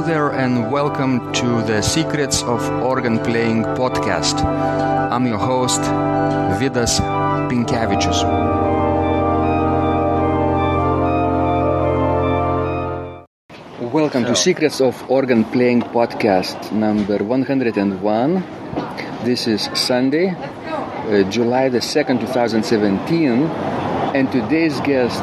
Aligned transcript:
Hello 0.00 0.14
there, 0.14 0.30
and 0.30 0.72
welcome 0.72 1.30
to 1.34 1.62
the 1.64 1.82
Secrets 1.82 2.42
of 2.42 2.66
Organ 2.82 3.18
Playing 3.18 3.64
podcast. 3.76 4.42
I'm 4.42 5.26
your 5.26 5.36
host, 5.36 5.82
Vidas 6.58 7.00
Pinkevičius. 7.50 8.22
Welcome 13.92 14.24
to 14.24 14.34
Secrets 14.34 14.80
of 14.80 14.96
Organ 15.10 15.44
Playing 15.44 15.82
podcast 15.82 16.72
number 16.72 17.22
101. 17.22 18.42
This 19.22 19.46
is 19.46 19.68
Sunday, 19.74 20.30
uh, 20.30 21.28
July 21.28 21.68
the 21.68 21.80
2nd, 21.82 22.20
2017, 22.20 23.42
and 24.16 24.32
today's 24.32 24.80
guest 24.80 25.22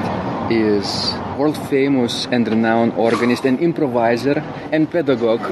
is 0.51 1.15
world 1.37 1.57
famous 1.69 2.25
and 2.31 2.47
renowned 2.47 2.93
organist 2.97 3.45
and 3.45 3.59
improviser 3.59 4.37
and 4.71 4.89
pedagogue 4.89 5.45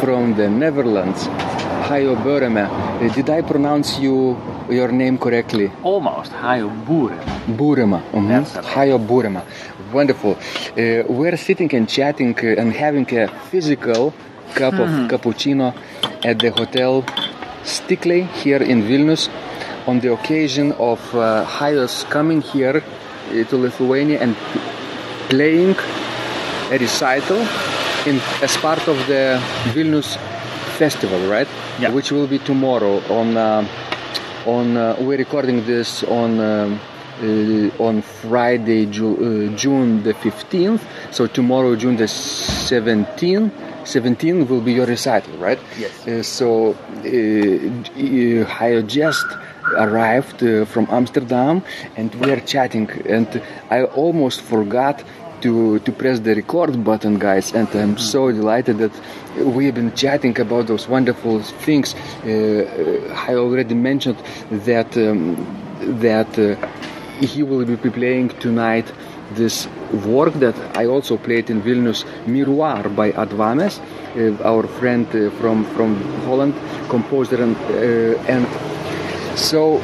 from 0.00 0.34
the 0.36 0.48
Netherlands, 0.48 1.26
Hayo 1.88 2.14
Boerema. 2.24 2.66
Did 3.14 3.28
I 3.30 3.42
pronounce 3.42 3.98
you 3.98 4.36
your 4.70 4.88
name 4.92 5.18
correctly? 5.18 5.70
Almost. 5.82 6.32
Hayo. 6.32 6.68
Boerema. 7.58 8.00
Mhm. 8.12 8.44
Hayo 8.74 8.98
Boerema. 8.98 9.42
Wonderful. 9.92 10.32
Uh, 10.32 11.02
we're 11.08 11.36
sitting 11.36 11.74
and 11.74 11.88
chatting 11.88 12.34
uh, 12.42 12.60
and 12.60 12.72
having 12.72 13.06
a 13.18 13.28
physical 13.50 14.14
cup 14.54 14.74
of 14.74 14.88
cappuccino 15.10 15.74
at 16.24 16.38
the 16.38 16.50
hotel 16.50 17.04
Stikliai 17.64 18.26
here 18.42 18.62
in 18.62 18.82
Vilnius 18.82 19.28
on 19.86 20.00
the 20.00 20.12
occasion 20.12 20.72
of 20.78 21.00
uh, 21.14 21.44
Hayo's 21.44 22.04
coming 22.08 22.40
here 22.40 22.78
uh, 22.82 23.44
to 23.50 23.56
Lithuania 23.56 24.18
and 24.20 24.34
playing 25.32 25.74
a 26.74 26.76
recital 26.78 27.40
in 28.06 28.16
as 28.46 28.54
part 28.58 28.84
of 28.92 28.96
the 29.06 29.40
Vilnius 29.74 30.10
festival, 30.78 31.20
right? 31.36 31.48
Yeah. 31.80 31.90
Which 31.96 32.12
will 32.12 32.26
be 32.26 32.38
tomorrow 32.38 32.94
on 33.18 33.28
uh, 33.36 33.66
on 34.46 34.76
uh, 34.76 34.96
we're 35.00 35.16
recording 35.26 35.64
this 35.64 36.02
on 36.04 36.30
um, 36.40 36.80
uh, 37.22 37.86
on 37.88 38.02
Friday, 38.02 38.84
Ju- 38.86 39.20
uh, 39.52 39.56
June 39.56 40.02
the 40.02 40.12
15th. 40.14 40.80
So 41.10 41.26
tomorrow, 41.26 41.76
June 41.76 41.96
the 41.96 42.08
17th, 42.08 43.50
17 43.86 44.48
will 44.48 44.60
be 44.60 44.72
your 44.72 44.86
recital, 44.86 45.34
right? 45.38 45.58
Yes. 45.78 45.92
Uh, 46.06 46.22
so 46.22 46.72
uh, 46.74 48.64
I 48.66 48.82
just 48.82 49.26
arrived 49.76 50.42
uh, 50.42 50.64
from 50.64 50.86
Amsterdam, 50.90 51.62
and 51.96 52.12
we 52.16 52.30
are 52.32 52.40
chatting, 52.40 52.90
and 53.06 53.28
I 53.70 53.84
almost 53.84 54.40
forgot. 54.42 55.02
To, 55.42 55.80
to 55.80 55.90
press 55.90 56.20
the 56.20 56.36
record 56.36 56.84
button, 56.84 57.18
guys, 57.18 57.52
and 57.52 57.68
I'm 57.74 57.98
so 57.98 58.30
delighted 58.30 58.78
that 58.78 58.92
we 59.36 59.66
have 59.66 59.74
been 59.74 59.92
chatting 59.92 60.38
about 60.40 60.68
those 60.68 60.86
wonderful 60.86 61.42
things. 61.42 61.96
Uh, 62.24 62.28
uh, 62.28 63.26
I 63.28 63.34
already 63.34 63.74
mentioned 63.74 64.18
that 64.50 64.96
um, 64.96 65.34
that 66.00 66.38
uh, 66.38 66.54
he 67.26 67.42
will 67.42 67.64
be 67.64 67.76
playing 67.90 68.28
tonight 68.38 68.86
this 69.34 69.66
work 70.06 70.32
that 70.34 70.54
I 70.76 70.86
also 70.86 71.16
played 71.16 71.50
in 71.50 71.60
Vilnius, 71.62 72.04
Miroir 72.26 72.94
by 72.94 73.10
Ad 73.10 73.30
Wammes, 73.30 73.80
uh, 73.80 74.42
our 74.44 74.66
friend 74.68 75.06
uh, 75.08 75.30
from 75.40 75.64
from 75.74 75.96
Holland, 76.24 76.54
composer 76.88 77.42
and 77.42 77.56
uh, 77.56 78.32
and 78.34 78.46
so 79.36 79.80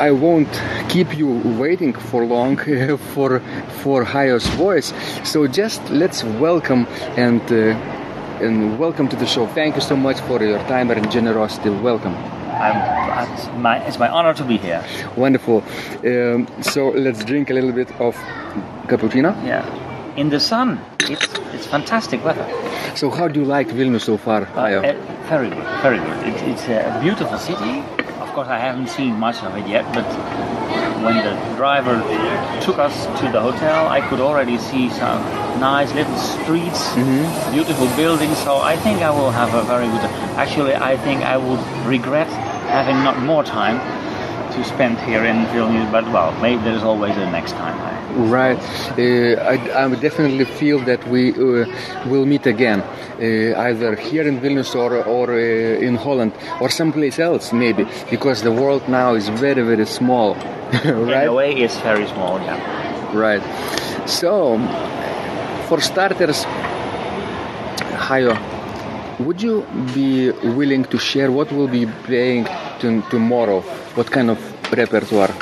I 0.00 0.10
won't 0.10 0.52
keep 0.94 1.18
you 1.18 1.28
waiting 1.58 1.92
for 1.92 2.24
long 2.24 2.56
for 3.14 3.40
for 3.82 4.04
Hayo's 4.04 4.46
voice. 4.64 4.88
So 5.30 5.38
just 5.48 5.80
let's 5.90 6.22
welcome 6.46 6.86
and 7.16 7.42
uh, 7.50 8.44
and 8.44 8.78
welcome 8.78 9.08
to 9.08 9.16
the 9.16 9.26
show. 9.26 9.44
Thank 9.60 9.74
you 9.74 9.80
so 9.90 9.96
much 9.96 10.18
for 10.28 10.38
your 10.50 10.60
time 10.74 10.92
and 10.92 11.10
generosity. 11.10 11.70
Welcome. 11.70 12.14
I'm, 12.66 12.78
it's, 13.32 13.46
my, 13.66 13.76
it's 13.88 13.98
my 13.98 14.08
honor 14.08 14.34
to 14.34 14.44
be 14.44 14.56
here. 14.56 14.82
Wonderful. 15.16 15.64
Um, 16.04 16.46
so 16.62 16.80
let's 17.06 17.24
drink 17.24 17.50
a 17.50 17.54
little 17.54 17.72
bit 17.72 17.90
of 18.00 18.14
cappuccino. 18.90 19.32
Yeah. 19.44 19.64
In 20.16 20.28
the 20.30 20.38
sun. 20.38 20.78
It's, 21.00 21.26
it's 21.54 21.66
fantastic 21.66 22.24
weather. 22.24 22.46
So 22.94 23.10
how 23.10 23.26
do 23.26 23.40
you 23.40 23.46
like 23.46 23.68
Vilnius 23.68 24.02
so 24.02 24.16
far, 24.16 24.46
Hayo? 24.46 24.78
Uh, 24.78 25.28
very 25.28 25.48
good. 25.50 25.66
Very 25.82 25.98
good. 25.98 26.18
It, 26.28 26.36
it's 26.50 26.64
a 26.68 26.98
beautiful 27.02 27.38
city. 27.38 27.82
Of 28.34 28.38
course, 28.38 28.48
I 28.48 28.58
haven't 28.58 28.88
seen 28.88 29.14
much 29.20 29.44
of 29.44 29.56
it 29.56 29.68
yet, 29.68 29.84
but 29.94 30.02
when 31.04 31.18
the 31.18 31.54
driver 31.54 32.02
took 32.60 32.78
us 32.80 33.06
to 33.20 33.30
the 33.30 33.40
hotel, 33.40 33.86
I 33.86 34.00
could 34.00 34.18
already 34.18 34.58
see 34.58 34.90
some 34.90 35.22
nice 35.60 35.94
little 35.94 36.16
streets, 36.16 36.82
mm-hmm. 36.98 37.52
beautiful 37.54 37.86
buildings. 37.94 38.36
So 38.38 38.56
I 38.56 38.76
think 38.76 39.02
I 39.02 39.10
will 39.10 39.30
have 39.30 39.54
a 39.54 39.62
very 39.62 39.86
good. 39.86 40.02
Actually, 40.34 40.74
I 40.74 40.96
think 40.96 41.22
I 41.22 41.36
would 41.36 41.60
regret 41.86 42.26
having 42.66 42.96
not 43.04 43.20
more 43.20 43.44
time 43.44 43.78
to 44.54 44.64
spend 44.64 44.98
here 44.98 45.24
in 45.24 45.46
Vilnius. 45.54 45.92
But 45.92 46.02
well, 46.10 46.32
maybe 46.42 46.60
there's 46.64 46.82
always 46.82 47.16
a 47.16 47.30
next 47.30 47.52
time. 47.52 47.93
Right. 48.14 48.58
Uh, 48.96 49.42
I, 49.42 49.84
I 49.84 49.94
definitely 49.96 50.44
feel 50.44 50.78
that 50.84 51.04
we 51.08 51.32
uh, 51.32 51.66
will 52.06 52.24
meet 52.26 52.46
again, 52.46 52.80
uh, 52.80 53.58
either 53.60 53.96
here 53.96 54.26
in 54.28 54.40
Vilnius 54.40 54.76
or, 54.76 55.02
or 55.04 55.32
uh, 55.32 55.36
in 55.36 55.96
Holland 55.96 56.32
or 56.60 56.70
someplace 56.70 57.18
else, 57.18 57.52
maybe, 57.52 57.88
because 58.10 58.42
the 58.42 58.52
world 58.52 58.88
now 58.88 59.14
is 59.14 59.28
very, 59.28 59.62
very 59.62 59.84
small. 59.86 60.34
In 60.84 61.06
right? 61.06 61.26
a 61.26 61.32
way, 61.32 61.54
it's 61.54 61.76
very 61.80 62.06
small. 62.06 62.40
Yeah. 62.40 63.16
Right. 63.16 63.42
So, 64.08 64.58
for 65.68 65.80
starters, 65.80 66.44
Hayo, 68.06 68.38
would 69.20 69.42
you 69.42 69.66
be 69.92 70.30
willing 70.30 70.84
to 70.84 70.98
share 70.98 71.32
what 71.32 71.50
will 71.50 71.68
be 71.68 71.86
playing 72.04 72.46
tomorrow? 72.78 73.60
What 73.96 74.10
kind 74.10 74.30
of 74.30 74.38
repertoire? 74.72 75.34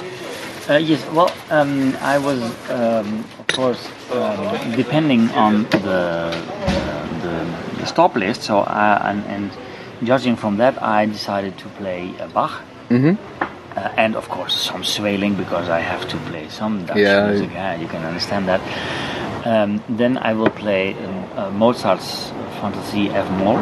Uh, 0.71 0.75
yes, 0.77 1.05
well, 1.11 1.31
um, 1.51 1.97
I 2.01 2.19
was, 2.19 2.41
um, 2.71 3.25
of 3.41 3.47
course, 3.49 3.89
um, 4.13 4.73
depending 4.77 5.29
on 5.31 5.65
the, 5.71 6.31
uh, 6.31 7.21
the, 7.23 7.79
the 7.81 7.87
stop 7.87 8.15
list. 8.15 8.43
So, 8.43 8.61
I, 8.61 9.11
and, 9.11 9.25
and 9.27 9.51
judging 10.05 10.37
from 10.37 10.59
that, 10.59 10.81
I 10.81 11.07
decided 11.07 11.59
to 11.59 11.69
play 11.81 12.15
uh, 12.21 12.29
Bach. 12.29 12.63
Mhm. 12.91 13.19
Uh, 13.77 13.89
and 13.97 14.15
of 14.17 14.29
course, 14.29 14.55
some 14.55 14.83
Sweelinck 14.83 15.37
because 15.37 15.69
I 15.69 15.81
have 15.81 16.07
to 16.09 16.17
play 16.31 16.49
some 16.49 16.85
Dutch 16.87 16.99
Yeah. 16.99 17.27
music. 17.31 17.51
Yeah, 17.53 17.75
you 17.81 17.89
can 17.89 18.05
understand 18.05 18.47
that. 18.49 18.61
Um, 19.45 19.83
then 19.89 20.19
I 20.19 20.35
will 20.35 20.51
play 20.51 20.95
um, 20.95 21.25
uh, 21.37 21.51
Mozart's 21.51 22.31
Fantasie 22.61 23.09
F 23.11 23.29
Moll. 23.31 23.57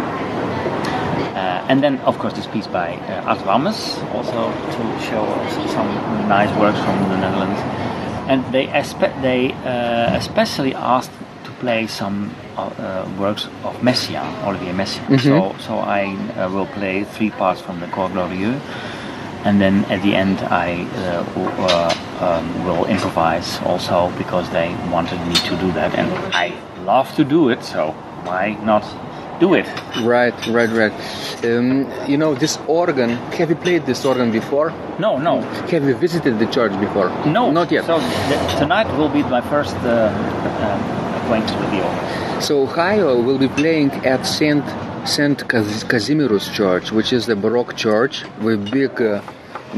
Uh, 1.41 1.71
and 1.71 1.83
then, 1.83 1.99
of 2.01 2.19
course, 2.19 2.35
this 2.35 2.47
piece 2.47 2.67
by 2.67 2.89
uh, 3.09 3.33
Ad 3.33 3.39
Wammes, 3.47 3.81
also 4.15 4.41
to 4.75 4.83
show 5.09 5.25
also 5.25 5.67
some 5.77 5.89
nice 6.29 6.53
works 6.61 6.79
from 6.87 6.97
the 7.09 7.17
Netherlands. 7.17 7.61
And 8.29 8.45
they 8.53 8.67
espe- 8.67 9.17
they 9.23 9.53
uh, 9.65 10.17
especially 10.23 10.75
asked 10.75 11.13
to 11.45 11.51
play 11.63 11.87
some 11.87 12.17
uh, 12.57 12.61
uh, 12.61 13.09
works 13.19 13.47
of 13.65 13.75
Messiaen, 13.81 14.29
Olivier 14.47 14.73
Messiaen. 14.73 15.19
So, 15.19 15.57
so 15.67 15.79
I 15.79 16.03
uh, 16.37 16.51
will 16.51 16.67
play 16.67 17.05
three 17.05 17.31
parts 17.31 17.61
from 17.61 17.81
the 17.81 17.87
Corps 17.87 18.11
Glorieux, 18.11 18.61
and 19.47 19.61
then 19.63 19.85
at 19.87 20.03
the 20.03 20.15
end 20.15 20.37
I 20.67 20.85
uh, 20.85 21.25
uh, 21.37 22.27
um, 22.27 22.65
will 22.67 22.85
improvise 22.85 23.59
also 23.63 24.13
because 24.19 24.47
they 24.51 24.69
wanted 24.93 25.21
me 25.27 25.35
to 25.49 25.57
do 25.57 25.73
that, 25.73 25.95
and 25.95 26.09
I 26.35 26.53
love 26.85 27.09
to 27.17 27.25
do 27.25 27.49
it. 27.49 27.65
So 27.65 27.93
why 28.29 28.59
not 28.63 28.85
do 29.41 29.55
it? 29.55 29.67
Right, 30.05 30.35
right, 30.49 30.71
right. 30.71 30.93
Um, 31.45 31.87
you 32.07 32.17
know, 32.17 32.35
this 32.35 32.59
organ, 32.69 33.11
have 33.39 33.49
you 33.51 33.57
played 33.57 33.87
this 33.87 34.05
organ 34.05 34.31
before? 34.31 34.71
No, 34.99 35.17
no, 35.19 35.41
Have 35.73 35.85
you 35.85 35.95
visited 35.95 36.39
the 36.39 36.47
church 36.47 36.73
before? 36.79 37.09
no, 37.27 37.51
Not 37.51 37.71
yet. 37.73 37.85
So 37.87 37.99
th- 37.99 38.59
tonight 38.59 38.87
will 38.99 39.09
be 39.09 39.23
my 39.23 39.41
first 39.41 39.77
uh, 39.77 40.13
um, 40.67 40.81
acquaintance 41.23 41.59
with 41.61 41.71
the 41.71 41.81
organ. 41.87 42.41
So 42.43 42.67
Hayo 42.67 43.25
will 43.25 43.39
be 43.39 43.49
playing 43.49 43.91
at 44.07 44.27
Saint 44.27 44.65
Saint 45.09 45.39
Kaz- 45.49 45.85
Kazimierz 45.85 46.53
Church, 46.53 46.93
which 46.93 47.13
is 47.13 47.25
the 47.27 47.35
Baroque 47.37 47.75
church 47.77 48.25
with 48.43 48.71
big, 48.71 49.01
uh, 49.01 49.23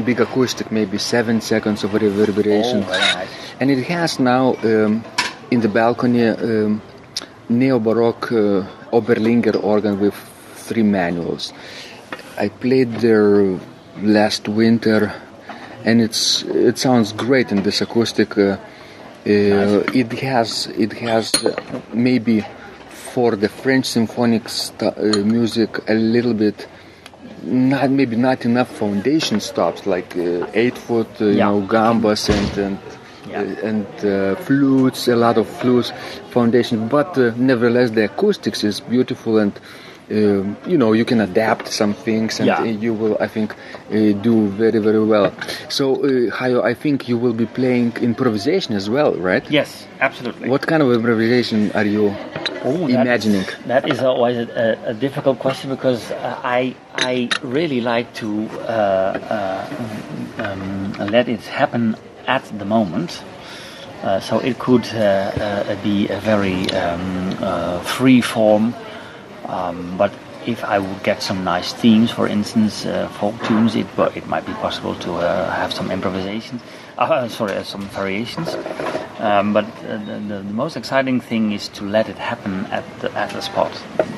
big 0.03 0.19
acoustic, 0.19 0.69
maybe 0.71 0.97
seven 0.97 1.39
seconds 1.39 1.83
of 1.85 1.93
reverberation, 1.93 2.79
Oh, 2.83 2.87
very 2.87 2.99
nice. 2.99 3.29
and 3.61 3.71
it 3.71 3.83
has 3.87 4.19
now 4.19 4.55
um, 4.63 5.03
in 5.51 5.61
the 5.61 5.69
balcony 5.69 6.27
um, 6.27 6.81
neo-Baroque 7.49 8.31
uh, 8.33 8.63
Oberlinger 8.97 9.55
organ 9.63 9.99
with 9.99 10.15
three 10.67 10.83
manuals. 10.83 11.51
I 12.37 12.47
played 12.49 12.91
there 13.07 13.59
last 14.01 14.47
winter, 14.47 14.99
and 15.87 16.01
it's 16.01 16.43
it 16.69 16.77
sounds 16.77 17.09
great 17.25 17.51
in 17.51 17.63
this 17.63 17.81
acoustic. 17.81 18.37
Uh, 18.37 18.57
uh, 19.25 19.83
it 20.01 20.11
has 20.29 20.67
it 20.85 20.93
has 21.07 21.31
maybe 21.93 22.45
for 23.13 23.35
the 23.43 23.49
French 23.49 23.85
symphonic 23.85 24.49
st- 24.49 24.97
uh, 24.97 25.03
music 25.37 25.69
a 25.87 25.93
little 25.93 26.33
bit 26.33 26.67
not 27.43 27.89
maybe 27.91 28.15
not 28.15 28.39
enough 28.45 28.69
foundation 28.83 29.39
stops 29.39 29.85
like 29.85 30.15
uh, 30.17 30.47
eight 30.61 30.77
foot 30.77 31.07
uh, 31.21 31.25
you 31.25 31.37
Yeah. 31.37 31.49
know 31.51 31.61
gambas 31.75 32.23
and 32.29 32.51
and 32.65 32.77
Yeah. 33.33 33.41
uh, 33.41 33.67
and 33.69 33.85
uh, 34.05 34.35
flutes, 34.45 35.07
a 35.07 35.15
lot 35.15 35.37
of 35.37 35.47
flutes, 35.61 35.91
foundation. 36.29 36.87
But 36.87 37.17
uh, 37.17 37.31
nevertheless, 37.35 37.89
the 37.91 38.05
acoustics 38.05 38.63
is 38.63 38.79
beautiful 38.95 39.33
and. 39.43 39.53
Um, 40.11 40.57
you 40.67 40.77
know, 40.77 40.91
you 40.91 41.05
can 41.05 41.21
adapt 41.21 41.65
some 41.71 41.93
things, 41.93 42.39
and 42.41 42.47
Yeah. 42.47 42.59
uh, 42.61 42.65
you 42.85 42.93
will, 42.93 43.15
I 43.21 43.27
think, 43.35 43.49
uh, 43.55 44.11
do 44.21 44.47
very, 44.61 44.79
very 44.79 45.03
well. 45.13 45.31
So, 45.69 45.83
uh, 45.95 46.29
Hayo, 46.37 46.61
I 46.61 46.73
think 46.83 47.07
you 47.07 47.17
will 47.17 47.33
be 47.33 47.45
playing 47.45 47.93
improvisation 48.01 48.75
as 48.75 48.89
well, 48.89 49.11
right? 49.29 49.45
Yes, 49.49 49.87
absolutely. 50.01 50.49
What 50.49 50.67
kind 50.67 50.83
of 50.83 50.91
improvisation 50.91 51.71
are 51.73 51.85
you 51.87 52.13
Oh, 52.65 52.87
imagining? 52.87 53.45
That 53.65 53.87
is 53.87 53.99
always 54.01 54.37
a, 54.37 54.47
a, 54.87 54.89
a 54.91 54.93
difficult 54.93 55.39
question 55.39 55.69
because 55.75 56.11
uh, 56.11 56.39
I 56.59 56.75
I 57.11 57.29
really 57.41 57.79
like 57.81 58.07
to 58.21 58.29
uh, 58.67 59.17
uh, 59.37 60.43
um, 60.43 60.93
let 61.15 61.27
it 61.29 61.41
happen 61.59 61.95
at 62.27 62.43
the 62.57 62.65
moment. 62.65 63.23
Uh, 64.01 64.19
so 64.19 64.39
it 64.39 64.59
could 64.59 64.85
uh, 64.93 64.97
uh, 64.97 65.83
be 65.83 66.09
a 66.09 66.19
very 66.19 66.69
um, 66.71 67.37
uh, 67.39 67.79
free 67.79 68.19
form, 68.19 68.75
um, 69.45 69.97
but 69.97 70.11
if 70.45 70.63
I 70.63 70.79
would 70.79 71.03
get 71.03 71.21
some 71.21 71.43
nice 71.43 71.73
themes, 71.73 72.11
for 72.11 72.27
instance, 72.27 72.85
uh, 72.85 73.07
folk 73.07 73.41
tunes, 73.43 73.75
it 73.75 73.87
it 74.15 74.27
might 74.27 74.45
be 74.45 74.53
possible 74.53 74.95
to 74.95 75.13
uh, 75.13 75.51
have 75.51 75.73
some 75.73 75.91
improvisations. 75.91 76.61
Uh, 76.95 77.27
sorry, 77.27 77.63
some 77.63 77.81
variations. 77.89 78.55
Um, 79.17 79.51
but 79.51 79.65
the, 79.81 79.97
the, 79.97 80.43
the 80.43 80.53
most 80.53 80.77
exciting 80.77 81.21
thing 81.21 81.51
is 81.51 81.67
to 81.69 81.83
let 81.83 82.07
it 82.07 82.19
happen 82.19 82.67
at 82.67 82.83
the, 82.99 83.11
at 83.13 83.31
the 83.31 83.41
spot, 83.41 83.71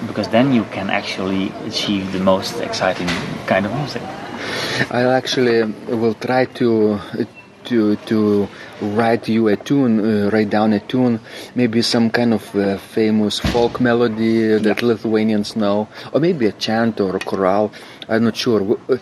because 0.07 0.27
then 0.27 0.51
you 0.51 0.65
can 0.65 0.89
actually 0.89 1.53
achieve 1.65 2.11
the 2.11 2.19
most 2.19 2.59
exciting 2.59 3.07
kind 3.47 3.65
of 3.65 3.73
music. 3.75 4.01
I 4.91 5.03
actually 5.03 5.63
will 5.87 6.15
try 6.15 6.45
to 6.59 6.99
to 7.65 7.95
to 8.07 8.47
write 8.81 9.27
you 9.27 9.47
a 9.49 9.55
tune, 9.55 9.99
uh, 9.99 10.29
write 10.31 10.49
down 10.49 10.73
a 10.73 10.79
tune, 10.79 11.19
maybe 11.55 11.81
some 11.81 12.09
kind 12.09 12.33
of 12.33 12.55
uh, 12.55 12.77
famous 12.77 13.39
folk 13.39 13.79
melody 13.79 14.57
that 14.57 14.81
Lithuanians 14.81 15.55
know, 15.55 15.87
or 16.13 16.19
maybe 16.19 16.45
a 16.47 16.51
chant 16.53 16.99
or 16.99 17.15
a 17.15 17.19
chorale. 17.19 17.71
I'm 18.09 18.23
not 18.25 18.35
sure. 18.35 18.77
Uh, 18.89 18.97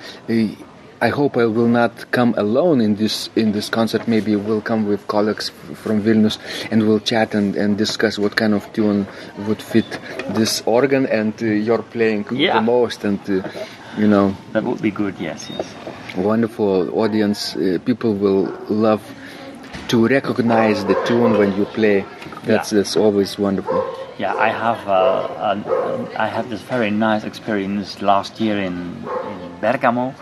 I 1.01 1.09
hope 1.09 1.35
I 1.35 1.45
will 1.47 1.67
not 1.67 2.11
come 2.11 2.33
alone 2.37 2.79
in 2.79 2.95
this 2.95 3.29
in 3.35 3.51
this 3.51 3.67
concert. 3.69 4.07
Maybe 4.07 4.37
we'll 4.37 4.61
come 4.61 4.87
with 4.87 5.05
colleagues 5.07 5.49
from 5.83 6.01
Vilnius 6.01 6.37
and 6.71 6.87
we'll 6.87 7.01
chat 7.01 7.35
and, 7.35 7.57
and 7.57 7.77
discuss 7.77 8.17
what 8.17 8.37
kind 8.37 8.53
of 8.53 8.71
tune 8.71 9.05
would 9.45 9.61
fit 9.61 9.99
this 10.29 10.63
organ 10.65 11.05
and 11.07 11.33
uh, 11.43 11.45
you're 11.45 11.83
playing 11.83 12.25
Yeah. 12.31 12.55
the 12.55 12.61
most 12.61 13.03
and 13.03 13.19
uh, 13.29 13.43
you 13.97 14.07
know 14.07 14.33
That 14.53 14.63
would 14.63 14.81
be 14.81 14.91
good. 14.91 15.15
Yes, 15.19 15.49
yes. 15.49 15.65
Wonderful 16.15 16.89
audience. 16.97 17.55
Uh, 17.55 17.79
people 17.85 18.13
will 18.13 18.51
love 18.69 19.01
to 19.87 20.07
recognize 20.07 20.85
the 20.85 20.95
tune 21.05 21.37
when 21.37 21.55
you 21.57 21.65
play. 21.65 22.05
That's 22.45 22.71
Yeah. 22.71 22.79
that's 22.79 22.95
always 22.97 23.37
wonderful. 23.39 23.83
Yeah, 24.19 24.35
I 24.35 24.49
have 24.49 24.87
uh, 24.87 25.27
an, 25.51 25.63
I 26.15 26.27
had 26.27 26.49
this 26.49 26.61
very 26.61 26.91
nice 26.91 27.23
experience 27.23 28.01
last 28.01 28.39
year 28.39 28.59
in, 28.59 29.03
in 29.31 29.39
Bergamo, 29.59 30.13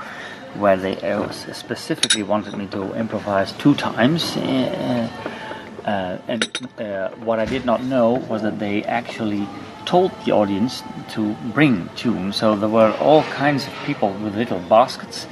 where 0.55 0.77
they 0.77 0.95
uh, 1.01 1.29
specifically 1.31 2.23
wanted 2.23 2.55
me 2.57 2.67
to 2.67 2.93
improvise 2.95 3.51
two 3.53 3.75
times. 3.75 4.37
Uh, 4.37 5.09
uh, 5.85 6.17
and 6.27 6.69
uh, 6.79 7.09
what 7.25 7.39
I 7.39 7.45
did 7.45 7.65
not 7.65 7.83
know 7.83 8.11
was 8.29 8.43
that 8.43 8.59
they 8.59 8.83
actually 8.83 9.45
told 9.85 10.11
the 10.25 10.31
audience 10.31 10.83
to 11.09 11.33
bring 11.53 11.89
tunes. 11.95 12.37
So 12.37 12.55
there 12.55 12.69
were 12.69 12.95
all 13.01 13.23
kinds 13.23 13.67
of 13.67 13.73
people 13.85 14.13
with 14.23 14.35
little 14.35 14.59
baskets, 14.69 15.27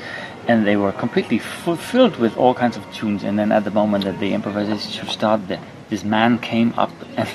and 0.49 0.65
they 0.65 0.75
were 0.75 0.91
completely 0.91 1.37
filled 1.37 2.15
with 2.17 2.35
all 2.35 2.55
kinds 2.55 2.75
of 2.75 2.83
tunes. 2.91 3.23
And 3.23 3.37
then 3.37 3.51
at 3.51 3.63
the 3.65 3.71
moment 3.71 4.05
that 4.05 4.19
the 4.19 4.33
improvisation 4.33 4.91
should 4.91 5.09
start, 5.09 5.47
the, 5.47 5.59
this 5.89 6.03
man 6.03 6.39
came 6.39 6.73
up 6.75 6.91
and 7.17 7.29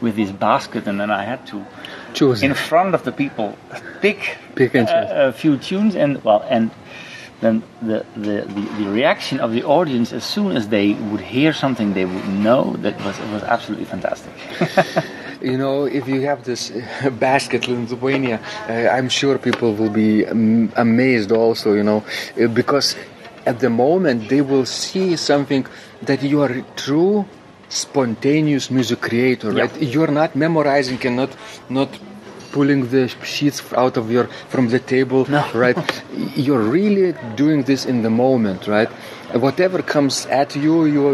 with 0.00 0.16
his 0.16 0.32
basket, 0.32 0.86
and 0.88 0.98
then 0.98 1.10
I 1.10 1.24
had 1.24 1.46
to 1.48 1.66
Choose. 2.14 2.42
in 2.42 2.54
front 2.54 2.94
of 2.94 3.04
the 3.04 3.12
people 3.12 3.58
pick, 4.00 4.38
Pick 4.54 4.74
and 4.74 4.88
a, 4.88 5.28
a 5.28 5.32
few 5.32 5.58
tunes 5.58 5.94
and 5.94 6.22
well 6.24 6.42
and 6.48 6.70
then 7.40 7.62
the, 7.82 8.06
the, 8.16 8.42
the, 8.46 8.60
the 8.78 8.88
reaction 8.88 9.40
of 9.40 9.52
the 9.52 9.64
audience 9.64 10.12
as 10.12 10.24
soon 10.24 10.56
as 10.56 10.68
they 10.68 10.94
would 10.94 11.20
hear 11.20 11.52
something 11.52 11.92
they 11.92 12.04
would 12.04 12.28
know 12.28 12.72
that 12.78 12.96
was 13.04 13.18
it 13.18 13.30
was 13.32 13.42
absolutely 13.42 13.84
fantastic 13.84 14.32
You 15.44 15.58
know, 15.58 15.84
if 15.84 16.08
you 16.08 16.22
have 16.22 16.44
this 16.44 16.72
basket 17.20 17.68
in 17.68 17.86
Lithuania, 17.86 18.40
uh, 18.68 18.72
I'm 18.96 19.10
sure 19.10 19.36
people 19.38 19.74
will 19.74 19.90
be 19.90 20.24
um, 20.26 20.72
amazed 20.76 21.30
also, 21.32 21.74
you 21.74 21.82
know, 21.82 22.00
uh, 22.40 22.48
because 22.48 22.96
at 23.44 23.60
the 23.60 23.68
moment 23.68 24.30
they 24.30 24.40
will 24.40 24.64
see 24.64 25.16
something 25.16 25.66
that 26.02 26.22
you 26.22 26.40
are 26.40 26.54
true 26.76 27.26
spontaneous 27.68 28.70
music 28.70 29.00
creator, 29.02 29.50
Yeah. 29.52 29.62
right? 29.62 29.82
You're 29.82 30.14
not 30.22 30.34
memorizing 30.34 30.98
and 31.06 31.16
not 31.16 31.32
not 31.68 31.90
pulling 32.56 32.80
the 32.94 33.04
sheets 33.32 33.58
out 33.82 33.96
of 34.00 34.04
your 34.14 34.26
from 34.52 34.64
the 34.74 34.78
table, 34.94 35.20
No. 35.28 35.42
right? 35.64 35.76
You're 36.46 36.66
really 36.78 37.08
doing 37.36 37.60
this 37.70 37.84
in 37.92 38.02
the 38.06 38.10
moment, 38.24 38.60
right? 38.76 38.90
Whatever 39.46 39.78
comes 39.94 40.26
at 40.40 40.54
you, 40.64 40.74
you 40.94 41.04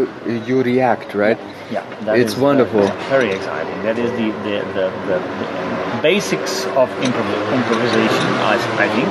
you 0.49 0.57
react, 0.71 1.09
right? 1.25 1.39
yeah 1.71 1.83
that 2.05 2.15
It's 2.21 2.35
is, 2.35 2.43
wonderful. 2.47 2.83
very 3.15 3.29
exciting 3.37 3.77
that 3.87 3.97
is 4.05 4.11
the 4.19 4.27
the, 4.45 4.55
the, 4.77 4.85
the, 5.09 5.17
the 5.39 6.01
basics 6.09 6.53
of 6.81 6.87
improv- 7.07 7.45
improvisation 7.59 8.27
I, 8.53 8.55
I 8.85 8.87
think 8.95 9.09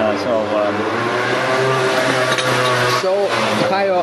uh, 0.00 0.12
so 0.24 0.32
um, 0.60 0.74
So, 3.04 3.12
Hayo, 3.70 3.98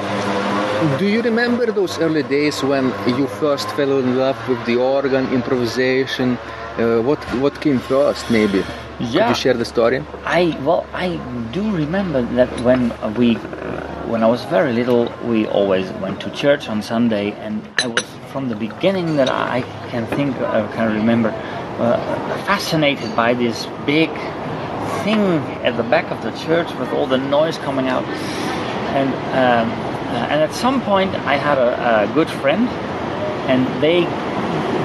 do 1.00 1.06
you 1.16 1.22
remember 1.22 1.66
those 1.80 1.98
early 2.00 2.24
days 2.24 2.64
when 2.64 2.86
you 3.20 3.26
first 3.42 3.68
fell 3.78 3.98
in 4.00 4.16
love 4.18 4.38
with 4.48 4.62
the 4.66 4.76
organ, 4.78 5.26
improvisation? 5.34 6.38
Uh, 6.80 7.02
what 7.02 7.20
what 7.42 7.60
came 7.62 7.80
first, 7.80 8.30
maybe? 8.32 8.64
Could 8.98 9.08
Yeah. 9.14 9.30
you 9.30 9.36
share 9.36 9.54
the 9.54 9.66
story? 9.66 10.02
I 10.26 10.56
well, 10.64 10.86
I 10.94 11.20
do 11.52 11.64
remember 11.72 12.22
that 12.36 12.50
when 12.62 12.92
we, 13.18 13.34
when 14.08 14.24
I 14.24 14.28
was 14.28 14.44
very 14.46 14.72
little, 14.74 15.12
we 15.26 15.48
always 15.48 15.92
went 16.02 16.20
to 16.22 16.30
church 16.30 16.70
on 16.70 16.82
Sunday, 16.82 17.34
and 17.46 17.62
I 17.84 17.88
was 17.88 18.06
from 18.32 18.48
the 18.50 18.56
beginning 18.56 19.18
that 19.18 19.30
I 19.30 19.64
can 19.92 20.06
think, 20.16 20.36
I 20.40 20.66
can 20.76 20.94
remember, 20.94 21.30
uh, 21.80 21.98
fascinated 22.46 23.14
by 23.16 23.34
this 23.34 23.68
big 23.86 24.10
thing 25.04 25.20
at 25.68 25.76
the 25.76 25.84
back 25.84 26.10
of 26.12 26.22
the 26.24 26.32
church 26.46 26.70
with 26.80 26.94
all 26.94 27.06
the 27.08 27.18
noise 27.18 27.58
coming 27.58 27.88
out, 27.90 28.06
and 28.96 29.10
um, 29.36 29.68
and 30.32 30.42
at 30.42 30.54
some 30.54 30.80
point 30.82 31.12
I 31.28 31.36
had 31.36 31.58
a, 31.58 32.08
a 32.10 32.14
good 32.14 32.30
friend, 32.30 32.70
and 33.52 33.68
they 33.84 34.06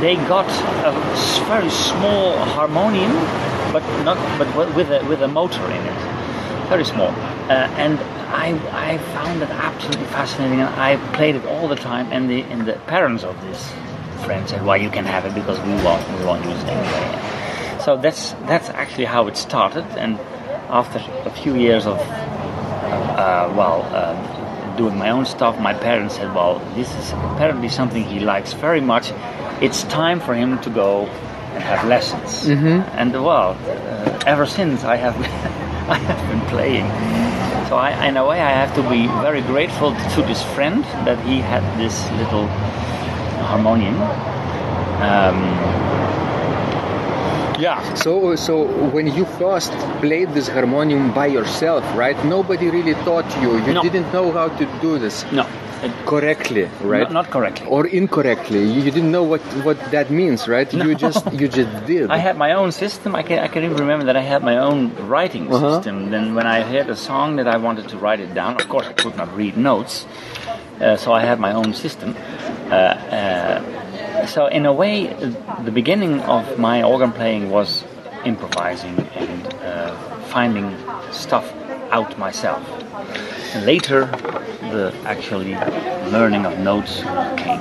they 0.00 0.16
got 0.28 0.48
a 0.84 0.92
very 1.46 1.70
small 1.70 2.36
harmonium, 2.36 3.12
but 3.72 3.82
not 4.04 4.18
but 4.38 4.48
with 4.74 4.90
a 4.90 5.04
with 5.06 5.22
a 5.22 5.28
motor 5.28 5.64
in 5.66 5.82
it, 5.86 5.98
very 6.68 6.84
small, 6.84 7.08
uh, 7.08 7.68
and 7.76 7.98
I 8.28 8.48
I 8.72 8.98
found 9.14 9.42
it 9.42 9.50
absolutely 9.50 10.06
fascinating, 10.06 10.60
and 10.60 10.68
I 10.68 10.96
played 11.14 11.36
it 11.36 11.44
all 11.46 11.68
the 11.68 11.76
time. 11.76 12.06
And 12.12 12.28
the 12.28 12.42
and 12.42 12.66
the 12.66 12.74
parents 12.86 13.24
of 13.24 13.40
this 13.42 13.72
friend 14.24 14.48
said, 14.48 14.64
"Well, 14.64 14.76
you 14.76 14.90
can 14.90 15.04
have 15.04 15.24
it 15.26 15.34
because 15.34 15.58
we 15.60 15.74
won't 15.84 16.06
we 16.18 16.24
won't 16.24 16.44
use 16.44 16.62
it 16.62 16.68
anyway." 16.68 17.78
So 17.80 17.96
that's 17.96 18.32
that's 18.46 18.68
actually 18.70 19.06
how 19.06 19.28
it 19.28 19.36
started, 19.36 19.84
and 19.96 20.18
after 20.68 20.98
a 21.24 21.30
few 21.30 21.54
years 21.54 21.86
of 21.86 21.98
uh, 21.98 23.52
well, 23.56 23.82
uh, 23.92 24.14
doing 24.76 24.98
my 24.98 25.10
own 25.10 25.24
stuff, 25.24 25.58
my 25.58 25.74
parents 25.74 26.16
said, 26.16 26.34
well, 26.34 26.58
this 26.74 26.94
is 26.94 27.12
apparently 27.12 27.68
something 27.68 28.04
he 28.04 28.20
likes 28.20 28.52
very 28.52 28.80
much. 28.80 29.12
It's 29.60 29.84
time 29.84 30.20
for 30.20 30.34
him 30.34 30.60
to 30.60 30.70
go 30.70 31.06
and 31.54 31.62
have 31.62 31.86
lessons. 31.86 32.46
Mm-hmm. 32.46 32.82
And 32.98 33.12
well, 33.12 33.50
uh, 33.50 34.22
ever 34.26 34.46
since 34.46 34.84
I 34.84 34.96
have, 34.96 35.16
I 35.88 35.94
have 35.96 36.28
been 36.28 36.46
playing. 36.48 36.86
So 37.68 37.76
I, 37.76 38.06
in 38.06 38.16
a 38.16 38.24
way, 38.24 38.40
I 38.40 38.50
have 38.50 38.74
to 38.76 38.82
be 38.88 39.06
very 39.22 39.40
grateful 39.40 39.92
to 40.14 40.22
this 40.22 40.42
friend 40.54 40.84
that 41.06 41.18
he 41.26 41.40
had 41.40 41.64
this 41.78 42.08
little 42.12 42.46
harmonium. 43.46 43.96
Um, 45.02 45.95
yeah. 47.58 47.94
So, 47.94 48.36
so 48.36 48.64
when 48.90 49.06
you 49.08 49.24
first 49.38 49.72
played 50.00 50.30
this 50.34 50.48
harmonium 50.48 51.12
by 51.12 51.26
yourself, 51.26 51.82
right? 51.96 52.16
Nobody 52.24 52.70
really 52.70 52.94
taught 53.04 53.28
you. 53.42 53.56
You 53.66 53.74
No. 53.74 53.82
didn't 53.82 54.12
know 54.12 54.32
how 54.32 54.48
to 54.48 54.64
do 54.80 54.98
this 54.98 55.24
No, 55.32 55.44
correctly, 56.04 56.68
right? 56.82 57.02
not, 57.02 57.12
not 57.12 57.30
correctly. 57.30 57.66
or 57.68 57.86
incorrectly. 57.86 58.60
You 58.64 58.80
you 58.86 58.90
didn't 58.90 59.10
know 59.10 59.22
what 59.32 59.40
what 59.64 59.78
that 59.90 60.10
means, 60.10 60.48
right? 60.48 60.72
No. 60.72 60.84
You 60.84 60.94
just 60.94 61.24
you 61.40 61.48
just 61.48 61.70
did. 61.86 62.10
I 62.10 62.18
had 62.18 62.36
my 62.36 62.52
own 62.54 62.72
system. 62.72 63.14
I 63.14 63.22
can, 63.22 63.38
I 63.38 63.48
can 63.48 63.62
even 63.64 63.76
remember 63.76 64.04
that 64.06 64.16
I 64.16 64.22
had 64.32 64.42
my 64.42 64.56
own 64.58 64.90
writing 65.08 65.44
Uh-huh. 65.52 65.74
system. 65.74 66.10
Then 66.10 66.34
when 66.34 66.46
I 66.46 66.62
heard 66.62 66.88
a 66.90 66.96
song 66.96 67.36
that 67.36 67.48
I 67.48 67.56
wanted 67.56 67.88
to 67.88 67.96
write 67.98 68.20
it 68.20 68.32
down, 68.34 68.52
of 68.60 68.68
course 68.68 68.86
I 68.86 68.92
could 69.02 69.16
not 69.16 69.28
read 69.36 69.56
notes, 69.56 70.06
uh, 70.80 70.96
so 70.96 71.12
I 71.12 71.20
had 71.30 71.38
my 71.40 71.52
own 71.52 71.72
system. 71.74 72.14
Uh, 72.70 72.74
uh, 72.74 73.75
so 74.28 74.46
in 74.46 74.66
a 74.66 74.72
way, 74.72 75.06
the 75.64 75.70
beginning 75.70 76.20
of 76.20 76.58
my 76.58 76.82
organ 76.82 77.12
playing 77.12 77.50
was 77.50 77.84
improvising 78.24 78.98
and 79.14 79.54
uh, 79.62 79.94
finding 80.28 80.74
stuff 81.12 81.52
out 81.90 82.18
myself. 82.18 82.62
And 83.54 83.64
later, 83.64 84.06
the 84.72 84.92
actually 85.04 85.54
learning 86.10 86.44
of 86.46 86.58
notes 86.58 87.02
came. 87.36 87.60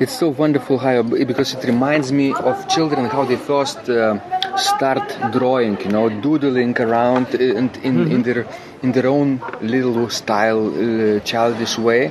It's 0.00 0.18
so 0.18 0.28
wonderful 0.30 0.78
how 0.78 1.02
because 1.02 1.54
it 1.54 1.64
reminds 1.64 2.10
me 2.12 2.32
of 2.32 2.66
children 2.68 3.04
how 3.06 3.24
they 3.24 3.36
first 3.36 3.88
uh, 3.90 4.18
start 4.56 5.06
drawing, 5.32 5.78
you 5.80 5.90
know, 5.90 6.08
doodling 6.08 6.80
around 6.80 7.34
and 7.34 7.76
in, 7.84 7.94
Mm-hmm. 8.00 8.12
in 8.14 8.22
their 8.22 8.46
in 8.82 8.92
their 8.92 9.06
own 9.08 9.40
little 9.60 10.08
style, 10.08 10.68
uh, 10.68 11.20
childish 11.20 11.76
way. 11.78 12.10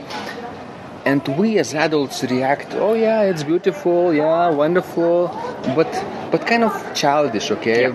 And 1.06 1.26
we 1.38 1.58
as 1.58 1.74
adults 1.74 2.24
react, 2.24 2.74
oh 2.74 2.94
yeah, 2.94 3.22
it's 3.24 3.44
beautiful, 3.44 4.14
yeah, 4.14 4.50
wonderful, 4.50 5.28
but 5.76 5.92
but 6.32 6.46
kind 6.46 6.64
of 6.64 6.74
childish, 6.94 7.50
okay? 7.52 7.90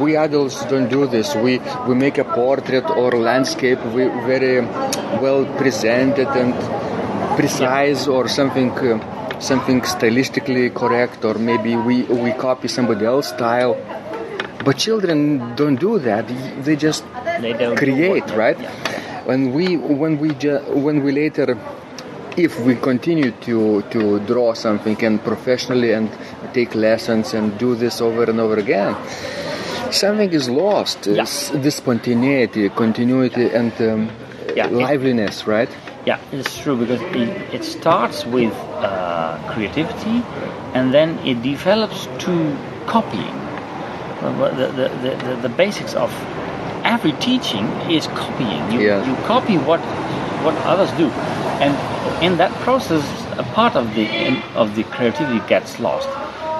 We 0.00 0.16
adults 0.16 0.64
don't 0.66 0.88
do 0.88 1.06
this. 1.06 1.34
We 1.34 1.60
we 1.86 1.94
make 1.94 2.18
a 2.18 2.24
portrait 2.24 2.88
or 2.90 3.12
landscape 3.12 3.78
we 3.94 4.04
very 4.26 4.60
well 5.22 5.44
presented 5.56 6.28
and 6.28 6.54
precise 7.36 8.06
or 8.06 8.28
something 8.28 8.70
uh, 8.72 9.40
something 9.40 9.80
stylistically 9.82 10.74
correct 10.74 11.24
or 11.24 11.34
maybe 11.34 11.76
we 11.76 12.02
we 12.04 12.32
copy 12.32 12.68
somebody 12.68 13.04
else's 13.06 13.32
style. 13.34 13.76
But 14.64 14.76
children 14.76 15.54
don't 15.54 15.76
do 15.78 15.98
that. 16.00 16.26
They 16.64 16.76
just 16.76 17.04
They 17.40 17.54
create 17.76 18.28
right? 18.34 18.58
Yeah, 18.58 18.70
when 19.24 19.52
we 19.52 19.76
when 19.76 20.18
we 20.18 20.34
ju- 20.34 20.64
when 20.86 21.02
we 21.04 21.12
later 21.12 21.56
if 22.38 22.58
we 22.60 22.74
continue 22.76 23.30
to 23.46 23.82
to 23.94 24.20
draw 24.30 24.54
something 24.54 24.98
and 25.04 25.22
professionally 25.24 25.92
and 25.92 26.08
take 26.54 26.74
lessons 26.74 27.34
and 27.34 27.58
do 27.58 27.74
this 27.74 28.00
over 28.00 28.24
and 28.30 28.38
over 28.40 28.56
again 28.66 28.94
something 29.90 30.32
is 30.32 30.48
lost 30.48 31.06
Yeah. 31.06 31.22
It's 31.22 31.48
the 31.50 31.70
spontaneity 31.70 32.68
continuity 32.70 33.46
and 33.60 33.72
um, 33.80 34.10
Yeah, 34.56 34.68
liveliness 34.70 35.46
right 35.46 35.70
Yeah, 36.06 36.18
it's 36.32 36.56
true 36.62 36.76
because 36.76 37.02
it, 37.22 37.28
it 37.56 37.64
starts 37.64 38.24
with 38.24 38.54
uh, 38.80 39.36
creativity 39.52 40.22
and 40.74 40.94
then 40.96 41.18
it 41.30 41.42
develops 41.42 42.06
to 42.24 42.32
copying. 42.86 43.36
The, 44.22 44.30
the, 44.60 44.66
the, 45.02 45.10
the, 45.26 45.32
the 45.42 45.52
basics 45.62 45.94
of 45.94 46.10
every 46.84 47.12
teaching 47.20 47.66
is 47.90 48.06
copying. 48.08 48.62
You, 48.72 48.80
Yeah. 48.88 49.04
you 49.08 49.14
copy 49.26 49.56
what 49.58 49.80
what 50.44 50.54
others 50.72 50.90
do, 51.02 51.08
and 51.64 51.74
in 52.22 52.36
that 52.38 52.52
process, 52.64 53.04
a 53.38 53.44
part 53.54 53.76
of 53.76 53.94
the 53.94 54.06
of 54.54 54.74
the 54.74 54.84
creativity 54.84 55.40
gets 55.48 55.78
lost. 55.80 56.08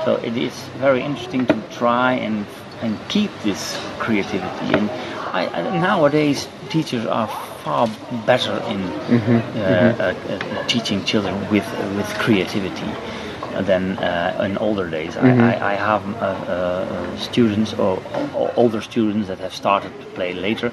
So 0.05 0.17
it 0.17 0.37
is 0.37 0.55
very 0.81 1.03
interesting 1.03 1.47
to 1.47 1.55
try 1.71 2.13
and 2.13 2.47
and 2.83 2.97
keep 3.09 3.31
this 3.43 3.77
creativity. 3.99 4.75
And 4.79 4.91
I, 5.35 5.47
I, 5.53 5.79
nowadays, 5.81 6.49
teachers 6.71 7.05
are 7.07 7.29
far 7.65 7.89
better 8.27 8.57
in 8.73 8.81
uh, 8.83 9.95
Uh, 9.99 10.15
uh, 10.33 10.67
teaching 10.67 11.05
children 11.05 11.35
with 11.51 11.67
with 11.97 12.09
creativity 12.19 12.93
than 13.67 13.99
uh, 13.99 14.45
in 14.47 14.57
older 14.59 14.89
days. 14.89 15.17
I, 15.17 15.31
I, 15.51 15.73
I 15.73 15.75
have 15.75 16.03
uh, 16.07 16.25
uh, 16.25 17.17
students 17.17 17.75
or, 17.75 18.01
or 18.35 18.53
older 18.57 18.81
students 18.81 19.27
that 19.29 19.39
have 19.41 19.53
started 19.53 19.91
to 20.01 20.07
play 20.15 20.33
later, 20.35 20.71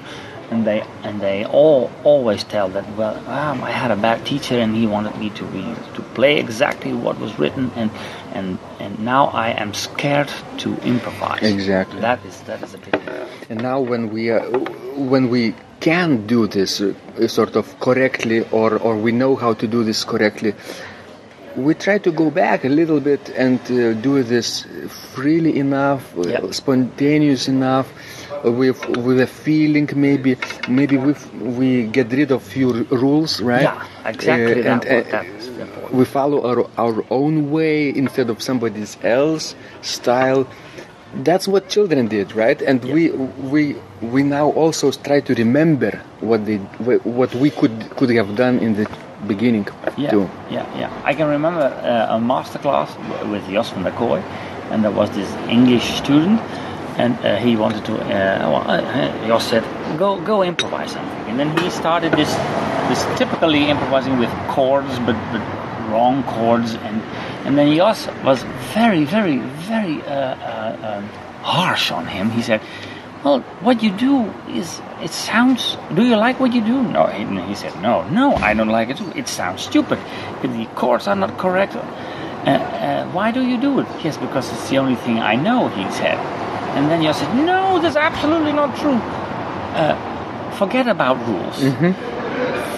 and 0.50 0.66
they 0.66 0.84
and 1.02 1.20
they 1.20 1.44
all 1.44 1.90
always 2.04 2.44
tell 2.44 2.68
that 2.70 2.84
well, 2.96 3.16
um, 3.28 3.62
I 3.62 3.70
had 3.70 3.90
a 3.90 3.96
bad 3.96 4.24
teacher 4.24 4.58
and 4.58 4.74
he 4.74 4.86
wanted 4.86 5.16
me 5.18 5.30
to 5.30 5.44
be 5.46 5.62
to 5.94 6.02
play 6.14 6.38
exactly 6.38 6.92
what 6.92 7.18
was 7.18 7.38
written, 7.38 7.70
and 7.76 7.90
and 8.32 8.58
and 8.80 8.98
now 8.98 9.26
I 9.26 9.50
am 9.50 9.74
scared 9.74 10.30
to 10.58 10.76
improvise. 10.82 11.42
Exactly. 11.42 12.00
That 12.00 12.24
is 12.24 12.40
that 12.42 12.62
is 12.62 12.74
a 12.74 12.78
pity. 12.78 12.98
And 13.48 13.62
now, 13.62 13.80
when 13.80 14.10
we 14.10 14.30
uh, 14.30 14.40
when 14.96 15.28
we 15.30 15.54
can 15.80 16.26
do 16.26 16.46
this 16.46 16.80
uh, 16.80 16.94
sort 17.28 17.56
of 17.56 17.78
correctly, 17.80 18.46
or 18.50 18.76
or 18.78 18.96
we 18.96 19.12
know 19.12 19.36
how 19.36 19.54
to 19.54 19.66
do 19.66 19.84
this 19.84 20.04
correctly, 20.04 20.54
we 21.56 21.74
try 21.74 21.98
to 21.98 22.10
go 22.10 22.30
back 22.30 22.64
a 22.64 22.68
little 22.68 23.00
bit 23.00 23.30
and 23.30 23.60
uh, 23.70 23.94
do 23.94 24.22
this 24.22 24.66
freely 25.14 25.58
enough, 25.58 26.16
uh, 26.18 26.52
spontaneous 26.52 27.48
enough, 27.48 27.92
with 28.52 28.86
with 28.96 29.20
a 29.20 29.26
feeling. 29.26 29.88
Maybe 29.94 30.36
maybe 30.68 30.96
we 30.96 31.14
we 31.34 31.84
get 31.84 32.12
rid 32.12 32.30
of 32.30 32.42
few 32.42 32.84
rules, 32.90 33.40
right? 33.40 33.62
Yeah, 33.62 33.86
exactly. 34.04 34.66
Uh, 34.66 34.72
and, 34.72 34.86
uh, 34.86 35.24
we 35.92 36.04
follow 36.04 36.42
our, 36.44 36.68
our 36.78 37.04
own 37.10 37.50
way 37.50 37.88
instead 37.94 38.28
of 38.28 38.42
somebody 38.42 38.84
else 39.02 39.54
style 39.82 40.46
that's 41.22 41.46
what 41.48 41.68
children 41.68 42.08
did 42.08 42.34
right 42.34 42.60
and 42.62 42.84
we 42.84 43.10
we 43.10 43.76
we 44.02 44.22
now 44.22 44.50
also 44.52 44.90
try 44.90 45.20
to 45.20 45.34
remember 45.34 46.02
what 46.20 46.44
they 46.44 46.56
what 46.56 47.34
we 47.36 47.50
could 47.50 47.88
could 47.96 48.10
have 48.10 48.34
done 48.36 48.58
in 48.58 48.74
the 48.74 48.86
beginning 49.26 49.66
Yeah, 49.96 50.10
too 50.10 50.28
yeah, 50.50 50.66
yeah. 50.76 51.02
I 51.04 51.14
can 51.14 51.28
remember 51.28 51.62
uh, 51.62 52.16
a 52.16 52.20
master 52.20 52.58
class 52.58 52.90
with 53.30 53.48
Jos 53.48 53.70
van 53.70 53.84
der 53.84 53.92
Kooi, 53.92 54.20
and 54.70 54.84
there 54.84 54.90
was 54.92 55.08
this 55.10 55.30
English 55.48 55.96
student, 55.96 56.40
and 56.96 57.14
uh, 57.24 57.36
he 57.36 57.56
wanted 57.56 57.84
to. 57.84 57.94
Uh, 57.94 58.50
well, 58.50 58.64
uh, 58.70 59.26
Jos 59.26 59.44
said, 59.44 59.64
"Go, 59.98 60.20
go, 60.20 60.42
improvise 60.42 60.92
something," 60.92 61.24
and 61.30 61.38
then 61.38 61.56
he 61.58 61.70
started 61.70 62.12
this, 62.12 62.32
this 62.88 63.04
typically 63.18 63.68
improvising 63.68 64.18
with 64.18 64.30
chords, 64.48 64.98
but 65.00 65.16
but 65.32 65.42
wrong 65.90 66.22
chords, 66.24 66.74
and 66.74 67.02
and 67.44 67.56
then 67.58 67.76
Jos 67.76 68.08
was 68.24 68.42
very, 68.74 69.04
very, 69.04 69.38
very 69.38 70.02
uh, 70.02 70.34
uh, 70.34 70.98
um, 70.98 71.08
harsh 71.42 71.90
on 71.90 72.06
him. 72.06 72.30
He 72.30 72.42
said. 72.42 72.60
Well, 73.24 73.40
what 73.60 73.82
you 73.82 73.90
do 73.90 74.32
is, 74.46 74.80
it 75.02 75.10
sounds. 75.10 75.76
Do 75.92 76.04
you 76.04 76.14
like 76.14 76.38
what 76.38 76.52
you 76.52 76.60
do? 76.60 76.80
No, 76.80 77.06
he, 77.06 77.24
he 77.48 77.54
said, 77.56 77.74
no, 77.82 78.06
no, 78.10 78.36
I 78.36 78.54
don't 78.54 78.68
like 78.68 78.90
it. 78.90 79.00
It 79.16 79.26
sounds 79.26 79.62
stupid. 79.62 79.98
The 80.42 80.68
chords 80.76 81.08
are 81.08 81.16
not 81.16 81.36
correct. 81.36 81.74
Uh, 81.74 81.80
uh, 82.50 83.10
why 83.10 83.32
do 83.32 83.44
you 83.44 83.56
do 83.56 83.80
it? 83.80 83.86
Yes, 84.04 84.16
because 84.16 84.52
it's 84.52 84.70
the 84.70 84.78
only 84.78 84.94
thing 84.94 85.18
I 85.18 85.34
know, 85.34 85.66
he 85.66 85.90
said. 85.90 86.18
And 86.76 86.90
then 86.90 87.02
you 87.02 87.12
said, 87.12 87.34
no, 87.34 87.80
that's 87.80 87.96
absolutely 87.96 88.52
not 88.52 88.76
true. 88.76 88.98
Uh, 89.80 89.96
forget 90.58 90.86
about 90.88 91.16
rules. 91.26 91.56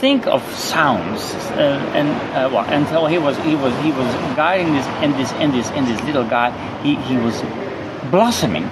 Think 0.01 0.27
of 0.29 0.43
sounds, 0.55 1.21
uh, 1.51 1.93
and 1.99 2.09
uh, 2.33 2.49
well, 2.53 2.65
and 2.67 2.87
so 2.87 3.07
he 3.07 3.19
was 3.19 3.37
he 3.39 3.57
was 3.57 3.75
he 3.83 3.91
was 3.91 4.07
guiding 4.37 4.73
this 4.73 4.87
and 5.03 5.13
this 5.17 5.33
and 5.33 5.53
this 5.53 5.69
and 5.73 5.87
this 5.89 6.01
little 6.05 6.23
guy. 6.23 6.51
He 6.85 6.95
he 6.95 7.17
was 7.17 7.43
blossoming. 8.13 8.71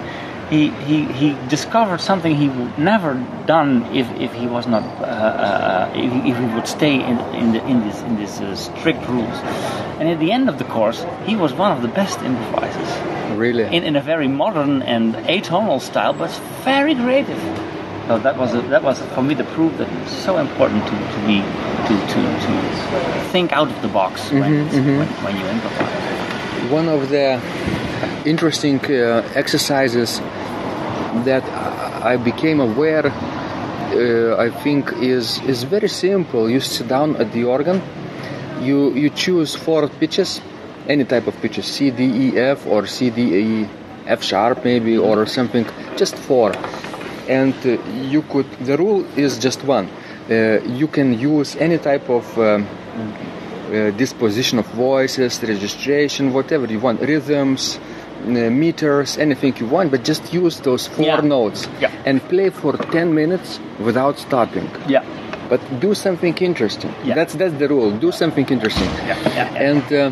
He, 0.49 0.69
he, 0.87 1.03
he 1.03 1.35
discovered 1.49 1.99
something 1.99 2.33
he 2.33 2.47
would 2.47 2.79
never 2.79 3.15
done 3.45 3.83
if, 3.93 4.09
if 4.17 4.31
he 4.31 4.47
was 4.47 4.65
not 4.65 4.81
uh, 5.01 5.03
uh, 5.03 5.91
if, 5.93 6.09
he- 6.13 6.31
if 6.31 6.37
he 6.39 6.45
would 6.55 6.65
stay 6.65 6.95
in, 6.95 7.19
in, 7.35 7.51
the, 7.51 7.59
in 7.67 7.81
this 7.85 8.01
in 8.03 8.15
this 8.15 8.39
uh, 8.39 8.55
strict 8.55 9.05
rules. 9.09 9.37
And 9.99 10.07
at 10.07 10.19
the 10.21 10.31
end 10.31 10.47
of 10.47 10.57
the 10.57 10.63
course, 10.63 11.05
he 11.25 11.35
was 11.35 11.51
one 11.51 11.73
of 11.73 11.81
the 11.81 11.89
best 11.89 12.21
improvisers 12.21 12.91
really 13.35 13.63
in, 13.63 13.83
in 13.83 13.95
a 13.95 14.01
very 14.01 14.27
modern 14.27 14.81
and 14.81 15.15
atonal 15.27 15.79
style, 15.81 16.13
but 16.13 16.31
very 16.63 16.95
creative. 16.95 17.39
So 18.07 18.17
that 18.19 18.37
was 18.37 18.53
a, 18.53 18.61
that 18.69 18.83
was 18.83 19.01
for 19.13 19.21
me 19.21 19.33
the 19.33 19.43
proof 19.43 19.77
that 19.77 19.87
it's 20.01 20.11
so 20.23 20.37
important 20.37 20.85
to, 20.85 20.91
to 20.91 21.19
be 21.27 21.41
to, 21.87 21.93
to, 22.13 22.19
to 22.45 22.51
think 23.31 23.51
out 23.51 23.69
of 23.69 23.81
the 23.81 23.89
box 23.89 24.31
when, 24.31 24.67
when, 24.69 25.07
when 25.23 25.35
you 25.37 25.45
improvise. 25.45 26.71
one 26.71 26.87
of 26.89 27.09
the 27.09 27.39
interesting 28.25 28.79
uh, 28.85 29.23
exercises 29.35 30.19
that 31.25 31.43
I 32.03 32.17
became 32.17 32.59
aware, 32.59 33.07
uh, 33.07 34.37
I 34.37 34.49
think, 34.63 34.91
is 35.01 35.39
is 35.43 35.63
very 35.63 35.89
simple. 35.89 36.49
You 36.49 36.59
sit 36.59 36.87
down 36.87 37.15
at 37.17 37.31
the 37.31 37.43
organ, 37.45 37.81
you 38.61 38.93
you 38.93 39.09
choose 39.09 39.55
four 39.55 39.87
pitches, 39.87 40.41
any 40.87 41.03
type 41.05 41.27
of 41.27 41.35
pitches, 41.41 41.65
C, 41.65 41.91
D, 41.91 42.03
E, 42.03 42.37
F, 42.37 42.65
or 42.67 42.85
C, 42.87 43.09
D, 43.09 43.21
E, 43.35 43.69
F 44.05 44.23
sharp 44.23 44.63
maybe, 44.63 44.97
or 44.97 45.25
something, 45.25 45.65
just 45.97 46.15
four. 46.15 46.53
And 47.27 47.53
uh, 47.65 47.77
you 48.13 48.21
could. 48.23 48.49
The 48.65 48.77
rule 48.77 49.05
is 49.17 49.37
just 49.37 49.63
one. 49.65 49.89
Uh, 50.29 50.59
you 50.65 50.87
can 50.87 51.19
use 51.19 51.55
any 51.57 51.77
type 51.77 52.09
of 52.09 52.25
um, 52.37 52.65
uh, 53.69 53.91
disposition 53.91 54.59
of 54.59 54.65
voices, 54.67 55.41
registration, 55.43 56.31
whatever 56.33 56.65
you 56.67 56.79
want, 56.79 57.01
rhythms, 57.01 57.77
uh, 58.25 58.29
meters, 58.29 59.17
anything 59.17 59.53
you 59.57 59.65
want, 59.67 59.91
but 59.91 60.03
just 60.05 60.33
use 60.33 60.59
those 60.61 60.87
four 60.87 61.05
Yeah. 61.05 61.21
notes 61.21 61.67
Yeah. 61.81 61.91
and 62.05 62.21
play 62.29 62.49
for 62.49 62.73
10 62.77 63.13
minutes 63.13 63.59
without 63.79 64.17
stopping. 64.19 64.69
Yeah, 64.87 65.03
But 65.49 65.61
do 65.79 65.93
something 65.93 66.35
interesting. 66.39 66.91
Yeah. 67.05 67.15
That's 67.15 67.33
that's 67.35 67.53
the 67.57 67.67
rule. 67.67 67.91
Do 67.91 68.11
something 68.11 68.45
interesting. 68.49 68.89
yeah, 69.07 69.17
yeah. 69.23 69.35
yeah. 69.35 69.69
And 69.69 69.83
uh, 69.93 70.11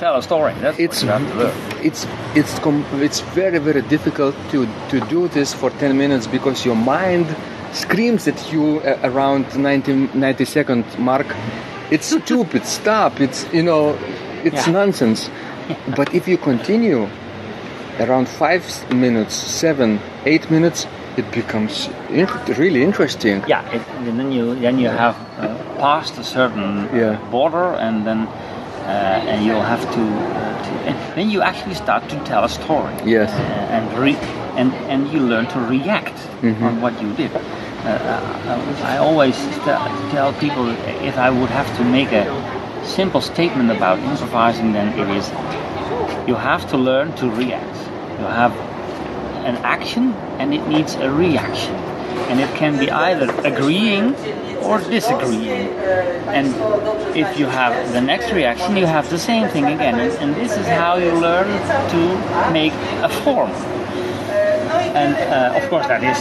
Tell 0.00 0.16
a 0.16 0.22
story. 0.22 0.54
That's 0.60 0.78
it's 0.78 1.04
what 1.04 1.20
you 1.20 1.26
have 1.26 1.32
to 1.32 1.38
learn. 1.44 1.86
it's 1.88 2.06
it's 2.34 2.58
com- 2.64 2.86
it's 3.06 3.20
very 3.36 3.58
very 3.58 3.82
difficult 3.82 4.34
to 4.52 4.66
to 4.90 4.96
do 5.14 5.28
this 5.28 5.52
for 5.54 5.70
10 5.70 5.96
minutes 5.96 6.26
because 6.26 6.64
your 6.68 6.76
mind 6.76 7.26
screams 7.72 8.26
at 8.26 8.40
you 8.52 8.80
uh, 8.80 8.98
around 9.08 9.44
90 9.56 10.08
90 10.14 10.44
second 10.46 10.84
mark 10.98 11.26
it's 11.90 12.06
stupid 12.24 12.64
stop 12.64 13.20
it's 13.20 13.44
you 13.52 13.62
know 13.62 13.94
it's 14.42 14.66
Yeah. 14.66 14.72
nonsense 14.72 15.30
but 15.98 16.14
if 16.14 16.26
you 16.26 16.38
continue 16.38 17.06
around 17.98 18.26
5 18.28 18.94
minutes 18.94 19.34
7 19.34 20.00
8 20.24 20.50
minutes 20.50 20.86
it 21.16 21.30
becomes 21.32 21.88
in- 22.08 22.28
really 22.56 22.82
interesting. 22.82 23.42
Yeah, 23.48 23.68
it, 23.76 23.82
and 24.08 24.18
then 24.18 24.32
you 24.32 24.54
then 24.54 24.78
you 24.78 24.88
have 24.88 25.16
uh, 25.38 25.48
passed 25.76 26.16
a 26.18 26.24
certain 26.24 26.88
Yeah. 26.94 27.18
border, 27.30 27.74
and 27.86 28.06
then 28.06 28.28
and 29.30 29.44
you'll 29.44 29.62
have 29.74 29.82
to, 29.94 30.02
uh, 30.02 30.62
to 30.64 30.70
and 30.88 30.96
then 31.16 31.30
you 31.30 31.42
actually 31.42 31.74
start 31.74 32.08
to 32.08 32.16
tell 32.24 32.44
a 32.44 32.48
story. 32.48 32.94
Yes. 33.04 33.30
Uh, 33.30 33.76
and 33.76 33.98
re, 33.98 34.14
and 34.56 34.72
and 34.92 35.08
you 35.12 35.20
learn 35.20 35.46
to 35.48 35.60
react 35.60 36.16
Mm-hmm. 36.42 36.64
on 36.64 36.80
what 36.80 36.94
you 37.02 37.12
did. 37.14 37.30
Uh, 37.36 37.88
uh, 37.88 38.92
I 38.94 38.96
always 38.96 39.36
st- 39.36 40.10
tell 40.10 40.32
people 40.34 40.68
if 41.04 41.16
I 41.18 41.28
would 41.30 41.50
have 41.50 41.68
to 41.76 41.84
make 41.84 42.12
a 42.12 42.24
simple 42.84 43.20
statement 43.20 43.70
about 43.70 43.98
improvising, 43.98 44.72
then 44.72 44.88
it 44.98 45.08
is 45.16 45.28
you 46.26 46.34
have 46.34 46.64
to 46.70 46.76
learn 46.78 47.12
to 47.16 47.28
react. 47.30 47.76
You 48.20 48.26
have 48.26 48.52
an 49.44 49.56
action 49.64 50.14
and 50.38 50.54
it 50.54 50.66
needs 50.66 50.94
a 50.94 51.10
reaction. 51.10 51.74
And 52.30 52.40
it 52.40 52.48
can 52.56 52.78
be 52.78 52.90
either 52.90 53.28
agreeing 53.44 54.14
or 54.70 54.78
disagreeing. 54.78 55.68
And 56.38 56.46
if 57.16 57.38
you 57.38 57.46
have 57.46 57.92
the 57.92 58.00
next 58.00 58.32
reaction, 58.32 58.76
you 58.76 58.86
have 58.86 59.10
the 59.10 59.18
same 59.18 59.48
thing 59.48 59.64
again. 59.66 59.98
And, 59.98 60.30
this 60.40 60.56
is 60.56 60.66
how 60.66 60.96
you 60.96 61.12
learn 61.12 61.48
to 61.90 62.52
make 62.52 62.72
a 63.02 63.08
form. 63.08 63.50
And 64.70 65.14
uh, 65.14 65.58
of 65.58 65.68
course, 65.70 65.86
that 65.88 66.02
is 66.02 66.18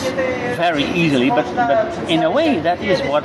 very 0.58 0.84
easily, 0.84 1.30
but, 1.30 1.46
but 1.56 2.10
in 2.10 2.24
a 2.24 2.32
way, 2.32 2.60
that 2.60 2.82
is 2.84 3.02
what 3.02 3.24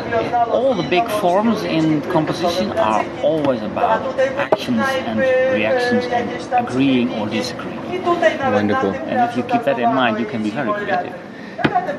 all 0.48 0.74
the 0.74 0.82
big 0.82 1.06
forms 1.20 1.62
in 1.64 2.02
composition 2.12 2.72
are 2.72 3.04
always 3.20 3.62
about 3.62 4.18
actions 4.18 4.80
and 4.80 5.18
reactions 5.18 6.04
and 6.04 6.28
agreeing 6.66 7.10
or 7.14 7.28
disagreeing. 7.28 8.04
Wonderful. 8.04 8.92
And 8.92 9.30
if 9.30 9.36
you 9.36 9.42
keep 9.42 9.64
that 9.64 9.78
in 9.78 9.94
mind, 9.94 10.20
you 10.20 10.26
can 10.26 10.42
be 10.42 10.50
very 10.50 10.72
creative. 10.72 11.33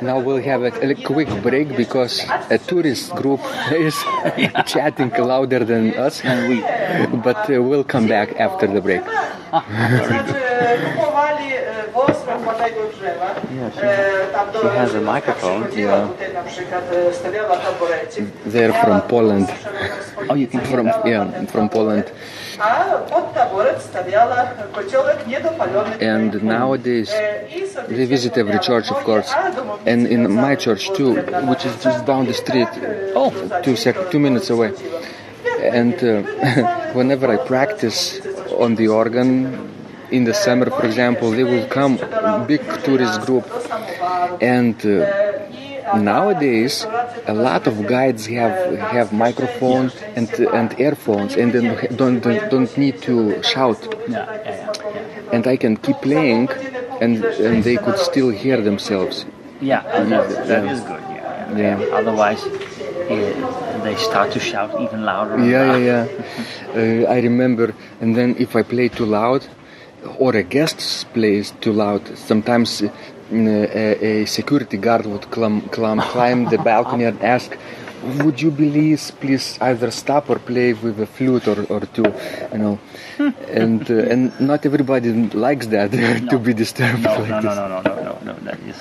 Now 0.02 0.20
we'll 0.20 0.42
have 0.44 0.64
a, 0.64 0.92
a 0.92 0.96
quick 0.96 1.30
break 1.42 1.76
because 1.76 2.24
a 2.50 2.58
tourist 2.58 3.12
group 3.16 3.42
is 3.72 3.96
chatting 4.66 5.12
louder 5.12 5.64
than 5.64 5.94
us, 5.96 6.24
And 6.24 6.50
we, 6.50 6.62
but 7.20 7.50
uh, 7.50 7.62
we'll 7.62 7.84
come 7.84 8.08
back 8.08 8.40
after 8.40 8.68
the 8.68 8.82
break. 8.82 9.02
Znaczy, 11.96 12.20
kupowali 12.26 12.26
e, 12.26 12.26
włos 12.26 12.28
łamanego 12.28 12.82
drzewa. 12.98 13.26
E, 13.82 14.28
tam 14.34 14.52
do, 14.52 14.70
has 14.70 14.96
a 14.96 15.02
microphone. 15.14 15.64
Chodziła 15.64 15.98
tutaj 15.98 16.34
na 16.34 16.44
przykład, 16.44 16.84
stawiała 17.14 17.58
taborecik. 17.58 18.26
They're 18.48 18.84
from 18.84 19.02
Poland. 19.02 19.50
Oh, 20.30 20.36
you 20.36 20.48
can 20.48 20.62
From 20.62 20.90
yeah, 21.06 21.28
from 21.48 21.70
Poland. 21.70 22.12
A 22.60 22.84
pod 23.10 23.34
taboret 23.34 23.82
stawiała 23.82 24.48
kociołek 24.72 25.28
niedopalony. 25.28 26.14
And 26.16 26.44
nowadays 26.44 27.14
they 27.88 28.08
visit 28.08 28.38
every 28.38 28.60
church, 28.60 28.92
of 28.92 29.04
course, 29.04 29.36
and 29.88 30.08
in 30.08 30.30
my 30.30 30.58
church 30.58 30.92
too, 30.98 31.16
which 31.50 31.66
is 31.66 31.84
just 31.84 32.06
down 32.06 32.26
the 32.26 32.34
street, 32.34 32.70
oh, 33.16 33.32
two 33.32 33.64
two 33.64 33.76
sec- 33.76 34.10
two 34.10 34.20
minutes 34.20 34.52
away. 34.52 34.72
And 35.74 35.94
uh, 35.94 36.24
whenever 36.98 37.34
I 37.34 37.38
practice 37.48 38.22
on 38.60 38.76
the 38.76 38.88
organ 38.88 39.66
in 40.16 40.24
the 40.24 40.34
summer, 40.34 40.70
for 40.70 40.86
example, 40.86 41.32
they 41.32 41.44
will 41.44 41.68
come 41.68 41.98
big 42.48 42.62
tourist 42.84 43.22
group, 43.26 43.46
and 44.42 44.76
uh, 44.86 45.98
nowadays 45.98 46.86
a 47.28 47.34
lot 47.34 47.68
of 47.68 47.76
guides 47.88 48.26
have 48.28 48.58
have 48.96 49.08
microphone 49.14 49.92
and 50.16 50.30
and 50.60 50.80
earphones, 50.80 51.36
and 51.36 51.54
then 51.54 51.66
don't 51.96 52.20
don't, 52.26 52.50
don't 52.50 52.74
need 52.78 53.02
to 53.02 53.42
shout 53.44 53.82
yeah, 53.84 53.96
yeah, 54.08 54.44
yeah, 54.46 54.74
yeah. 54.94 55.34
and 55.36 55.44
I 55.48 55.58
can 55.58 55.78
keep 55.78 55.98
playing, 56.10 56.50
and 57.02 57.24
and 57.48 57.64
they 57.64 57.78
could 57.78 57.98
still 57.98 58.30
hear 58.30 58.58
themselves. 58.62 59.26
Yeah, 59.62 59.82
that, 59.84 60.48
that 60.48 60.64
is 60.74 60.82
good. 60.82 61.02
Yeah, 61.02 61.58
yeah. 61.58 61.80
Yeah. 61.80 61.96
Otherwise, 62.00 62.44
uh, 62.44 63.82
they 63.84 63.96
start 63.96 64.32
to 64.34 64.40
shout 64.40 64.72
even 64.82 65.06
louder. 65.06 65.38
Yeah, 65.40 65.78
yeah, 65.78 65.90
yeah. 65.92 66.06
Uh, 66.76 67.06
I 67.08 67.20
remember, 67.22 67.74
and 68.02 68.18
then 68.18 68.36
if 68.38 68.54
I 68.54 68.62
play 68.64 68.90
too 68.90 69.06
loud, 69.06 69.48
or 70.20 70.36
a 70.36 70.44
guest 70.44 71.06
plays 71.14 71.52
too 71.62 71.74
loud, 71.74 72.18
sometimes 72.18 72.82
uh, 72.82 72.90
a, 73.34 74.22
a 74.22 74.26
security 74.26 74.78
guard 74.78 75.06
would 75.06 75.30
climb, 75.32 75.62
climb, 75.70 76.00
climb 76.16 76.46
the 76.50 76.58
balcony 76.58 77.06
and 77.06 77.22
ask. 77.22 77.58
Would 78.24 78.40
you 78.40 78.52
please, 78.52 79.10
please 79.10 79.58
either 79.62 79.90
stop 79.90 80.30
or 80.30 80.38
play 80.38 80.74
with 80.74 81.00
a 81.00 81.08
flute 81.08 81.48
or, 81.48 81.64
or 81.74 81.80
two, 81.88 82.06
you 82.52 82.58
know, 82.60 82.80
and 83.50 83.82
uh, 83.90 83.96
and 84.12 84.40
not 84.40 84.64
everybody 84.64 85.12
likes 85.12 85.66
that 85.68 85.92
to 86.30 86.38
be 86.38 86.54
disturbed 86.54 87.02
No, 87.02 87.18
like 87.18 87.30
no, 87.30 87.42
this. 87.42 87.56
no, 87.56 87.68
no, 87.68 87.82
no, 87.82 87.96
no, 88.04 88.20
no. 88.24 88.34
That 88.44 88.60
is 88.60 88.78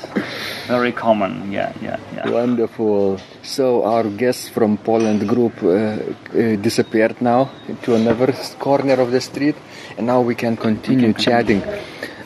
very 0.67 0.93
common. 0.93 1.53
Yeah, 1.53 1.73
yeah, 1.81 1.99
yeah. 2.15 2.31
Wonderful. 2.31 3.19
So 3.43 3.85
our 3.85 4.05
guests 4.05 4.49
from 4.49 4.79
Poland 4.79 5.29
group 5.29 5.63
uh, 5.63 5.69
uh, 5.69 6.57
disappeared 6.57 7.21
now 7.21 7.51
to 7.83 7.95
another 7.95 8.33
corner 8.59 8.95
of 8.95 9.11
the 9.11 9.21
street, 9.21 9.57
and 9.97 10.07
now 10.07 10.21
we 10.21 10.35
can 10.35 10.57
continue 10.57 11.13
chatting. 11.13 11.63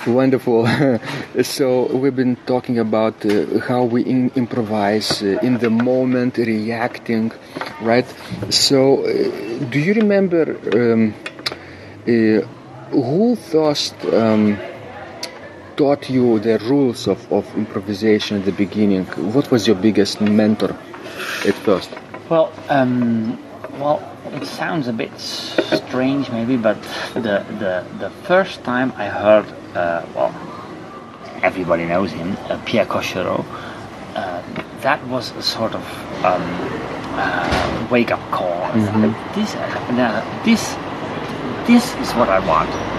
Wonderful. 0.07 0.67
so 1.43 1.87
we've 1.97 2.15
been 2.17 2.37
talking 2.47 2.79
about 2.79 3.27
uh, 3.27 3.59
how 3.61 3.85
we 3.85 4.03
in- 4.03 4.31
improvise 4.37 5.23
uh, 5.23 5.39
in 5.43 5.59
the 5.59 5.71
moment, 5.71 6.39
reacting, 6.39 7.33
right? 7.83 8.07
So, 8.49 9.05
uh, 9.05 9.69
do 9.71 9.79
you 9.81 9.95
remember 9.95 10.57
um, 10.73 11.15
uh, 12.07 12.41
who 12.91 13.37
first? 13.37 13.95
Um, 14.07 14.57
taught 15.79 16.11
you 16.11 16.41
the 16.41 16.59
rules 16.59 17.07
of, 17.07 17.33
of 17.33 17.47
improvisation 17.57 18.39
at 18.39 18.45
the 18.45 18.53
beginning? 18.53 19.05
What 19.33 19.51
was 19.51 19.67
your 19.67 19.77
biggest 19.77 20.21
mentor 20.21 20.77
at 21.47 21.55
first? 21.55 21.91
Well, 22.29 22.53
um, 22.69 23.39
well, 23.79 24.03
it 24.33 24.45
sounds 24.45 24.89
a 24.89 24.93
bit 24.93 25.17
strange, 25.19 26.31
maybe, 26.31 26.57
but 26.57 26.77
the 27.15 27.45
the 27.63 27.87
the 27.99 28.11
first 28.27 28.65
time 28.65 28.93
I 28.97 29.07
heard, 29.07 29.47
uh, 29.75 30.05
well, 30.15 30.35
everybody 31.43 31.85
knows 31.85 32.11
him, 32.11 32.37
uh, 32.51 32.61
Pierre 32.67 32.87
Cochereau. 32.87 33.45
Uh, 34.15 34.43
that 34.83 35.01
was 35.07 35.31
a 35.37 35.43
sort 35.43 35.75
of 35.75 35.85
um, 36.25 36.43
uh, 37.15 37.89
wake 37.91 38.11
up 38.11 38.21
call. 38.33 38.73
This, 39.35 39.55
uh, 39.55 40.43
this, 40.45 40.75
this 41.67 41.95
is 42.03 42.13
what 42.15 42.29
I 42.29 42.41
want. 42.41 42.98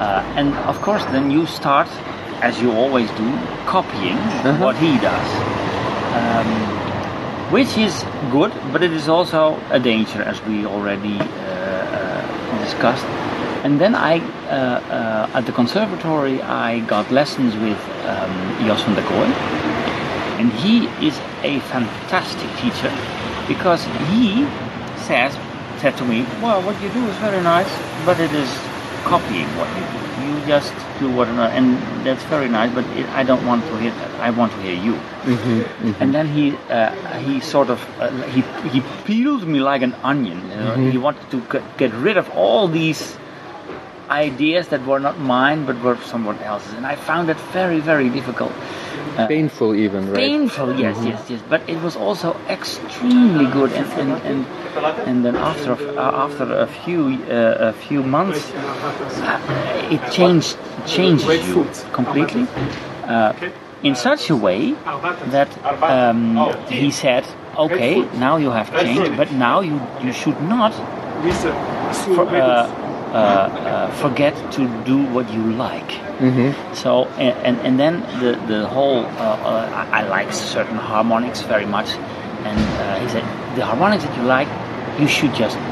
Uh, 0.00 0.22
and 0.36 0.54
of 0.68 0.80
course, 0.82 1.04
then 1.06 1.30
you 1.30 1.46
start, 1.46 1.88
as 2.42 2.60
you 2.60 2.72
always 2.72 3.10
do, 3.12 3.30
copying 3.66 4.16
what 4.60 4.76
he 4.76 4.98
does. 4.98 5.28
Um, 6.14 6.76
which 7.50 7.78
is 7.78 8.04
good, 8.30 8.52
but 8.72 8.82
it 8.82 8.92
is 8.92 9.08
also 9.08 9.58
a 9.70 9.78
danger, 9.78 10.20
as 10.22 10.42
we 10.44 10.66
already 10.66 11.16
uh, 11.18 11.22
uh, 11.22 12.64
discussed. 12.64 13.06
And 13.64 13.80
then 13.80 13.94
I, 13.94 14.18
uh, 14.18 14.50
uh, 14.50 15.30
at 15.34 15.46
the 15.46 15.52
conservatory, 15.52 16.42
I 16.42 16.80
got 16.80 17.10
lessons 17.10 17.54
with 17.56 17.78
um, 18.04 18.66
Jos 18.66 18.82
van 18.82 18.94
der 18.96 19.02
Kooi, 19.02 19.28
and 20.38 20.52
he 20.52 20.86
is 21.06 21.18
a 21.42 21.60
fantastic 21.70 22.50
teacher 22.60 22.92
because 23.48 23.84
he 24.10 24.46
says 25.06 25.32
said 25.80 25.96
to 25.98 26.04
me, 26.04 26.26
"Well, 26.42 26.62
what 26.62 26.80
you 26.82 26.88
do 26.90 27.06
is 27.06 27.16
very 27.16 27.42
nice, 27.42 27.70
but 28.04 28.18
it 28.18 28.32
is 28.32 28.50
copying 29.12 29.48
what 29.58 29.68
you 29.78 29.84
do. 29.94 30.00
You 30.26 30.46
just 30.46 30.74
do 31.00 31.08
what 31.16 31.28
another, 31.28 31.52
and 31.58 31.66
that's 32.06 32.24
very 32.24 32.48
nice, 32.48 32.70
but 32.78 32.84
it, 33.00 33.06
I 33.20 33.22
don't 33.22 33.44
want 33.46 33.64
to 33.66 33.76
hear 33.82 33.92
that. 34.00 34.10
I 34.28 34.30
want 34.38 34.52
to 34.56 34.60
hear 34.62 34.74
you." 34.86 34.94
And 36.00 36.14
then 36.16 36.26
he 36.38 36.46
uh, 36.70 36.90
he 37.26 37.40
sort 37.40 37.70
of 37.74 37.84
uh, 38.00 38.10
he 38.34 38.42
he 38.74 38.80
peeled 39.10 39.46
me 39.46 39.60
like 39.60 39.82
an 39.82 39.94
onion. 40.14 40.42
You 40.50 40.56
know? 40.56 40.74
He 40.94 40.98
wanted 40.98 41.30
to 41.36 41.40
get, 41.52 41.62
get 41.82 41.92
rid 42.08 42.16
of 42.16 42.30
all 42.44 42.66
these 42.68 43.16
ideas 44.10 44.68
that 44.68 44.84
were 44.86 45.00
not 45.00 45.18
mine 45.18 45.64
but 45.66 45.80
were 45.82 45.96
someone 46.04 46.38
else's, 46.40 46.72
and 46.74 46.86
I 46.86 46.96
found 46.96 47.30
it 47.30 47.36
very 47.52 47.80
very 47.80 48.08
difficult. 48.08 48.52
Uh, 49.16 49.26
Painful, 49.26 49.74
even, 49.74 50.08
right? 50.08 50.16
painful 50.16 50.78
yes 50.78 50.96
yes 51.04 51.30
yes. 51.30 51.40
But 51.48 51.60
it 51.68 51.80
was 51.82 51.96
also 51.96 52.36
extremely 52.48 53.46
good. 53.46 53.72
And 53.72 53.86
and 54.00 54.12
and, 54.30 54.46
and 55.08 55.24
then 55.24 55.36
after 55.36 55.72
a- 55.72 56.00
uh, 56.00 56.24
after 56.26 56.44
a 56.52 56.66
few 56.66 57.00
uh, 57.30 57.70
a 57.70 57.72
few 57.72 58.02
months 58.02 58.52
uh, 58.52 59.88
it 59.90 60.02
changed 60.12 60.56
changes 60.86 61.48
you 61.48 61.66
completely. 61.92 62.46
Uh, 63.04 63.32
in 63.82 63.94
such 63.94 64.30
a 64.30 64.36
way 64.36 64.72
that 65.30 65.48
um, 65.82 66.36
he 66.68 66.90
said 66.90 67.24
okay 67.56 68.00
now 68.18 68.36
you 68.36 68.50
have 68.50 68.68
changed 68.82 69.16
but 69.16 69.30
now 69.32 69.60
you 69.60 69.80
you 70.02 70.12
should 70.12 70.40
not 70.42 70.72
for, 72.14 72.24
uh, 73.16 73.18
uh, 73.18 73.90
forget 74.02 74.34
to 74.56 74.62
do 74.84 74.98
what 75.14 75.26
you 75.36 75.44
like. 75.66 75.90
So 76.82 76.90
and, 77.24 77.34
and 77.46 77.56
and 77.66 77.74
then 77.82 77.94
the 78.22 78.30
the 78.52 78.60
whole 78.74 79.00
uh, 79.04 79.50
uh, 79.50 79.84
I, 79.92 80.00
I 80.00 80.02
like 80.16 80.32
certain 80.32 80.78
harmonics 80.90 81.40
very 81.52 81.66
much, 81.76 81.88
and 82.48 82.58
uh, 82.58 83.00
he 83.02 83.08
said 83.14 83.24
the 83.56 83.64
harmonics 83.64 84.04
that 84.04 84.14
you 84.18 84.24
like, 84.36 84.48
you 85.00 85.08
should 85.16 85.34
just 85.42 85.56
uh, 85.58 85.62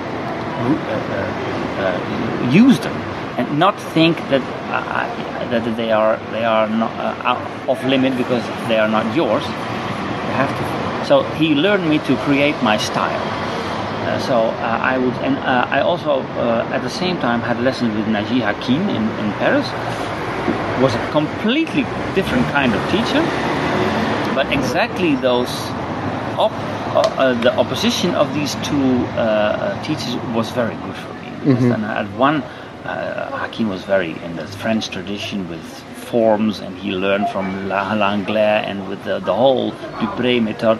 uh, 0.94 1.82
uh, 1.82 2.64
use 2.64 2.78
them. 2.86 2.96
and 3.38 3.58
not 3.58 3.74
think 3.94 4.14
that 4.30 4.42
uh, 4.70 5.06
that 5.50 5.64
they 5.76 5.90
are 5.90 6.14
they 6.34 6.44
are 6.44 6.68
not 6.82 6.92
uh, 7.06 7.70
off 7.70 7.80
limit 7.94 8.12
because 8.22 8.44
they 8.68 8.78
are 8.78 8.88
not 8.96 9.04
yours. 9.20 9.44
You 10.28 10.34
have 10.42 10.52
to. 10.58 10.64
So 11.08 11.14
he 11.40 11.48
learned 11.66 11.88
me 11.92 11.98
to 12.08 12.14
create 12.26 12.56
my 12.62 12.76
style. 12.78 13.24
Uh, 14.04 14.18
so 14.18 14.34
uh, 14.34 14.92
I 14.92 14.98
would, 14.98 15.14
and 15.24 15.36
uh, 15.38 15.66
I 15.70 15.80
also 15.80 16.20
uh, 16.20 16.68
at 16.72 16.82
the 16.82 16.90
same 16.90 17.18
time 17.18 17.40
had 17.40 17.60
lessons 17.60 17.96
with 17.96 18.06
Naji 18.06 18.40
Hakim 18.40 18.88
in, 18.88 19.02
in 19.22 19.32
Paris. 19.40 19.66
Was 20.82 20.94
a 20.94 21.10
completely 21.10 21.84
different 22.14 22.46
kind 22.48 22.74
of 22.74 22.82
teacher, 22.90 23.22
but 24.34 24.52
exactly 24.52 25.14
those 25.16 25.48
op, 26.36 26.52
the 27.42 27.56
opposition 27.56 28.14
of 28.14 28.34
these 28.34 28.54
two 28.56 29.06
teachers 29.86 30.16
was 30.34 30.50
very 30.50 30.74
good 30.74 30.96
for 30.96 31.12
me. 31.14 31.54
Mm-hmm. 31.54 31.72
And 31.72 31.84
at 31.84 32.10
one 32.18 32.42
uh, 32.84 33.30
Hakim 33.30 33.68
was 33.68 33.82
very 33.84 34.10
in 34.10 34.36
the 34.36 34.46
French 34.46 34.90
tradition 34.90 35.48
with 35.48 35.64
forms, 36.10 36.60
and 36.60 36.76
he 36.76 36.90
learned 36.90 37.28
from 37.30 37.68
Langlais 37.68 38.62
and 38.66 38.88
with 38.88 39.02
the, 39.04 39.20
the 39.20 39.34
whole 39.34 39.72
Dupré 39.72 40.42
method. 40.42 40.78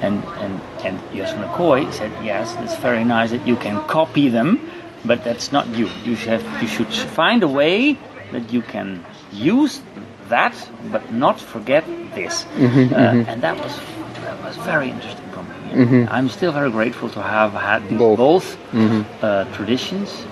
And 0.00 0.22
and 0.40 0.60
and 0.84 0.98
Jos 1.14 1.32
van 1.32 1.42
der 1.42 1.48
Kooi 1.54 1.92
said, 1.92 2.12
yes, 2.24 2.54
it's 2.60 2.76
very 2.76 3.04
nice 3.04 3.30
that 3.30 3.46
you 3.46 3.56
can 3.56 3.84
copy 3.86 4.28
them, 4.28 4.58
but 5.04 5.24
that's 5.24 5.52
not 5.52 5.66
you. 5.68 5.88
You 6.04 6.16
should 6.16 6.40
have, 6.40 6.62
you 6.62 6.68
should 6.68 6.92
find 6.92 7.42
a 7.42 7.48
way 7.48 7.98
that 8.32 8.52
you 8.52 8.62
can 8.62 9.04
use 9.32 9.80
that, 10.28 10.54
but 10.92 11.12
not 11.12 11.40
forget 11.40 11.84
this. 12.14 12.44
Mm-hmm, 12.44 12.94
uh, 12.94 12.98
mm-hmm. 12.98 13.30
And 13.30 13.42
that 13.42 13.56
was 13.58 13.76
that 14.22 14.42
was 14.44 14.56
very 14.58 14.90
interesting 14.90 15.28
for 15.32 15.42
me. 15.42 15.84
Mm-hmm. 15.84 16.12
I'm 16.12 16.28
still 16.28 16.52
very 16.52 16.70
grateful 16.70 17.08
to 17.10 17.22
have 17.22 17.52
had 17.52 17.82
both, 17.98 18.18
both 18.18 18.56
mm-hmm. 18.72 19.02
uh, 19.22 19.44
traditions 19.56 20.26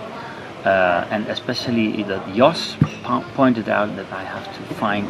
uh, 0.66 1.06
and 1.10 1.26
especially 1.28 2.02
that 2.02 2.34
Jos 2.34 2.76
pointed 3.34 3.68
out 3.68 3.94
that 3.96 4.12
I 4.12 4.24
have 4.24 4.46
to 4.56 4.74
find 4.74 5.08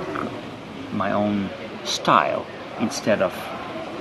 my 0.93 1.13
own 1.13 1.49
style 1.85 2.47
instead 2.79 3.23
of 3.23 3.33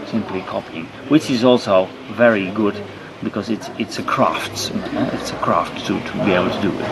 simply 0.07 0.41
copying, 0.41 0.85
which 1.09 1.29
is 1.29 1.43
also 1.43 1.87
very 2.13 2.51
good 2.51 2.75
because 3.23 3.49
it's 3.49 3.69
it's 3.79 3.99
a 3.99 4.03
craft. 4.03 4.71
It's 5.13 5.31
a 5.31 5.35
craft 5.37 5.85
to, 5.87 5.99
to 5.99 6.13
be 6.25 6.33
able 6.33 6.51
to 6.51 6.61
do 6.61 6.71
it. 6.71 6.91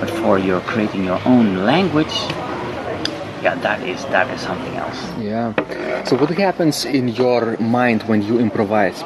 But 0.00 0.10
for 0.10 0.38
your 0.38 0.60
creating 0.60 1.04
your 1.04 1.20
own 1.24 1.64
language, 1.64 2.14
yeah, 3.42 3.54
that 3.62 3.82
is 3.82 4.04
that 4.06 4.28
is 4.34 4.40
something 4.40 4.74
else. 4.76 5.00
Yeah. 5.18 5.54
So 6.04 6.16
what 6.16 6.30
happens 6.30 6.84
in 6.84 7.08
your 7.08 7.56
mind 7.58 8.02
when 8.04 8.22
you 8.22 8.38
improvise? 8.38 9.02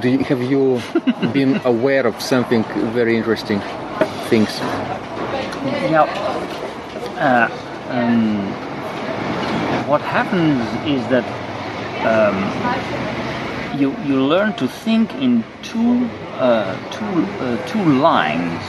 Do 0.00 0.08
you, 0.08 0.18
have 0.18 0.42
you 0.42 0.80
been 1.32 1.60
aware 1.64 2.06
of 2.06 2.20
something 2.20 2.62
very 2.92 3.16
interesting? 3.16 3.60
things? 4.28 4.58
Yeah. 5.90 6.06
Uh, 7.18 7.48
um, 7.90 8.46
what 9.88 10.00
happens 10.00 10.62
is 10.86 11.06
that 11.08 11.24
um, 12.06 12.36
you 13.78 13.94
you 14.06 14.22
learn 14.22 14.54
to 14.54 14.66
think 14.68 15.12
in 15.14 15.44
two 15.62 16.08
uh, 16.38 16.74
two 16.90 17.22
uh, 17.44 17.66
two 17.66 17.84
lines. 17.84 18.62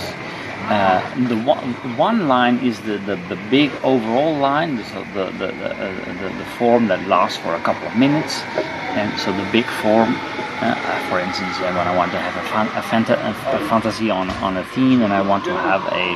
Uh, 0.70 1.00
the 1.30 1.38
one, 1.44 1.64
one 1.96 2.28
line 2.28 2.58
is 2.58 2.78
the, 2.82 2.98
the, 3.08 3.16
the 3.30 3.38
big 3.50 3.72
overall 3.84 4.36
line, 4.36 4.76
the, 4.76 4.84
the, 5.14 5.32
the, 5.40 5.48
the, 5.48 6.36
the 6.38 6.46
form 6.60 6.88
that 6.90 7.08
lasts 7.08 7.38
for 7.38 7.56
a 7.56 7.60
couple 7.62 7.88
of 7.88 7.96
minutes, 7.96 8.42
and 9.00 9.18
so 9.18 9.32
the 9.32 9.50
big 9.54 9.64
form 9.82 10.14
uh, 10.60 11.10
for 11.10 11.20
instance, 11.20 11.56
uh, 11.60 11.72
when 11.74 11.88
I 11.88 11.96
want 11.96 12.12
to 12.12 12.18
have 12.18 12.36
a, 12.36 12.48
fan, 12.50 12.68
a, 12.68 12.82
fanta- 12.82 13.30
a, 13.30 13.70
fantasy 13.70 14.10
on, 14.10 14.30
on 14.42 14.58
a 14.58 14.64
theme 14.64 15.04
and 15.04 15.14
I 15.14 15.22
want 15.22 15.46
to 15.46 15.52
have 15.54 15.86
a 15.86 16.16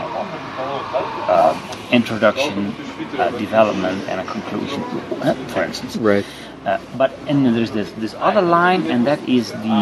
uh, 1.31 1.87
introduction, 1.91 2.73
uh, 3.19 3.29
development, 3.37 4.07
and 4.09 4.19
a 4.21 4.31
conclusion, 4.31 4.81
uh, 5.21 5.35
for 5.49 5.63
instance. 5.63 5.95
Right. 5.97 6.25
Uh, 6.65 6.79
but 6.95 7.11
and 7.27 7.45
there's 7.55 7.71
this 7.71 7.91
this 7.93 8.13
other 8.19 8.41
line, 8.41 8.85
and 8.91 9.07
that 9.07 9.19
is 9.27 9.51
the, 9.51 9.79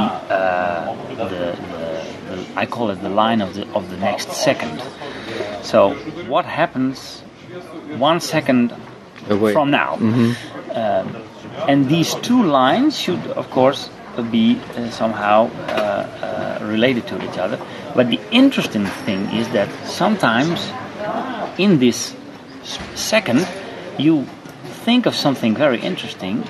the, 1.09 1.25
the, 1.25 1.57
the 2.29 2.47
I 2.55 2.65
call 2.65 2.89
it 2.89 3.01
the 3.01 3.09
line 3.09 3.41
of 3.41 3.53
the 3.53 3.67
of 3.73 3.89
the 3.89 3.97
next 3.97 4.31
second. 4.31 4.81
So 5.61 5.93
what 6.27 6.45
happens 6.45 7.21
one 7.97 8.19
second 8.19 8.73
Away. 9.29 9.53
from 9.53 9.71
now? 9.71 9.95
Mm-hmm. 9.95 10.71
Um, 10.71 11.23
and 11.67 11.89
these 11.89 12.15
two 12.15 12.43
lines 12.43 12.97
should, 12.97 13.19
of 13.27 13.49
course, 13.49 13.89
be 14.31 14.59
uh, 14.75 14.89
somehow 14.89 15.49
uh, 15.49 16.59
uh, 16.61 16.65
related 16.65 17.07
to 17.07 17.15
each 17.23 17.37
other. 17.37 17.59
But 17.95 18.09
the 18.09 18.19
interesting 18.31 18.85
thing 18.85 19.25
is 19.35 19.49
that 19.49 19.69
sometimes 19.87 20.71
in 21.57 21.79
this 21.79 22.15
second 22.95 23.47
you 23.97 24.25
think 24.85 25.05
of 25.05 25.15
something 25.15 25.55
very 25.55 25.79
interesting 25.79 26.43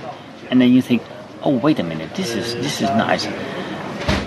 and 0.49 0.61
then 0.61 0.71
you 0.71 0.81
think 0.81 1.01
oh 1.43 1.55
wait 1.57 1.79
a 1.79 1.83
minute 1.83 2.13
this 2.15 2.35
is 2.35 2.55
this 2.55 2.81
is 2.81 2.89
nice 2.89 3.25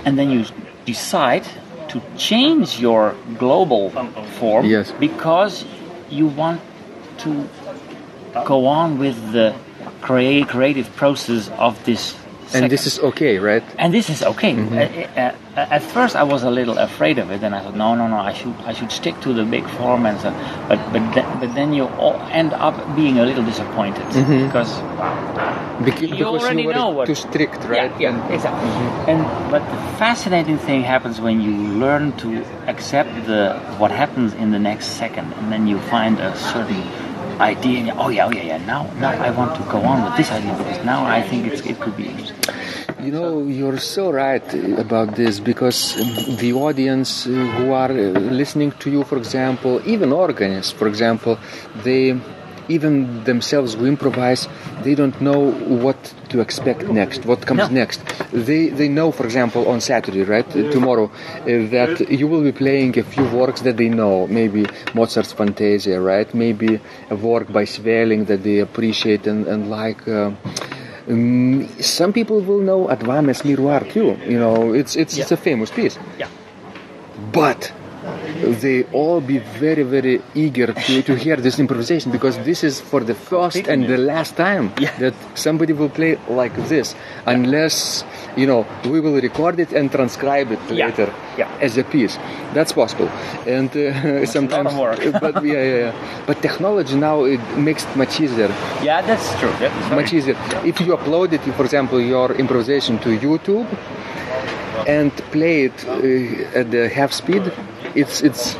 and 0.05 0.17
then 0.17 0.29
you 0.29 0.45
decide 0.85 1.43
to 1.89 2.01
change 2.17 2.79
your 2.79 3.15
global 3.37 3.89
form 4.39 4.65
yes. 4.65 4.91
because 4.99 5.65
you 6.09 6.27
want 6.27 6.61
to 7.19 7.47
go 8.45 8.65
on 8.65 8.97
with 8.97 9.31
the 9.31 9.55
creative 10.01 10.93
process 10.95 11.49
of 11.57 11.83
this 11.85 12.15
and 12.53 12.71
this 12.71 12.85
is 12.85 12.99
okay, 12.99 13.39
right? 13.39 13.63
And 13.77 13.93
this 13.93 14.09
is 14.09 14.23
okay. 14.23 14.53
Mm-hmm. 14.53 15.17
At, 15.17 15.35
at, 15.55 15.83
first, 15.83 16.15
I 16.15 16.23
was 16.23 16.43
a 16.43 16.49
little 16.49 16.77
afraid 16.77 17.19
of 17.19 17.31
it, 17.31 17.43
and 17.43 17.53
I 17.53 17.61
thought, 17.61 17.75
no, 17.75 17.95
no, 17.95 18.07
no, 18.07 18.17
I 18.17 18.33
should, 18.33 18.55
I 18.65 18.73
should 18.73 18.91
stick 18.91 19.19
to 19.21 19.33
the 19.33 19.45
big 19.45 19.67
form, 19.77 20.05
and 20.05 20.19
so, 20.19 20.31
but, 20.67 20.79
but, 20.91 21.13
th- 21.13 21.25
but 21.39 21.53
then 21.53 21.73
you 21.73 21.85
end 22.31 22.53
up 22.53 22.75
being 22.95 23.19
a 23.19 23.25
little 23.25 23.43
disappointed 23.43 24.05
mm-hmm. 24.05 24.47
because 24.47 24.71
Beca- 25.83 26.17
you 26.17 26.25
already 26.25 26.63
you 26.63 26.73
know 26.73 26.89
what 26.89 27.07
too 27.07 27.15
strict, 27.15 27.63
right? 27.65 27.91
Yeah, 27.99 28.09
yeah 28.09 28.25
and, 28.25 28.33
exactly. 28.33 28.69
Mm-hmm. 28.69 29.09
And 29.09 29.51
but 29.51 29.59
the 29.59 29.97
fascinating 29.97 30.57
thing 30.57 30.81
happens 30.81 31.19
when 31.19 31.41
you 31.41 31.51
learn 31.51 32.15
to 32.17 32.43
accept 32.67 33.25
the 33.25 33.59
what 33.77 33.91
happens 33.91 34.33
in 34.33 34.51
the 34.51 34.59
next 34.59 34.87
second, 34.97 35.33
and 35.33 35.51
then 35.51 35.67
you 35.67 35.79
find 35.79 36.19
a 36.19 36.35
certain 36.37 36.81
idea 37.39 37.79
and 37.79 37.91
oh 37.99 38.09
yeah 38.09 38.25
oh 38.25 38.31
yeah 38.31 38.43
yeah 38.43 38.65
now 38.65 38.89
now 38.99 39.11
I 39.11 39.29
want 39.31 39.55
to 39.55 39.63
go 39.63 39.79
on 39.81 40.03
with 40.05 40.17
this 40.17 40.31
idea 40.31 40.55
because 40.57 40.83
now 40.85 41.05
I 41.05 41.21
think 41.21 41.47
it's, 41.47 41.61
it 41.61 41.79
could 41.79 41.95
be 41.97 42.07
interesting. 42.07 42.55
You 43.05 43.11
know 43.11 43.43
you're 43.43 43.79
so 43.79 44.11
right 44.11 44.43
about 44.77 45.15
this 45.15 45.39
because 45.39 45.95
the 46.37 46.53
audience 46.53 47.25
who 47.25 47.71
are 47.71 47.91
listening 47.91 48.71
to 48.79 48.89
you 48.89 49.03
for 49.03 49.17
example 49.17 49.81
even 49.85 50.11
organists 50.11 50.71
for 50.71 50.87
example 50.87 51.37
they 51.83 52.19
even 52.69 53.23
themselves 53.23 53.73
who 53.75 53.85
improvise 53.85 54.47
they 54.83 54.95
don't 54.95 55.19
know 55.21 55.51
what 55.51 56.13
to 56.29 56.39
expect 56.39 56.83
next 56.89 57.25
what 57.25 57.45
comes 57.45 57.59
no. 57.59 57.67
next 57.67 58.01
they 58.31 58.69
they 58.69 58.87
know 58.87 59.11
for 59.11 59.25
example 59.25 59.67
on 59.67 59.79
saturday 59.81 60.23
right 60.23 60.49
tomorrow 60.49 61.05
uh, 61.05 61.45
that 61.45 62.07
you 62.09 62.27
will 62.27 62.43
be 62.43 62.51
playing 62.51 62.97
a 62.97 63.03
few 63.03 63.25
works 63.29 63.61
that 63.61 63.77
they 63.77 63.89
know 63.89 64.27
maybe 64.27 64.65
mozart's 64.93 65.33
fantasia 65.33 65.99
right 65.99 66.33
maybe 66.33 66.79
a 67.09 67.15
work 67.15 67.51
by 67.51 67.63
sweelinck 67.63 68.27
that 68.27 68.43
they 68.43 68.59
appreciate 68.59 69.27
and, 69.27 69.47
and 69.47 69.69
like 69.69 70.07
uh, 70.07 70.31
um, 71.07 71.67
some 71.81 72.13
people 72.13 72.39
will 72.39 72.59
know 72.59 72.89
Ad 72.89 73.01
Wammes 73.01 73.43
Miroir 73.43 73.91
too. 73.91 74.17
You 74.25 74.39
know, 74.39 74.73
it's 74.73 74.95
it's, 74.95 75.17
yeah. 75.17 75.23
it's 75.23 75.31
a 75.31 75.37
famous 75.37 75.69
piece. 75.69 75.97
Yeah. 76.17 76.29
But 77.31 77.73
they 78.51 78.83
all 78.91 79.21
be 79.21 79.39
very 79.39 79.83
very 79.83 80.21
eager 80.35 80.67
to, 80.73 81.01
to 81.01 81.15
hear 81.15 81.35
this 81.37 81.59
improvisation 81.59 82.11
because 82.11 82.37
this 82.39 82.63
is 82.63 82.79
for 82.79 83.01
the 83.01 83.13
first 83.13 83.67
and 83.67 83.85
the 83.85 83.97
last 83.97 84.35
time 84.35 84.71
yeah. 84.79 84.95
that 84.99 85.13
somebody 85.35 85.73
will 85.73 85.89
play 85.89 86.17
like 86.29 86.55
this 86.67 86.95
unless 87.25 88.03
you 88.35 88.47
know 88.47 88.65
we 88.85 88.99
will 88.99 89.19
record 89.21 89.59
it 89.59 89.71
and 89.71 89.91
transcribe 89.91 90.51
it 90.51 90.61
later 90.69 91.13
yeah. 91.37 91.49
as 91.61 91.77
a 91.77 91.83
piece. 91.83 92.17
That's 92.53 92.73
possible. 92.73 93.09
And 93.47 93.75
uh, 93.75 94.25
sometimes 94.37 94.73
but 95.19 95.43
yeah, 95.43 95.53
yeah, 95.53 95.75
yeah. 95.77 96.23
But 96.27 96.41
technology 96.41 96.95
now 96.95 97.23
it 97.23 97.41
makes 97.57 97.85
it 97.85 97.95
much 97.95 98.19
easier. 98.19 98.49
Yeah 98.81 99.01
that's 99.01 99.27
true. 99.39 99.53
That's 99.59 99.89
much 99.91 100.13
easier. 100.13 100.37
if 100.65 100.79
you 100.79 100.95
upload 100.95 101.33
it 101.33 101.41
for 101.55 101.63
example 101.63 101.99
your 101.99 102.33
improvisation 102.33 102.97
to 102.99 103.09
youtube 103.17 103.67
and 104.87 105.11
play 105.31 105.65
it 105.65 105.85
uh, 105.87 106.59
at 106.59 106.71
the 106.71 106.89
half 106.89 107.11
speed 107.11 107.43
it's 107.95 108.21
it's 108.21 108.55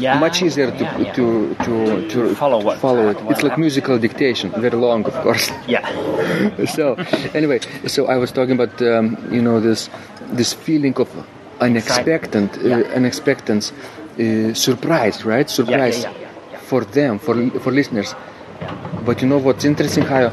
yeah, 0.00 0.18
much 0.18 0.42
easier 0.42 0.70
to, 0.70 0.84
yeah, 0.84 0.98
yeah. 0.98 1.12
to 1.12 1.54
to 1.64 2.08
to 2.08 2.34
follow 2.34 2.62
what 2.62 2.78
follow 2.78 3.08
it. 3.10 3.16
It's 3.30 3.42
like 3.42 3.58
musical 3.58 3.98
dictation, 3.98 4.50
very 4.50 4.76
long, 4.76 5.04
of 5.04 5.14
course. 5.22 5.50
Yeah. 5.66 5.84
so 6.76 6.94
anyway, 7.34 7.60
so 7.86 8.06
I 8.06 8.16
was 8.16 8.32
talking 8.32 8.52
about 8.52 8.80
um, 8.82 9.16
you 9.30 9.42
know 9.42 9.60
this 9.60 9.90
this 10.32 10.52
feeling 10.52 10.96
of 10.96 11.08
unexpected, 11.60 12.48
uh, 12.64 12.96
unexpected 12.96 13.62
uh, 13.62 14.54
surprise, 14.54 15.24
right? 15.24 15.48
Surprise 15.50 16.06
for 16.62 16.84
them, 16.84 17.18
for 17.18 17.34
for 17.60 17.70
listeners. 17.72 18.14
But 19.04 19.22
you 19.22 19.28
know 19.28 19.38
what's 19.38 19.64
interesting, 19.64 20.04
how 20.04 20.30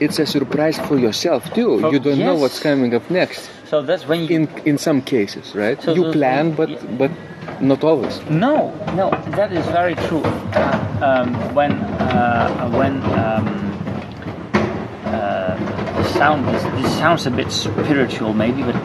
it's 0.00 0.18
a 0.18 0.26
surprise 0.26 0.78
for 0.88 0.98
yourself 0.98 1.52
too. 1.52 1.80
For, 1.80 1.92
you 1.92 1.98
don't 1.98 2.18
yes. 2.18 2.26
know 2.26 2.34
what's 2.34 2.60
coming 2.60 2.94
up 2.94 3.08
next. 3.10 3.50
So 3.66 3.82
that's 3.82 4.06
when 4.06 4.20
you 4.20 4.28
in 4.36 4.48
in 4.64 4.78
some 4.78 5.02
cases, 5.02 5.54
right? 5.54 5.80
So 5.82 5.94
you 5.94 6.12
plan, 6.12 6.54
but 6.54 6.70
but 6.98 7.10
Not 7.60 7.82
always. 7.84 8.20
No, 8.28 8.70
no, 8.94 9.10
that 9.36 9.52
is 9.52 9.64
very 9.66 9.94
true. 9.94 10.22
Uh, 10.22 10.86
um, 11.02 11.54
when 11.54 11.72
uh, 11.72 12.70
when 12.70 13.02
um, 13.02 13.48
uh, 15.04 15.56
the 15.96 16.04
sound 16.04 16.46
this, 16.48 16.62
this 16.62 16.98
sounds 16.98 17.26
a 17.26 17.30
bit 17.30 17.50
spiritual, 17.50 18.34
maybe, 18.34 18.62
but 18.62 18.76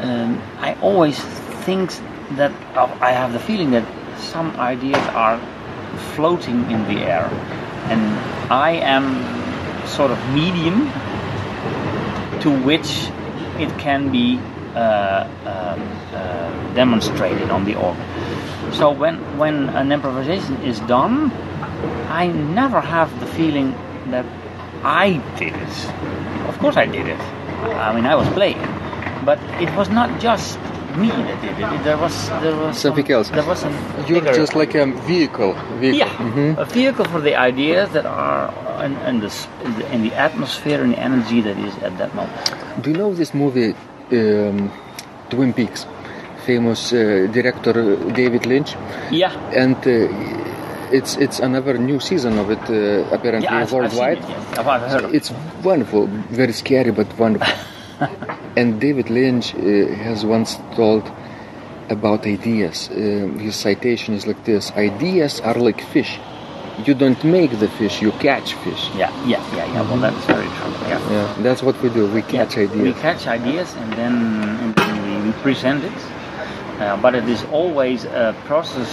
um, 0.00 0.40
I 0.60 0.76
always 0.80 1.18
think 1.64 1.90
that 2.36 2.52
uh, 2.76 2.86
I 3.00 3.12
have 3.12 3.32
the 3.32 3.40
feeling 3.40 3.70
that 3.72 3.84
some 4.18 4.54
ideas 4.56 5.02
are 5.14 5.38
floating 6.14 6.70
in 6.70 6.82
the 6.86 7.00
air, 7.02 7.26
and 7.90 8.00
I 8.52 8.72
am 8.72 9.86
sort 9.86 10.10
of 10.10 10.18
medium 10.32 10.90
to 12.40 12.50
which 12.62 13.08
it 13.58 13.76
can 13.78 14.10
be 14.12 14.38
uh, 14.38 14.40
uh, 14.40 14.55
Uh, 14.76 15.24
um, 15.48 15.80
uh, 16.12 16.74
demonstrated 16.74 17.48
on 17.50 17.64
the 17.64 17.74
organ. 17.74 18.04
So 18.72 18.90
when 18.90 19.16
when 19.38 19.70
an 19.70 19.90
improvisation 19.90 20.56
is 20.62 20.80
done, 20.80 21.32
I 22.12 22.26
never 22.28 22.80
have 22.82 23.08
the 23.20 23.26
feeling 23.26 23.72
that 24.12 24.26
I 24.84 25.16
did 25.38 25.54
it. 25.56 25.74
Of 26.48 26.58
course, 26.58 26.76
I 26.76 26.84
did 26.84 27.06
it. 27.08 27.20
I 27.88 27.94
mean, 27.96 28.04
I 28.04 28.14
was 28.16 28.28
playing, 28.36 28.60
but 29.24 29.38
it 29.64 29.72
was 29.76 29.88
not 29.88 30.10
just 30.20 30.58
me 31.00 31.08
that 31.08 31.40
did 31.40 31.56
it. 31.56 31.82
There 31.84 31.96
was 31.96 32.14
there 32.44 32.54
was 32.56 32.76
Something 32.76 33.06
some- 33.06 33.14
else. 33.16 33.28
There 33.30 33.46
was 33.48 33.58
some. 33.64 33.72
You're 34.06 34.20
bigger- 34.20 34.36
just 34.42 34.54
like 34.54 34.74
a 34.74 34.84
vehicle. 35.08 35.54
vehicle. 35.80 36.00
yeah, 36.04 36.12
Mhm. 36.20 36.58
a 36.58 36.66
vehicle 36.66 37.06
for 37.08 37.20
the 37.28 37.34
ideas 37.34 37.88
that 37.96 38.04
are 38.04 38.52
in, 38.84 38.92
in, 39.08 39.20
the, 39.24 39.32
s- 39.32 39.48
in, 39.64 39.72
the, 39.78 39.84
in 39.94 40.00
the 40.06 40.12
atmosphere 40.28 40.82
and 40.84 40.92
the 40.92 40.98
energy 41.00 41.40
that 41.40 41.56
is 41.56 41.72
at 41.88 41.96
that 41.96 42.12
moment. 42.14 42.36
Do 42.82 42.90
you 42.90 42.96
know 43.00 43.14
this 43.14 43.32
movie, 43.32 43.72
um, 44.12 44.70
Twin 45.30 45.52
Peaks? 45.52 45.86
Famous 46.44 46.92
uh, 46.92 47.26
director 47.32 47.96
David 48.12 48.46
Lynch, 48.46 48.76
Yeah, 49.10 49.32
and 49.50 49.74
uh, 49.76 50.92
it's 50.92 51.16
it's 51.16 51.40
another 51.40 51.76
new 51.76 51.98
season 51.98 52.38
of 52.38 52.50
it 52.50 52.62
uh, 52.70 53.08
apparently 53.12 53.48
yeah, 53.50 53.56
I've, 53.56 53.66
I've 53.66 53.72
worldwide. 53.72 54.18
it, 54.18 54.28
yes. 54.28 54.58
I've, 54.58 54.68
I've 54.68 55.04
it. 55.04 55.14
It's 55.14 55.32
wonderful, 55.64 56.06
very 56.30 56.52
scary 56.52 56.92
but 56.92 57.08
wonderful. 57.18 57.52
and 58.56 58.80
David 58.80 59.10
Lynch 59.10 59.54
uh, 59.54 59.58
has 60.04 60.24
once 60.24 60.56
told 60.76 61.10
about 61.88 62.26
ideas. 62.26 62.86
His 62.88 63.56
citation 63.56 64.14
is 64.14 64.26
like 64.26 64.44
this: 64.44 64.70
"Ideas 64.76 65.40
are 65.40 65.54
like 65.54 65.80
fish. 65.80 66.20
You 66.84 66.94
don't 66.94 67.22
make 67.24 67.58
the 67.58 67.68
fish; 67.68 68.02
you 68.02 68.12
catch 68.12 68.54
fish." 68.54 68.90
Yeah, 68.94 69.10
yeah, 69.26 69.40
yeah, 69.56 69.64
yeah. 69.72 69.82
Well, 69.88 69.98
that's 69.98 70.24
very 70.26 70.46
true. 70.46 70.72
Yeah. 70.88 71.00
Yeah, 71.10 71.34
that's 71.42 71.62
what 71.62 71.80
we 71.82 71.88
do. 71.88 72.06
We 72.06 72.22
catch 72.22 72.56
Yeah, 72.56 72.66
We 72.66 72.80
ideas. 72.80 73.00
catch 73.00 73.26
ideas 73.26 73.74
and 73.76 73.92
then, 73.94 74.14
and 74.60 74.74
then 74.74 75.24
we, 75.24 75.26
we 75.26 75.32
present 75.42 75.84
it. 75.84 75.92
Uh, 76.80 76.96
but 77.00 77.14
it 77.14 77.26
is 77.28 77.42
always 77.52 78.04
a 78.04 78.34
process 78.44 78.90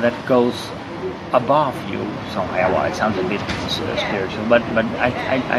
that 0.00 0.14
goes 0.26 0.54
above 1.34 1.74
you 1.90 1.98
somehow. 2.32 2.72
Well, 2.72 2.84
it 2.90 2.94
sounds 2.94 3.18
a 3.18 3.22
bit 3.28 3.42
uh, 3.42 3.68
spiritual, 4.08 4.44
but 4.48 4.62
but 4.74 4.84
I, 4.96 5.10
I, 5.34 5.36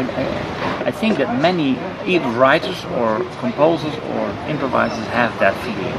I- 0.86 0.90
think 1.00 1.16
that 1.18 1.40
many 1.40 1.78
either 2.04 2.28
writers 2.30 2.84
or 2.98 3.20
composers 3.38 3.94
or 4.12 4.22
improvisers 4.48 5.06
have 5.14 5.32
that 5.38 5.54
feeling. 5.64 5.96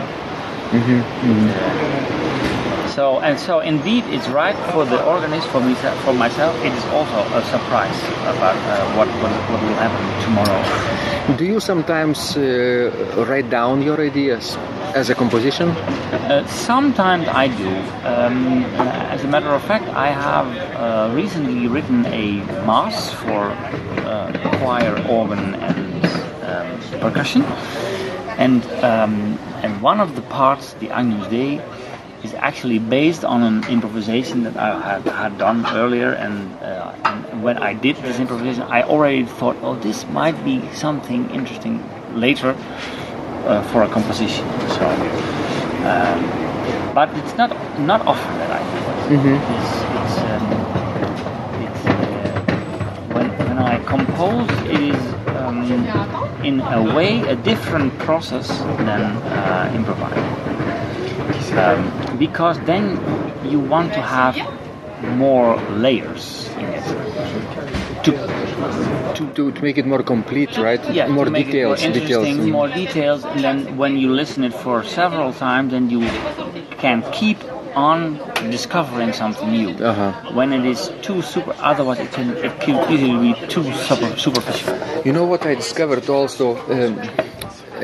So 2.96 3.20
and 3.20 3.40
so, 3.40 3.60
indeed, 3.60 4.04
it's 4.10 4.28
right 4.28 4.56
for 4.74 4.84
the 4.86 5.02
organist, 5.06 5.48
for 5.48 5.62
me, 5.62 5.76
for 6.04 6.14
myself. 6.14 6.54
It 6.64 6.74
is 6.74 6.86
also 6.92 7.20
a 7.34 7.42
surprise 7.46 7.98
about 8.28 8.58
uh, 8.68 8.98
what, 8.98 9.08
what 9.24 9.32
what 9.50 9.62
will 9.64 9.80
happen 9.80 10.04
tomorrow. 10.28 10.62
Do 11.38 11.46
you 11.46 11.60
sometimes 11.60 12.36
uh, 12.36 12.92
write 13.30 13.50
down 13.50 13.82
your 13.82 14.02
ideas 14.02 14.58
as 14.94 15.10
a 15.10 15.16
composition? 15.16 15.70
Uh, 15.70 16.46
sometimes 16.48 17.28
I 17.30 17.48
do. 17.48 17.72
Um, 18.04 18.66
uh, 18.76 19.16
as 19.16 19.24
a 19.24 19.28
matter 19.28 19.50
of 19.50 19.64
fact, 19.64 19.88
I 19.88 20.08
have 20.12 20.48
uh, 20.76 21.16
recently 21.16 21.68
written 21.68 22.06
a 22.08 22.44
mass 22.68 23.14
for 23.14 23.52
uh, 24.04 24.34
choir, 24.60 24.92
organ, 25.08 25.56
and 25.56 26.06
um, 26.44 27.00
percussion, 27.00 27.44
and 28.38 28.66
um, 28.84 29.40
and 29.64 29.82
one 29.82 30.02
of 30.02 30.16
the 30.16 30.24
parts, 30.24 30.74
the 30.82 30.90
Agnus 30.90 31.28
Dei, 31.30 31.62
is 32.24 32.34
actually 32.36 32.80
based 32.80 33.26
on 33.26 33.44
an 33.44 33.64
improvisation 33.70 34.44
that 34.44 34.56
I 34.58 34.80
had, 34.80 35.02
had 35.08 35.38
done 35.38 35.66
earlier. 35.76 36.12
And, 36.12 36.54
uh, 36.62 36.96
and 37.06 37.44
when 37.44 37.58
I 37.58 37.74
did 37.74 37.96
this 37.98 38.20
improvisation, 38.20 38.64
I 38.64 38.84
already 38.84 39.26
thought, 39.26 39.56
oh, 39.62 39.76
this 39.76 40.06
might 40.10 40.44
be 40.46 40.62
something 40.74 41.30
interesting 41.32 41.84
later 42.14 42.56
uh, 43.46 43.64
for 43.72 43.84
a 43.84 43.88
composition. 43.88 44.46
So, 44.70 44.86
um, 45.86 46.94
but 46.94 47.10
it's 47.18 47.36
not 47.38 47.50
not 47.80 48.06
often 48.06 48.38
that 48.40 48.52
I 48.52 48.62
do 49.10 49.16
it. 49.16 49.42
It's, 49.56 49.74
it's, 49.98 50.18
um, 50.30 50.46
it's 51.64 51.86
uh, 51.88 53.14
when 53.16 53.30
when 53.48 53.58
I 53.58 53.80
compose, 53.86 54.50
it 54.68 54.82
is 54.94 55.14
um, 55.38 55.72
in 56.44 56.60
a 56.60 56.94
way 56.94 57.22
a 57.22 57.36
different 57.36 57.98
process 58.00 58.48
than 58.60 59.02
uh, 59.02 59.72
improvising 59.74 60.52
um, 61.58 62.11
because 62.26 62.58
then 62.72 62.86
you 63.52 63.60
want 63.74 63.90
to 63.98 64.02
have 64.18 64.36
more 65.24 65.58
layers 65.86 66.26
in 66.62 66.66
it. 66.78 66.86
To, 68.06 68.12
to, 69.16 69.24
To, 69.38 69.52
to 69.52 69.62
make 69.68 69.78
it 69.82 69.88
more 69.94 70.04
complete, 70.04 70.52
right? 70.68 70.82
yeah, 70.98 71.08
more 71.20 71.30
details. 71.42 71.82
more 71.84 71.94
details. 72.00 72.28
Mm. 72.28 72.52
more 72.60 72.70
details, 72.84 73.22
and 73.32 73.40
then 73.46 73.58
when 73.82 73.94
you 74.02 74.10
listen 74.22 74.44
it 74.50 74.54
for 74.66 74.78
several 75.00 75.32
times, 75.34 75.68
then 75.76 75.86
you 75.96 76.02
can 76.84 76.98
keep 77.20 77.40
on 77.90 78.00
discovering 78.56 79.12
something 79.22 79.50
new. 79.60 79.70
Uh-huh. 79.70 80.12
When 80.38 80.50
it 80.58 80.66
is 80.74 80.92
too 81.08 81.22
super, 81.22 81.54
otherwise 81.72 82.00
it 82.06 82.12
can 82.18 82.28
it 82.48 82.54
can 82.66 82.76
easily 82.94 83.18
be 83.28 83.34
too 83.54 83.66
super, 83.88 84.10
superficial. 84.26 84.74
You 85.08 85.14
know 85.18 85.26
what 85.26 85.42
I 85.52 85.54
discovered 85.64 86.06
also 86.10 86.46
um, 86.76 86.94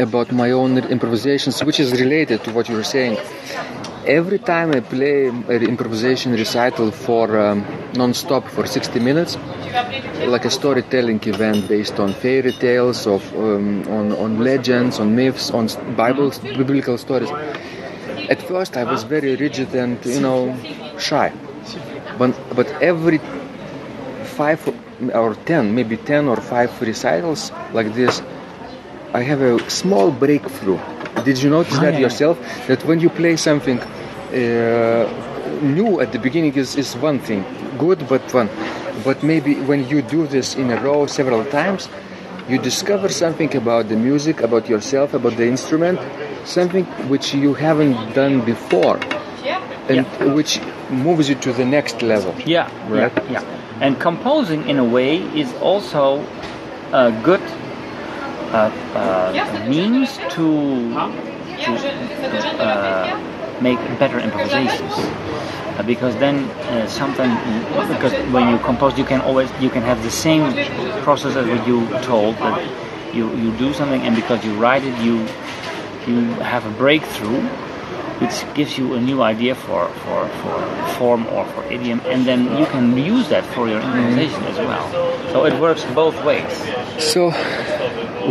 about 0.07 0.31
my 0.31 0.49
own 0.51 0.71
improvisations, 0.95 1.63
which 1.67 1.79
is 1.79 1.89
related 2.03 2.43
to 2.45 2.49
what 2.55 2.63
you 2.69 2.75
were 2.79 2.89
saying. 2.97 3.17
Every 4.07 4.39
time 4.39 4.71
I 4.71 4.79
play 4.79 5.27
an 5.27 5.63
improvisation 5.67 6.31
recital 6.31 6.91
for 6.91 7.37
um, 7.37 7.65
non-stop 7.93 8.47
for 8.47 8.65
60 8.65 8.99
minutes, 9.01 9.37
like 10.25 10.45
a 10.45 10.49
storytelling 10.49 11.19
event 11.27 11.67
based 11.67 11.99
on 11.99 12.13
fairy 12.13 12.53
tales, 12.53 13.05
of 13.05 13.21
um, 13.35 13.83
on, 13.89 14.13
on 14.13 14.39
legends, 14.39 14.99
on 15.01 15.13
myths, 15.13 15.51
on 15.51 15.67
Bibles, 15.97 16.39
biblical 16.39 16.97
stories. 16.97 17.29
At 18.29 18.41
first, 18.41 18.77
I 18.77 18.85
was 18.85 19.03
very 19.03 19.35
rigid 19.35 19.75
and 19.75 19.97
you 20.05 20.21
know 20.21 20.55
shy, 20.97 21.33
but 22.17 22.31
but 22.55 22.67
every 22.81 23.19
five 24.37 24.61
or 25.13 25.35
ten, 25.45 25.75
maybe 25.75 25.97
ten 25.97 26.29
or 26.29 26.37
five 26.37 26.71
recitals 26.81 27.51
like 27.73 27.93
this, 27.93 28.21
I 29.13 29.21
have 29.23 29.41
a 29.41 29.69
small 29.69 30.11
breakthrough. 30.11 30.79
Did 31.25 31.41
you 31.41 31.49
notice 31.49 31.77
Oh, 31.77 31.81
that 31.81 31.93
yeah. 31.95 31.99
yourself? 32.07 32.37
That 32.67 32.85
when 32.85 32.99
you 33.01 33.09
play 33.09 33.35
something 33.35 33.79
new 34.31 35.99
at 36.01 36.11
the 36.11 36.19
beginning 36.19 36.55
is, 36.55 36.75
is 36.75 36.95
one 36.97 37.19
thing, 37.19 37.43
good 37.77 38.07
but 38.07 38.21
one. 38.33 38.49
But 39.03 39.23
maybe 39.23 39.55
when 39.55 39.87
you 39.87 40.01
do 40.01 40.27
this 40.27 40.55
in 40.55 40.71
a 40.71 40.81
row 40.81 41.05
several 41.07 41.45
times, 41.45 41.87
you 42.49 42.57
discover 42.57 43.09
something 43.09 43.55
about 43.55 43.89
the 43.89 43.95
music, 43.95 44.41
about 44.41 44.67
yourself, 44.69 45.13
about 45.13 45.35
the 45.37 45.45
instrument, 45.47 45.99
something 46.45 46.85
which 47.09 47.33
you 47.33 47.53
haven't 47.53 48.13
done 48.13 48.41
before, 48.45 48.99
and 49.89 50.05
which 50.33 50.59
moves 50.89 51.29
you 51.29 51.35
to 51.35 51.51
the 51.53 51.65
next 51.65 52.01
level. 52.01 52.33
Yeah, 52.45 52.69
Right. 52.87 53.11
yeah, 53.29 53.41
yeah. 53.41 53.43
And 53.81 53.99
composing, 53.99 54.67
in 54.67 54.79
a 54.79 54.83
way, 54.83 55.17
is 55.37 55.53
also 55.61 56.25
a 56.91 57.11
good 57.23 57.41
uh, 58.51 58.71
uh, 58.95 59.65
means 59.67 60.17
to, 60.29 60.89
to 61.59 61.71
uh, 62.59 63.36
make 63.61 63.79
better 63.99 64.19
improvisations. 64.19 64.93
Uh, 65.77 65.83
because 65.83 66.15
then 66.17 66.49
uh, 66.49 66.87
sometimes, 66.87 67.37
because 67.93 68.13
when 68.33 68.49
you 68.49 68.57
compose, 68.59 68.97
you 68.97 69.05
can 69.05 69.21
always 69.21 69.49
you 69.59 69.69
can 69.69 69.83
have 69.83 70.01
the 70.03 70.11
same 70.11 70.53
process 71.03 71.35
as 71.35 71.47
what 71.47 71.67
you 71.67 71.87
told 72.01 72.35
that 72.37 73.15
you, 73.15 73.33
you 73.35 73.51
do 73.57 73.73
something, 73.73 74.01
and 74.01 74.15
because 74.15 74.43
you 74.43 74.53
write 74.55 74.83
it, 74.83 74.97
you 75.03 75.19
you 76.07 76.21
have 76.41 76.65
a 76.65 76.71
breakthrough 76.71 77.41
which 78.19 78.53
gives 78.55 78.77
you 78.77 78.93
a 78.95 78.99
new 78.99 79.21
idea 79.21 79.55
for, 79.55 79.87
for, 79.89 80.27
for 80.41 80.87
form 80.97 81.27
or 81.27 81.45
for 81.45 81.63
idiom, 81.71 82.01
and 82.05 82.25
then 82.25 82.57
you 82.57 82.65
can 82.67 82.97
use 82.97 83.29
that 83.29 83.45
for 83.53 83.67
your 83.67 83.79
improvisation 83.79 84.43
as 84.43 84.57
well. 84.57 84.91
So 85.31 85.45
it 85.45 85.59
works 85.59 85.85
both 85.93 86.15
ways. 86.23 86.51
So, 86.97 87.31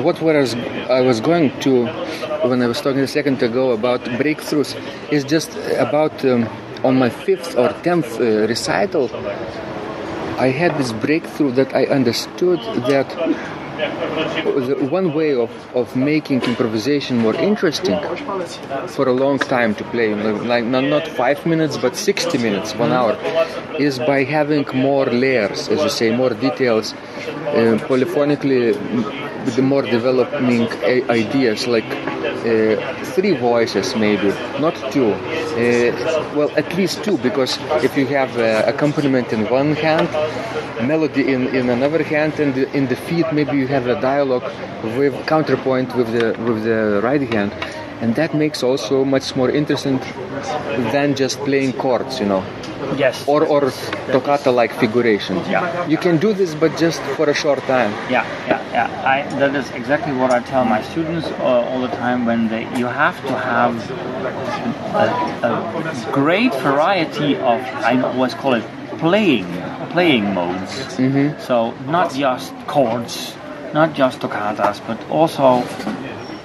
what 0.03 0.21
was 0.21 0.55
I 0.55 1.01
was 1.01 1.21
going 1.21 1.59
to 1.61 1.87
when 2.49 2.63
I 2.63 2.67
was 2.67 2.81
talking 2.81 3.01
a 3.01 3.07
second 3.07 3.43
ago 3.43 3.73
about 3.73 4.01
breakthroughs 4.23 4.77
is 5.11 5.25
just 5.25 5.51
about 5.79 6.25
um, 6.25 6.49
on 6.85 6.99
my 6.99 7.11
fifth 7.11 7.57
or 7.57 7.73
tenth 7.83 8.21
uh, 8.21 8.47
recital. 8.47 9.11
I 10.39 10.49
had 10.49 10.77
this 10.77 10.93
breakthrough 10.93 11.53
that 11.53 11.75
I 11.75 11.87
understood 11.87 12.61
that 12.93 13.09
one 14.91 15.13
way 15.13 15.35
of, 15.35 15.51
of 15.75 15.95
making 15.97 16.43
improvisation 16.43 17.19
more 17.19 17.35
interesting 17.37 17.99
for 18.89 19.09
a 19.09 19.13
long 19.13 19.39
time 19.39 19.75
to 19.75 19.85
play, 19.85 20.15
like 20.15 20.65
not, 20.65 20.85
not 20.85 21.07
five 21.09 21.45
minutes 21.47 21.77
but 21.77 21.97
60 21.97 22.39
minutes, 22.39 22.75
one 22.75 22.93
hour, 22.93 23.17
is 23.79 23.99
by 23.99 24.25
having 24.25 24.67
more 24.75 25.07
layers, 25.07 25.69
as 25.69 25.83
you 25.83 25.91
say, 25.91 26.11
more 26.15 26.31
details, 26.31 26.93
uh, 26.93 27.79
polyphonically, 27.89 28.75
the 29.55 29.63
more 29.63 29.83
developing 29.83 30.69
ideas, 31.11 31.67
like 31.67 31.85
uh, 31.85 32.16
three 33.15 33.37
voices 33.37 33.95
maybe, 33.97 34.29
not 34.61 34.75
two. 34.93 35.13
Uh, 35.13 36.33
well, 36.37 36.51
at 36.57 36.77
least 36.77 37.03
two, 37.03 37.19
because 37.19 37.59
if 37.83 37.97
you 37.97 38.07
have 38.07 38.37
uh, 38.39 38.63
accompaniment 38.67 39.33
in 39.33 39.49
one 39.49 39.75
hand, 39.75 40.09
melody 40.87 41.33
in, 41.33 41.49
in 41.55 41.71
another 41.71 42.03
hand, 42.03 42.39
and 42.39 42.57
in 42.75 42.87
the 42.87 42.97
feet 42.97 43.27
maybe 43.33 43.57
you 43.57 43.67
have 43.67 43.87
a 43.87 44.01
dialogue 44.01 44.45
with 44.99 45.15
counterpoint 45.27 45.95
with 45.97 46.13
the 46.13 46.37
with 46.45 46.65
the 46.65 47.01
right 47.03 47.23
hand, 47.33 47.53
and 48.01 48.15
that 48.15 48.35
makes 48.35 48.63
also 48.63 49.05
much 49.05 49.35
more 49.37 49.51
interesting 49.51 49.99
than 50.93 51.15
just 51.15 51.39
playing 51.41 51.73
chords, 51.75 52.21
you 52.21 52.27
know. 52.27 52.45
Yes. 52.97 53.27
Or 53.27 53.45
or 53.45 53.73
toccata 54.13 54.51
like 54.51 54.73
figuration. 54.75 55.37
Yeah. 55.49 55.89
You 55.89 55.97
can 55.97 56.19
do 56.19 56.35
this, 56.35 56.55
but 56.55 56.77
just 56.77 57.01
for 57.17 57.29
a 57.29 57.35
short 57.35 57.61
time. 57.61 57.91
Yeah, 58.11 58.25
yeah, 58.47 58.61
yeah. 58.73 59.03
I, 59.05 59.23
that 59.39 59.55
is 59.57 59.71
exactly 59.71 60.13
what 60.13 60.31
I 60.31 60.41
tell 60.41 60.65
my 60.65 60.83
students 60.83 61.27
uh, 61.27 61.69
all 61.69 61.81
the 61.81 61.89
time. 61.89 62.27
When 62.27 62.49
they, 62.49 62.69
you 62.79 62.87
have 62.87 63.17
to 63.27 63.33
have 63.33 63.75
a, 64.95 65.07
a 65.49 66.13
great 66.13 66.55
variety 66.57 67.37
of, 67.37 67.61
I 67.81 68.01
always 68.03 68.35
call 68.35 68.55
it 68.55 68.65
playing, 68.99 69.47
playing 69.91 70.35
modes. 70.35 70.73
Mm-hmm. 70.97 71.41
So 71.41 71.73
not 71.91 72.13
just 72.13 72.53
chords, 72.67 73.35
not 73.73 73.95
just 73.95 74.21
toccatas, 74.21 74.87
but 74.87 74.99
also 75.11 75.65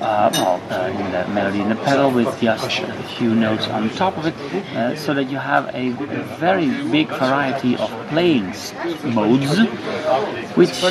uh, 0.01 0.29
well, 0.33 0.61
uh, 0.71 0.87
in 0.87 1.11
the 1.11 1.27
melody 1.33 1.61
in 1.61 1.69
the 1.69 1.75
pedal 1.75 2.11
with 2.11 2.39
just 2.41 2.79
a 2.79 3.03
few 3.15 3.35
notes 3.35 3.67
on 3.67 3.89
top 3.91 4.17
of 4.17 4.25
it, 4.25 4.35
uh, 4.75 4.95
so 4.95 5.13
that 5.13 5.25
you 5.29 5.37
have 5.37 5.69
a 5.75 5.89
very 6.39 6.67
big 6.89 7.07
variety 7.07 7.77
of 7.77 7.89
playing 8.09 8.45
modes, 9.13 9.59
which 10.55 10.83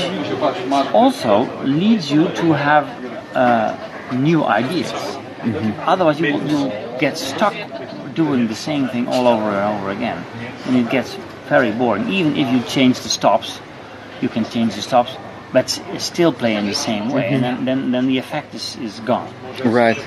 also 0.95 1.43
leads 1.65 2.11
you 2.11 2.29
to 2.35 2.53
have 2.53 2.87
uh, 3.37 3.77
new 4.15 4.45
ideas. 4.45 4.93
Otherwise, 5.87 6.21
you 6.21 6.39
you 6.47 6.69
get 6.99 7.19
stuck 7.19 7.55
doing 8.15 8.47
the 8.47 8.55
same 8.55 8.89
thing 8.89 9.09
all 9.09 9.27
over 9.27 9.51
and 9.51 9.79
over 9.79 9.91
again, 9.91 10.25
and 10.67 10.77
it 10.77 10.91
gets 10.91 11.15
very 11.49 11.73
boring. 11.73 12.09
Even 12.09 12.37
if 12.37 12.47
you 12.53 12.63
change 12.69 13.01
the 13.01 13.09
stops, 13.09 13.59
you 14.21 14.29
can 14.29 14.45
change 14.45 14.75
the 14.75 14.83
stops, 14.83 15.17
but 15.53 15.69
still 15.99 16.33
play 16.33 16.55
in 16.55 16.67
the 16.67 16.75
same 16.75 17.09
way, 17.11 17.29
and 17.35 17.43
then, 17.43 17.65
then 17.65 17.91
then 17.93 18.07
the 18.07 18.19
effect 18.19 18.55
is, 18.55 18.77
is 18.77 19.01
gone. 19.01 19.29
Right. 19.65 19.99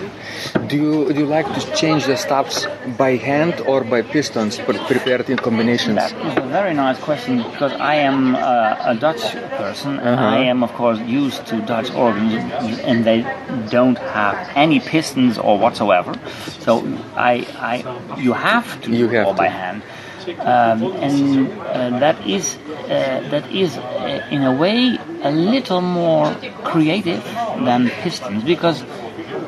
Do 0.67 0.75
you 0.77 1.13
do 1.13 1.19
you 1.19 1.25
like 1.25 1.47
to 1.53 1.61
change 1.75 2.05
the 2.05 2.15
stops 2.15 2.65
by 2.97 3.17
hand 3.17 3.59
or 3.67 3.83
by 3.83 4.01
pistons 4.01 4.57
pre- 4.57 4.79
prepared 4.91 5.29
in 5.29 5.37
combinations? 5.37 5.95
That 5.95 6.13
is 6.13 6.37
a 6.37 6.47
very 6.47 6.73
nice 6.73 6.99
question 6.99 7.37
because 7.51 7.73
I 7.73 7.95
am 7.95 8.35
uh, 8.35 8.91
a 8.93 8.95
Dutch 8.95 9.23
person 9.59 9.99
and 9.99 10.13
Uh-huh. 10.15 10.37
I 10.37 10.39
am, 10.51 10.63
of 10.63 10.71
course, 10.73 10.99
used 11.23 11.45
to 11.47 11.55
Dutch 11.73 11.89
organs 11.93 12.79
and 12.89 13.03
they 13.03 13.19
don't 13.69 13.97
have 14.15 14.35
any 14.55 14.79
pistons 14.79 15.37
or 15.37 15.57
whatsoever. 15.59 16.13
So 16.65 16.71
I, 17.15 17.33
I, 17.59 17.75
you 18.17 18.33
have 18.33 18.67
to 18.83 18.89
You 18.91 19.07
do 19.09 19.15
have 19.15 19.27
all 19.27 19.33
to. 19.33 19.37
by 19.43 19.47
hand. 19.49 19.81
Um, 20.39 20.83
and 21.03 21.51
uh, 21.51 21.99
that 21.99 22.15
is 22.27 22.55
uh, 22.57 23.27
that 23.29 23.51
is 23.51 23.77
uh, 23.77 24.27
in 24.31 24.43
a 24.43 24.53
way 24.53 24.97
a 25.21 25.31
little 25.31 25.81
more 25.81 26.33
creative 26.63 27.23
than 27.65 27.89
pistons 28.03 28.43
because 28.43 28.81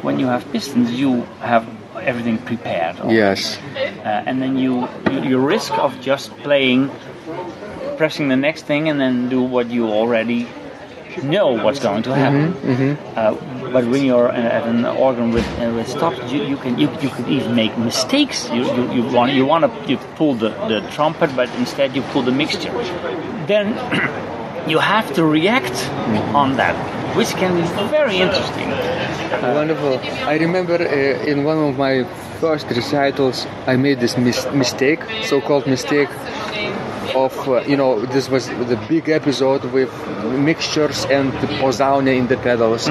when 0.03 0.19
you 0.19 0.27
have 0.27 0.43
pistons 0.51 0.91
you 0.91 1.21
have 1.41 1.65
everything 2.01 2.37
prepared 2.37 2.97
Yes. 3.09 3.57
uh, 4.03 4.23
and 4.27 4.41
then 4.41 4.57
you, 4.57 4.87
you 5.11 5.19
you 5.23 5.37
risk 5.39 5.71
of 5.77 5.99
just 6.01 6.29
playing, 6.43 6.91
pressing 7.97 8.27
the 8.27 8.35
next 8.35 8.63
thing, 8.65 8.89
and 8.89 8.99
then 8.99 9.29
do 9.29 9.41
what 9.41 9.69
you 9.69 9.87
already 9.89 10.47
know 11.23 11.47
what's 11.63 11.79
going 11.79 12.03
to 12.03 12.13
happen. 12.15 12.53
Uh, 13.15 13.33
but 13.71 13.85
when 13.85 14.03
you're 14.05 14.29
uh, 14.29 14.57
at 14.57 14.63
an 14.67 14.85
organ 14.85 15.31
with 15.31 15.45
uh, 15.59 15.71
with 15.75 15.87
stops, 15.87 16.19
you, 16.31 16.43
you 16.43 16.57
can 16.57 16.77
you, 16.77 16.89
you 17.01 17.09
could 17.09 17.27
even 17.27 17.55
make 17.55 17.77
mistakes. 17.77 18.49
You 18.49 18.63
you, 18.75 18.83
you 18.93 19.03
want 19.15 19.31
you 19.33 19.45
want 19.45 19.63
to 19.65 19.71
you 19.91 19.97
pull 20.17 20.33
the, 20.35 20.49
the 20.67 20.81
trumpet, 20.91 21.35
but 21.35 21.49
instead 21.55 21.95
you 21.95 22.01
pull 22.13 22.21
the 22.21 22.31
mixture. 22.31 22.71
Then 23.47 23.75
you 24.67 24.79
have 24.79 25.13
to 25.15 25.23
react 25.25 25.77
on 26.33 26.57
that, 26.57 26.75
which 27.15 27.29
can 27.41 27.55
be 27.55 27.67
very 27.89 28.17
interesting. 28.17 28.69
Wonderful. 29.41 29.99
I 30.27 30.37
remember 30.37 30.75
uh, 30.75 31.31
in 31.31 31.43
one 31.43 31.57
of 31.57 31.77
my 31.77 32.03
first 32.39 32.67
recitals, 32.67 33.45
I 33.67 33.75
made 33.75 33.99
this 33.99 34.17
mis- 34.17 34.47
mistake, 34.53 34.99
so-called 35.23 35.67
mistake 35.67 36.09
of 37.13 37.33
uh, 37.47 37.61
you 37.61 37.77
know 37.77 37.99
this 38.05 38.29
was 38.29 38.47
the 38.47 38.79
big 38.89 39.09
episode 39.09 39.63
with 39.65 39.91
mixtures 40.23 41.05
and 41.05 41.31
the 41.41 41.47
posaune 41.59 42.07
in 42.07 42.27
the 42.27 42.37
pedals. 42.37 42.87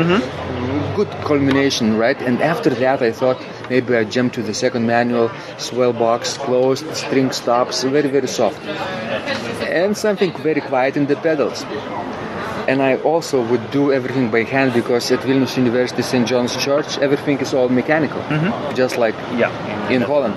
Good 0.97 1.11
culmination, 1.25 1.97
right? 1.97 2.21
And 2.23 2.41
after 2.41 2.71
that, 2.71 3.03
I 3.03 3.11
thought 3.11 3.39
maybe 3.69 3.97
I 3.97 4.05
jump 4.05 4.33
to 4.35 4.43
the 4.43 4.55
second 4.55 4.87
manual, 4.87 5.31
swell 5.59 5.93
box 5.93 6.39
closed, 6.39 6.87
string 6.95 7.33
stops, 7.33 7.83
very 7.83 8.09
very 8.09 8.29
soft, 8.29 8.63
and 9.81 9.97
something 9.97 10.33
very 10.39 10.61
quiet 10.61 10.97
in 10.97 11.07
the 11.07 11.17
pedals 11.17 11.65
and 12.67 12.81
I 12.81 12.97
also 12.97 13.43
would 13.45 13.71
do 13.71 13.93
everything 13.93 14.31
by 14.31 14.43
hand 14.45 14.73
because 14.73 15.11
at 15.13 15.19
Vilnius 15.21 15.55
University 15.59 16.01
St. 16.01 16.27
John's 16.27 16.57
Church 16.57 16.97
everything 16.99 17.39
is 17.41 17.53
all 17.53 17.69
mechanical, 17.69 18.23
just 18.75 18.97
like 18.97 19.15
Yeah. 19.37 19.51
in 19.91 20.01
Holland. 20.01 20.35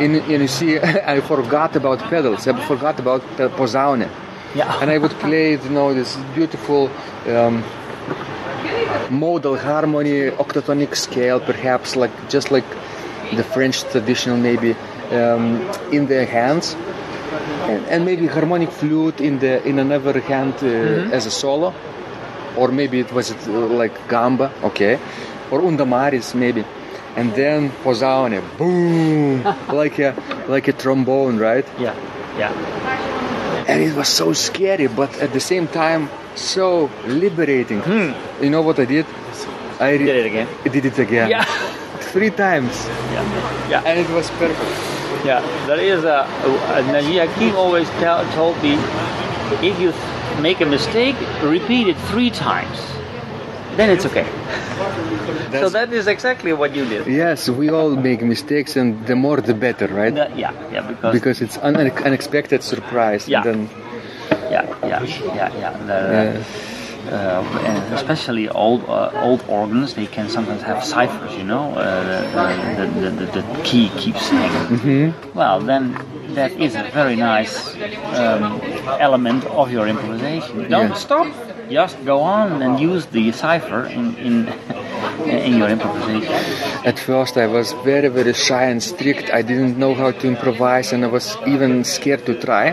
In, 0.00 0.14
and 0.16 0.42
you 0.42 0.48
see, 0.48 0.78
I 1.14 1.20
forgot 1.20 1.74
about 1.76 1.98
pedals. 2.10 2.46
I 2.46 2.52
forgot 2.66 2.98
about 2.98 3.22
the 3.36 3.48
posaune, 3.48 4.08
Yeah. 4.54 4.80
and 4.80 4.90
I 4.90 4.98
would 4.98 5.12
play, 5.20 5.52
you 5.52 5.70
know, 5.70 5.94
this 5.94 6.16
beautiful 6.34 6.90
um, 7.28 7.64
modal 9.10 9.56
harmony, 9.56 10.30
octatonic 10.30 10.94
scale, 10.96 11.40
perhaps 11.40 11.96
like 11.96 12.12
just 12.28 12.50
like 12.50 12.64
the 13.34 13.42
French 13.44 13.82
traditional, 13.84 14.36
maybe 14.36 14.74
um, 15.12 15.60
in 15.92 16.06
their 16.06 16.26
hands, 16.26 16.76
and, 17.68 17.84
and 17.86 18.04
maybe 18.04 18.26
harmonic 18.26 18.70
flute 18.70 19.20
in 19.20 19.38
the 19.38 19.62
in 19.66 19.78
another 19.78 20.20
hand 20.20 20.54
uh, 20.62 21.14
as 21.16 21.26
a 21.26 21.30
solo, 21.30 21.72
or 22.56 22.68
maybe 22.68 23.00
it 23.00 23.12
was 23.12 23.30
uh, 23.32 23.50
like 23.50 23.94
gamba, 24.08 24.52
okay, 24.62 24.98
or 25.50 25.62
unda 25.62 25.84
maris 25.86 26.34
maybe, 26.34 26.64
and 27.16 27.32
then 27.34 27.70
posaune, 27.82 28.40
boom, 28.58 29.42
like 29.72 29.98
a 29.98 30.14
like 30.48 30.68
a 30.68 30.72
trombone, 30.72 31.38
right? 31.38 31.66
Yeah. 31.78 31.94
Yeah. 32.38 32.52
and 33.68 33.82
it 33.82 33.96
was 33.96 34.08
so 34.08 34.32
scary 34.34 34.86
but 34.88 35.10
at 35.18 35.32
the 35.32 35.40
same 35.40 35.66
time 35.68 36.08
so 36.34 36.90
liberating 37.06 37.80
hmm. 37.80 38.12
you 38.44 38.50
know 38.50 38.60
what 38.62 38.78
i 38.78 38.84
did 38.84 39.06
i 39.80 39.92
re- 39.92 40.04
Did 40.04 40.16
it 40.16 40.26
again. 40.26 40.48
I 40.64 40.68
did 40.68 40.84
it 40.84 40.98
again 40.98 41.30
Yeah. 41.30 41.44
three 42.12 42.30
times 42.30 42.74
Yeah. 43.12 43.24
Yeah. 43.72 43.82
and 43.88 43.98
it 43.98 44.08
was 44.10 44.30
perfect 44.38 44.60
Yeah, 45.24 45.40
there 45.66 45.80
is 45.80 46.04
a, 46.04 46.22
a 46.76 46.82
Naji 46.92 47.18
Hakim 47.24 47.56
always 47.56 47.88
tell, 47.98 48.22
told 48.38 48.54
me 48.62 48.74
if 49.66 49.74
you 49.80 49.90
make 50.40 50.60
a 50.60 50.66
mistake, 50.66 51.16
repeat 51.42 51.88
it 51.88 51.96
three 52.12 52.30
times, 52.30 52.78
then 53.76 53.90
it's 53.90 54.06
okay. 54.06 54.26
so 55.60 55.68
That's- 55.68 56.06
exactly 56.06 56.52
what 56.52 56.74
you 56.76 56.84
did. 56.86 57.06
yes 57.06 57.48
we 57.48 57.70
all 57.70 57.90
make 57.96 58.20
mistakes 58.22 58.76
and 58.76 59.06
the 59.06 59.14
more 59.16 59.40
the 59.40 59.54
better 59.54 59.86
right 59.88 60.14
The- 60.14 60.30
yeah, 60.36 60.52
yeah, 60.72 60.82
because, 60.88 61.12
because 61.12 61.40
it's 61.44 61.56
an 61.58 61.76
une- 61.76 62.02
unexpected 62.04 62.62
surprise 62.62 63.28
Yeah. 63.28 63.42
and 63.42 63.46
then 63.46 63.60
yeah, 64.50 64.64
yeah, 64.92 65.02
yeah, 65.34 65.50
yeah. 65.62 65.72
The, 65.86 66.44
Uh, 67.06 67.38
and 67.70 67.78
especially 67.94 68.48
old 68.50 68.82
uh, 68.90 69.26
old 69.26 69.38
organs, 69.46 69.94
they 69.94 70.06
can 70.16 70.26
sometimes 70.28 70.62
have 70.62 70.82
ciphers. 70.82 71.32
You 71.38 71.44
know, 71.46 71.70
uh, 71.78 71.82
the, 72.74 72.86
the, 73.00 73.10
the, 73.20 73.26
the 73.36 73.44
key 73.62 73.86
keeps 73.96 74.26
hanging. 74.28 75.14
Well, 75.32 75.60
then 75.60 75.94
that 76.34 76.50
is 76.58 76.74
a 76.74 76.82
very 76.90 77.14
nice 77.14 77.54
um, 78.18 78.58
element 78.98 79.44
of 79.54 79.70
your 79.70 79.86
improvisation. 79.86 80.66
Don't 80.68 80.90
Yeah. 80.90 80.94
stop. 81.06 81.26
Just 81.70 82.04
go 82.04 82.20
on 82.20 82.62
and 82.62 82.78
use 82.78 83.06
the 83.06 83.32
cipher 83.32 83.86
in 83.86 84.14
in, 84.16 84.48
in 85.26 85.58
your 85.58 85.68
improvisation. 85.68 86.32
At 86.84 86.98
first, 86.98 87.36
I 87.36 87.46
was 87.48 87.72
very, 87.84 88.08
very 88.08 88.32
shy 88.32 88.64
and 88.64 88.80
strict. 88.80 89.30
I 89.30 89.42
didn't 89.42 89.76
know 89.76 89.94
how 89.94 90.12
to 90.12 90.26
improvise, 90.28 90.92
and 90.92 91.04
I 91.04 91.08
was 91.08 91.36
even 91.46 91.82
scared 91.82 92.24
to 92.26 92.38
try. 92.40 92.66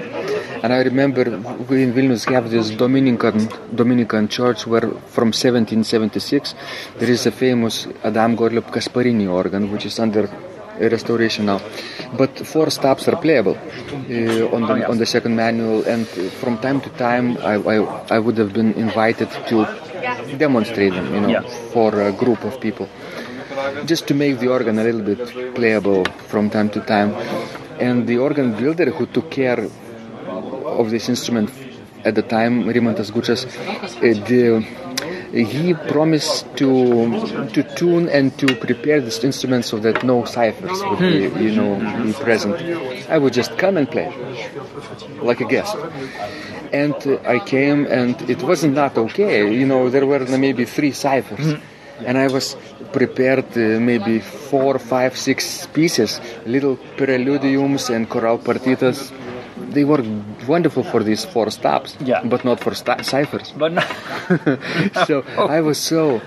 And 0.63 0.71
I 0.71 0.81
remember 0.83 1.23
we 1.69 1.83
in 1.83 1.93
Vilnius 1.93 2.29
have 2.31 2.51
this 2.51 2.69
Dominican 2.69 3.49
Dominican 3.73 4.27
church 4.27 4.67
where, 4.67 4.87
from 5.15 5.33
1776, 5.33 6.53
there 6.99 7.09
is 7.09 7.25
a 7.25 7.31
famous 7.31 7.87
Adam 8.03 8.35
Gottlieb 8.35 8.65
Casparini 8.65 9.27
organ, 9.27 9.71
which 9.71 9.85
is 9.85 9.99
under 9.99 10.29
restoration 10.80 11.45
now. 11.45 11.59
But 12.17 12.45
four 12.45 12.69
stops 12.69 13.07
are 13.07 13.15
playable 13.15 13.57
uh, 13.57 14.55
on 14.55 14.61
the 14.67 14.88
on 14.88 14.97
the 14.97 15.05
second 15.05 15.36
manual, 15.36 15.84
and 15.86 16.07
from 16.41 16.57
time 16.59 16.80
to 16.82 16.89
time, 16.91 17.38
I, 17.41 17.55
I 17.55 17.78
I 18.15 18.19
would 18.19 18.38
have 18.38 18.53
been 18.53 18.74
invited 18.74 19.30
to 19.49 19.65
demonstrate 20.38 20.93
them, 20.93 21.07
you 21.13 21.21
know, 21.21 21.30
Yeah. 21.30 21.41
for 21.74 21.89
a 22.01 22.11
group 22.11 22.43
of 22.43 22.59
people, 22.59 22.88
just 23.86 24.07
to 24.07 24.13
make 24.13 24.39
the 24.39 24.47
organ 24.49 24.78
a 24.80 24.84
little 24.84 25.01
bit 25.01 25.21
playable 25.55 26.03
from 26.28 26.49
time 26.49 26.69
to 26.69 26.80
time. 26.82 27.15
And 27.80 28.05
the 28.07 28.17
organ 28.17 28.53
builder 28.53 28.91
who 28.91 29.05
took 29.07 29.32
care 29.32 29.59
of 30.80 30.89
this 30.91 31.09
instrument 31.09 31.49
at 32.05 32.15
the 32.15 32.21
time, 32.21 32.65
Rimantas 32.65 33.11
Gučas, 33.11 33.45
uh, 33.45 34.26
the, 34.28 34.65
he 35.34 35.73
promised 35.73 36.45
to 36.57 36.69
to 37.53 37.63
tune 37.75 38.07
and 38.07 38.38
to 38.38 38.55
prepare 38.55 39.01
this 39.01 39.23
instrument 39.23 39.65
so 39.65 39.79
that 39.79 40.03
no 40.03 40.25
ciphers 40.25 40.79
would 40.86 40.99
be, 40.99 41.25
you 41.41 41.55
know, 41.55 41.81
be 42.03 42.13
present. 42.13 42.55
I 43.09 43.17
would 43.17 43.34
just 43.34 43.57
come 43.57 43.77
and 43.77 43.89
play, 43.89 44.13
like 45.21 45.41
a 45.41 45.45
guest. 45.45 45.75
And 46.71 46.95
uh, 47.05 47.17
I 47.25 47.39
came, 47.39 47.86
and 47.86 48.13
it 48.29 48.41
wasn't 48.43 48.75
that 48.75 48.97
okay. 48.97 49.51
You 49.51 49.65
know, 49.65 49.89
there 49.89 50.05
were 50.05 50.25
maybe 50.38 50.65
three 50.65 50.91
ciphers. 50.91 51.57
And 52.05 52.17
I 52.17 52.27
was 52.27 52.55
prepared 52.91 53.45
uh, 53.55 53.79
maybe 53.79 54.19
four, 54.19 54.77
five, 54.79 55.17
six 55.17 55.67
pieces, 55.67 56.19
little 56.45 56.77
preludiums 56.97 57.89
and 57.93 58.09
chorale 58.09 58.39
partitas. 58.39 59.11
They 59.72 59.84
were 59.84 60.03
wonderful 60.47 60.84
for 60.84 61.03
these 61.03 61.26
four 61.26 61.49
stops, 61.51 61.95
Yeah. 61.99 62.24
but 62.24 62.43
not 62.45 62.59
for 62.59 62.74
sta- 62.76 63.01
ciphers. 63.03 63.53
But 63.57 63.72
no, 63.74 63.82
so 65.07 65.24
oh. 65.38 65.47
I 65.47 65.61
was 65.61 65.78
so 65.78 66.22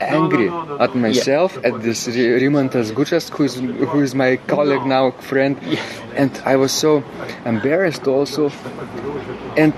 angry 0.00 0.48
at 0.78 0.94
myself, 0.96 1.58
at 1.62 1.82
this 1.82 2.06
Ri- 2.08 2.40
Rimantas 2.40 2.90
Gučas, 2.92 3.28
who 3.30 3.44
is 3.44 3.54
who 3.56 4.00
is 4.00 4.14
my 4.14 4.36
colleague 4.46 4.86
now, 4.86 5.10
friend, 5.12 5.56
and 6.16 6.30
I 6.44 6.56
was 6.56 6.72
so 6.72 7.04
embarrassed 7.44 8.06
also. 8.08 8.50
And 9.56 9.74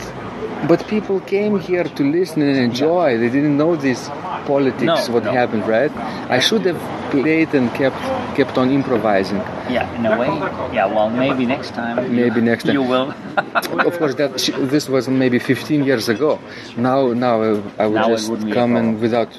but 0.69 0.87
people 0.89 1.21
came 1.21 1.59
here 1.59 1.85
to 1.85 2.03
listen 2.05 2.43
and 2.43 2.57
enjoy. 2.57 3.19
They 3.19 3.29
didn't 3.29 3.57
know 3.57 3.77
this 3.77 4.09
politics, 4.47 4.83
No, 5.09 5.15
what 5.15 5.25
no. 5.25 5.33
happened, 5.33 5.67
right? 5.67 5.91
I 6.37 6.39
should 6.39 6.65
have 6.67 6.81
played 7.11 7.55
and 7.55 7.73
kept 7.75 8.01
kept 8.37 8.57
on 8.59 8.71
improvising. 8.71 9.39
yeah, 9.69 9.95
in 9.97 10.07
a 10.07 10.19
way, 10.19 10.29
yeah. 10.75 10.87
Well, 10.87 11.11
maybe 11.11 11.45
next 11.47 11.71
time. 11.75 11.97
Maybe 12.15 12.37
you, 12.41 12.47
next 12.51 12.65
time. 12.65 12.75
you 12.75 12.83
will. 12.83 13.15
of 13.89 13.99
course, 13.99 14.15
that 14.17 14.33
this 14.73 14.89
was 14.89 15.09
maybe 15.09 15.39
15 15.39 15.85
years 15.85 16.09
ago. 16.09 16.39
Now, 16.77 17.13
now 17.13 17.43
I, 17.43 17.49
I 17.83 17.87
would 17.87 17.95
Now 18.03 18.09
just 18.09 18.31
wouldn't 18.31 18.47
be 18.47 18.53
a 18.53 18.55
come 18.55 18.77
and 18.77 19.01
without 19.01 19.31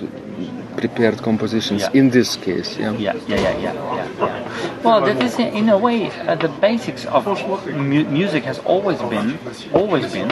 prepared 0.78 1.22
compositions. 1.22 1.82
Yeah. 1.82 2.00
In 2.00 2.10
this 2.10 2.36
case, 2.36 2.78
yeah. 2.78 2.92
Yeah, 2.92 3.14
yeah, 3.28 3.40
yeah, 3.40 3.58
yeah, 3.58 3.74
yeah. 3.74 4.08
yeah. 4.20 4.53
Well, 4.84 5.02
that 5.02 5.22
is 5.24 5.40
in 5.40 5.70
a 5.70 5.78
way 5.78 6.10
uh, 6.12 6.36
the 6.36 6.50
basics 6.50 7.06
of 7.06 7.26
mu- 7.68 8.06
music 8.06 8.44
has 8.44 8.60
always 8.60 9.00
been, 9.02 9.40
always 9.74 10.12
been 10.12 10.28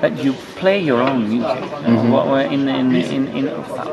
that 0.00 0.22
you 0.24 0.32
play 0.56 0.80
your 0.80 1.00
own 1.02 1.28
music. 1.28 1.60
Well, 2.10 2.36
in, 2.36 2.68
in, 2.68 2.94
in, 2.94 3.28
in 3.28 3.48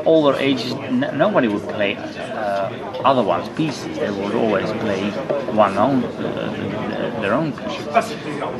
older 0.06 0.36
ages, 0.38 0.72
n- 0.72 1.10
nobody 1.14 1.48
would 1.48 1.62
play 1.68 1.96
uh, 1.96 2.70
other 3.04 3.22
one's 3.22 3.48
pieces. 3.50 3.98
They 3.98 4.10
would 4.10 4.34
always 4.34 4.70
play 4.72 5.10
one 5.52 5.76
own, 5.78 6.04
uh, 6.04 7.18
their 7.20 7.34
own 7.34 7.52
piece. 7.52 7.86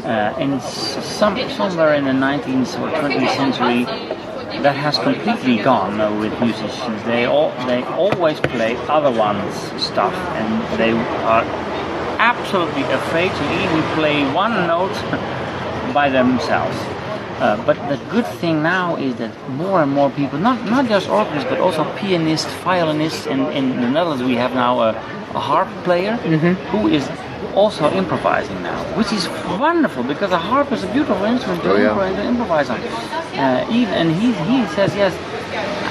Uh, 0.04 0.34
and 0.38 0.54
s- 0.54 1.04
some, 1.04 1.36
somewhere 1.50 1.94
in 1.94 2.04
the 2.04 2.12
19th 2.12 2.78
or 2.80 2.90
20th 2.90 3.30
century, 3.36 3.86
that 4.60 4.76
has 4.76 4.98
completely 4.98 5.56
gone 5.56 6.00
uh, 6.00 6.12
with 6.18 6.32
musicians. 6.40 7.02
They 7.04 7.24
all 7.24 7.50
they 7.66 7.82
always 7.84 8.38
play 8.40 8.76
other 8.88 9.10
one's 9.10 9.54
stuff, 9.82 10.14
and 10.38 10.78
they 10.78 10.92
are 10.92 11.44
absolutely 12.18 12.82
afraid 12.82 13.32
to 13.32 13.44
even 13.62 13.82
play 13.94 14.30
one 14.32 14.66
note 14.66 14.94
by 15.94 16.08
themselves. 16.08 16.76
Uh, 17.42 17.56
but 17.66 17.76
the 17.88 17.96
good 18.10 18.26
thing 18.26 18.62
now 18.62 18.94
is 18.96 19.16
that 19.16 19.32
more 19.50 19.82
and 19.82 19.90
more 19.90 20.10
people, 20.10 20.38
not 20.38 20.64
not 20.66 20.86
just 20.86 21.08
organists, 21.08 21.48
but 21.48 21.58
also 21.58 21.84
pianists, 21.96 22.52
violinists, 22.62 23.26
and 23.26 23.48
in 23.52 23.80
the 23.80 23.90
Netherlands 23.90 24.22
we 24.22 24.36
have 24.36 24.54
now 24.54 24.80
a, 24.80 24.90
a 25.34 25.40
harp 25.40 25.68
player 25.82 26.16
who 26.70 26.88
is 26.88 27.08
also 27.54 27.90
improvising 27.92 28.62
now, 28.62 28.80
which 28.96 29.12
is 29.12 29.28
wonderful 29.58 30.02
because 30.02 30.32
a 30.32 30.38
harp 30.38 30.72
is 30.72 30.82
a 30.84 30.86
beautiful 30.92 31.24
instrument 31.24 31.62
to, 31.62 31.72
Oh, 31.72 31.76
yeah. 31.76 31.94
to 32.16 32.22
improvise 32.28 32.70
on. 32.70 32.80
Uh, 32.80 33.66
even 33.70 33.94
and 33.94 34.10
he 34.20 34.32
he 34.50 34.66
says 34.74 34.94
yes. 34.94 35.12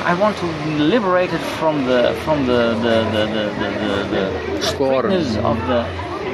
I 0.04 0.14
want 0.16 0.36
to 0.38 0.48
be 0.64 0.80
liberated 0.80 1.40
from 1.60 1.86
the 1.86 2.14
from 2.26 2.46
the 2.48 2.74
the 2.86 2.96
the 3.14 3.24
the, 3.36 3.44
the, 3.60 3.70
the, 4.14 4.56
the 4.56 4.62
Score. 4.62 5.06
of 5.06 5.58
the 5.68 5.80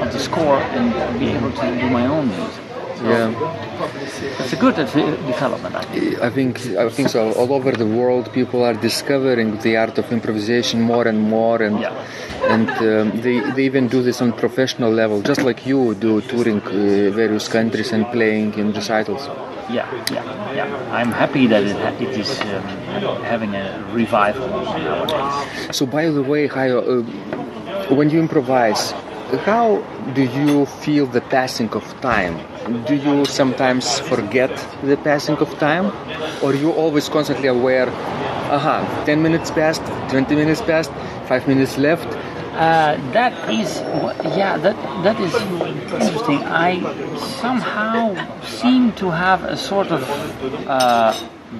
of 0.02 0.12
the 0.12 0.18
score 0.18 0.58
and 0.76 1.18
be 1.18 1.28
able 1.30 1.52
to 1.52 1.66
do 1.80 1.90
my 1.90 2.06
own 2.06 2.28
music. 2.28 2.62
Yeah. 3.02 3.32
It's 4.40 4.52
a 4.52 4.56
good 4.56 4.74
development, 4.76 5.74
I 5.76 5.82
think. 5.84 6.20
I 6.20 6.30
think 6.30 6.54
I 6.76 6.88
think 6.88 7.08
so. 7.08 7.32
All 7.32 7.52
over 7.52 7.72
the 7.72 7.86
world, 7.86 8.32
people 8.32 8.64
are 8.64 8.74
discovering 8.74 9.58
the 9.58 9.76
art 9.76 9.98
of 9.98 10.10
improvisation 10.12 10.80
more 10.82 11.06
and 11.06 11.20
more, 11.20 11.62
and 11.62 11.78
Yeah. 11.80 11.92
and 12.54 12.68
um, 12.70 13.20
they 13.24 13.36
they 13.56 13.64
even 13.70 13.88
do 13.88 14.02
this 14.02 14.20
on 14.20 14.32
professional 14.32 14.90
level, 14.90 15.22
just 15.22 15.42
like 15.42 15.60
you 15.66 15.94
do, 15.94 16.20
touring 16.22 16.60
uh, 16.62 17.10
various 17.22 17.46
countries 17.48 17.92
and 17.92 18.04
playing 18.10 18.54
in 18.58 18.72
recitals. 18.72 19.28
Yeah, 19.70 19.86
yeah, 20.10 20.24
yeah. 20.56 20.98
I'm 20.98 21.12
happy 21.12 21.46
that 21.46 21.62
it, 21.62 21.76
ha- 21.76 21.96
it 22.00 22.16
is 22.18 22.30
um, 22.40 23.22
having 23.32 23.54
a 23.54 23.84
revival 23.92 24.48
nowadays. 24.48 25.76
So, 25.76 25.84
by 25.86 26.08
the 26.10 26.22
way, 26.22 26.48
Hayo, 26.48 26.78
uh, 26.80 27.94
when 27.94 28.08
you 28.10 28.18
improvise, 28.18 28.94
how 29.44 29.82
do 30.14 30.22
you 30.22 30.66
feel 30.66 31.06
the 31.06 31.20
passing 31.20 31.68
of 31.70 31.84
time? 32.00 32.38
Do 32.86 32.94
you 32.94 33.24
sometimes 33.24 34.00
forget 34.00 34.50
the 34.82 34.96
passing 34.96 35.36
of 35.36 35.50
time, 35.58 35.92
or 36.42 36.54
you 36.54 36.72
always 36.72 37.08
constantly 37.08 37.48
aware? 37.48 37.88
Aha, 38.50 39.04
ten 39.04 39.22
minutes 39.22 39.50
passed, 39.50 39.82
twenty 40.08 40.34
minutes 40.34 40.62
passed, 40.62 40.90
five 41.26 41.46
minutes 41.46 41.76
left. 41.78 42.06
Uh, 42.58 42.96
that 43.12 43.32
is, 43.52 43.76
yeah, 44.36 44.56
that 44.58 44.74
that 45.04 45.20
is 45.20 45.34
interesting. 45.34 46.42
I 46.44 46.80
somehow 47.40 48.16
seem 48.44 48.92
to 48.92 49.10
have 49.10 49.44
a 49.44 49.56
sort 49.56 49.88
of 49.92 50.02
uh, 50.66 51.14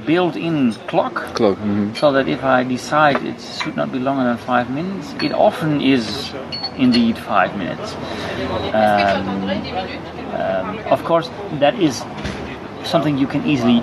built-in 0.07 0.73
clock. 0.89 1.15
Clock. 1.35 1.59
mhm. 1.59 1.97
So 1.97 2.11
that 2.13 2.27
if 2.29 2.43
I 2.43 2.65
decide 2.65 3.23
it 3.23 3.41
should 3.41 3.77
not 3.77 3.93
be 3.93 3.99
longer 4.01 4.25
than 4.25 4.39
five 4.39 4.71
minutes, 4.71 5.15
it 5.23 5.33
often 5.33 5.81
is 5.81 6.33
indeed 6.79 7.19
five 7.19 7.57
minutes. 7.57 7.95
Um, 8.73 9.49
um, 10.35 10.79
of 10.87 11.05
course, 11.05 11.29
that 11.59 11.79
is 11.79 12.05
something 12.85 13.19
you 13.19 13.27
can 13.27 13.45
easily 13.47 13.83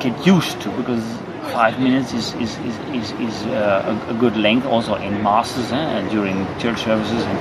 get 0.00 0.26
used 0.26 0.60
to 0.62 0.70
because 0.70 1.04
five 1.52 1.78
minutes 1.80 2.12
is 2.12 2.34
is 2.34 2.58
is, 2.58 2.78
is, 2.98 3.12
is 3.12 3.46
uh, 3.46 4.00
a, 4.08 4.14
a 4.14 4.14
good 4.14 4.36
length 4.36 4.66
also 4.66 4.94
in 4.94 5.22
masses 5.22 5.72
eh, 5.72 5.76
and 5.76 6.10
during 6.10 6.46
church 6.58 6.80
services. 6.82 7.22
And, 7.22 7.38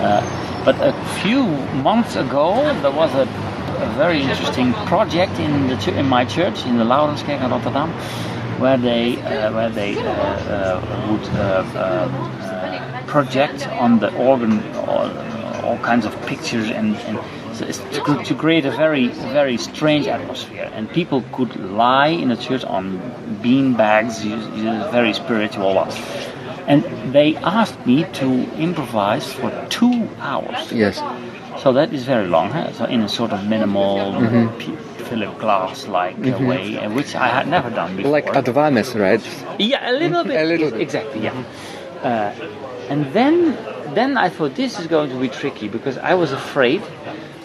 uh, 0.00 0.64
but 0.64 0.76
a 0.80 0.92
few 1.22 1.42
months 1.82 2.16
ago, 2.16 2.54
there 2.82 2.90
was 2.90 3.14
a, 3.14 3.22
a 3.22 3.92
very 3.96 4.20
interesting 4.22 4.72
project 4.92 5.38
in 5.38 5.68
the 5.68 5.98
in 5.98 6.06
my 6.06 6.24
church 6.24 6.66
in 6.66 6.76
the 6.78 6.84
Laurenskerk 6.84 7.42
in 7.42 7.50
Rotterdam, 7.50 7.90
where 8.60 8.76
they 8.76 9.20
uh, 9.22 9.52
where 9.52 9.70
they 9.70 9.96
uh, 9.98 10.02
uh, 10.02 11.06
would 11.10 11.26
uh, 11.28 12.89
project 13.14 13.66
on 13.84 13.98
the 14.02 14.10
organ 14.28 14.54
all, 14.88 15.08
all 15.66 15.78
kinds 15.90 16.04
of 16.06 16.12
pictures 16.32 16.68
and, 16.70 16.96
and 17.08 17.18
so 17.56 17.62
it's 17.70 17.78
to, 17.96 18.12
to 18.28 18.34
create 18.42 18.64
a 18.64 18.70
very 18.84 19.08
very 19.38 19.56
strange 19.58 20.06
atmosphere 20.16 20.70
and 20.76 20.88
people 20.98 21.20
could 21.36 21.52
lie 21.84 22.12
in 22.22 22.28
the 22.28 22.36
church 22.46 22.64
on 22.76 22.84
bean 23.42 23.74
bags 23.82 24.24
you- 24.24 24.36
you- 24.60 24.84
very 24.98 25.12
spiritual 25.22 25.74
ones 25.82 25.94
and 26.66 26.84
they 27.16 27.28
asked 27.58 27.80
me 27.90 27.98
to 28.20 28.26
improvise 28.68 29.26
for 29.40 29.50
two 29.78 29.96
hours 30.20 30.60
Yes. 30.84 30.96
so 31.62 31.72
that 31.78 31.92
is 31.92 32.02
very 32.04 32.28
long 32.36 32.48
huh? 32.50 32.72
so 32.78 32.84
in 32.84 33.00
a 33.02 33.08
sort 33.08 33.32
of 33.32 33.40
minimal 33.54 33.96
P- 34.60 34.76
Philip 35.10 35.34
Glass 35.42 35.88
like 35.88 36.16
way 36.50 36.78
uh, 36.78 36.88
which 36.98 37.12
I 37.26 37.28
had 37.36 37.46
never 37.56 37.68
done 37.80 37.96
before 37.96 38.12
Like 38.12 38.28
Ad 38.38 38.44
Wammes, 38.58 38.90
right? 39.06 39.22
yeah, 39.58 39.90
a 39.90 39.94
little 40.02 40.22
bit. 40.28 40.36
A 40.40 40.44
little 40.52 40.70
bit. 40.70 40.80
Exactly, 40.86 41.20
yeah. 41.26 41.34
Uh, 42.10 42.30
and 42.90 43.06
then, 43.12 43.54
then 43.94 44.18
I 44.18 44.28
thought 44.28 44.56
this 44.56 44.80
is 44.80 44.88
going 44.88 45.10
to 45.10 45.20
be 45.20 45.28
tricky 45.28 45.68
because 45.68 45.96
I 45.96 46.14
was 46.14 46.32
afraid 46.32 46.82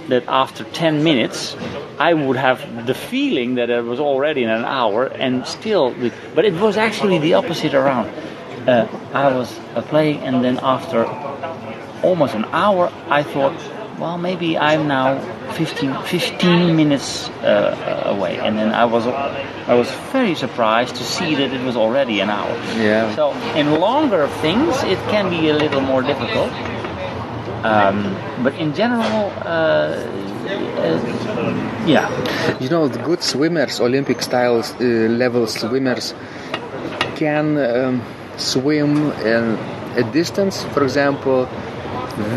that 0.10 0.24
after 0.28 0.64
10 0.64 1.04
minutes 1.04 1.56
I 2.00 2.16
would 2.16 2.36
have 2.36 2.88
the 2.88 2.96
feeling 2.96 3.56
that 3.56 3.70
it 3.70 3.84
was 3.84 4.00
already 4.00 4.44
in 4.44 4.50
an 4.50 4.66
hour 4.66 5.06
and 5.06 5.46
still, 5.46 5.94
but 6.34 6.46
it 6.46 6.54
was 6.56 6.78
actually 6.78 7.20
the 7.20 7.36
opposite 7.36 7.76
around. 7.76 8.10
Uh, 8.68 8.88
I 9.14 9.36
was 9.36 9.56
uh, 9.76 9.84
playing 9.84 10.18
and 10.22 10.44
then 10.44 10.60
after 10.64 11.06
almost 12.04 12.34
an 12.34 12.46
hour 12.46 12.92
I 13.08 13.22
thought, 13.22 13.56
well, 14.00 14.18
maybe 14.18 14.58
I'm 14.58 14.88
now 14.88 15.20
15, 15.54 16.04
15 16.04 16.76
minutes 16.76 17.30
uh, 17.44 18.04
away, 18.06 18.38
and 18.40 18.58
then 18.58 18.72
I 18.74 18.86
was 18.86 19.08
I 19.08 19.74
was 19.74 19.90
very 20.12 20.36
surprised 20.36 20.96
to 20.96 21.04
see 21.04 21.36
that 21.36 21.54
it 21.54 21.64
was 21.66 21.76
already 21.76 22.20
an 22.20 22.30
hour. 22.30 22.56
Yeah. 22.78 23.16
So 23.16 23.32
in 23.56 23.80
longer 23.80 24.28
things, 24.42 24.84
it 24.84 25.00
can 25.10 25.30
be 25.30 25.50
a 25.50 25.54
little 25.54 25.82
more 25.82 26.02
difficult. 26.02 26.52
Um, 27.64 28.16
but 28.44 28.54
in 28.56 28.76
general, 28.76 29.32
uh, 29.42 29.98
uh, 30.46 31.86
yeah, 31.88 32.08
You 32.60 32.70
know, 32.70 32.88
the 32.88 33.00
good 33.00 33.24
swimmers, 33.24 33.80
Olympic 33.80 34.22
style 34.22 34.60
uh, 34.60 34.84
level 34.84 35.48
swimmers, 35.48 36.14
can 37.16 37.58
um, 37.58 38.02
swim 38.38 39.12
in 39.26 39.58
a 39.98 40.04
distance, 40.12 40.64
for 40.74 40.84
example, 40.84 41.48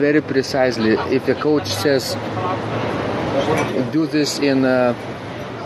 very 0.00 0.20
precisely. 0.20 0.92
If 1.14 1.28
a 1.28 1.34
coach 1.34 1.66
says, 1.66 2.16
"Do 3.92 4.06
this 4.06 4.38
in," 4.38 4.64
uh, 4.64 4.94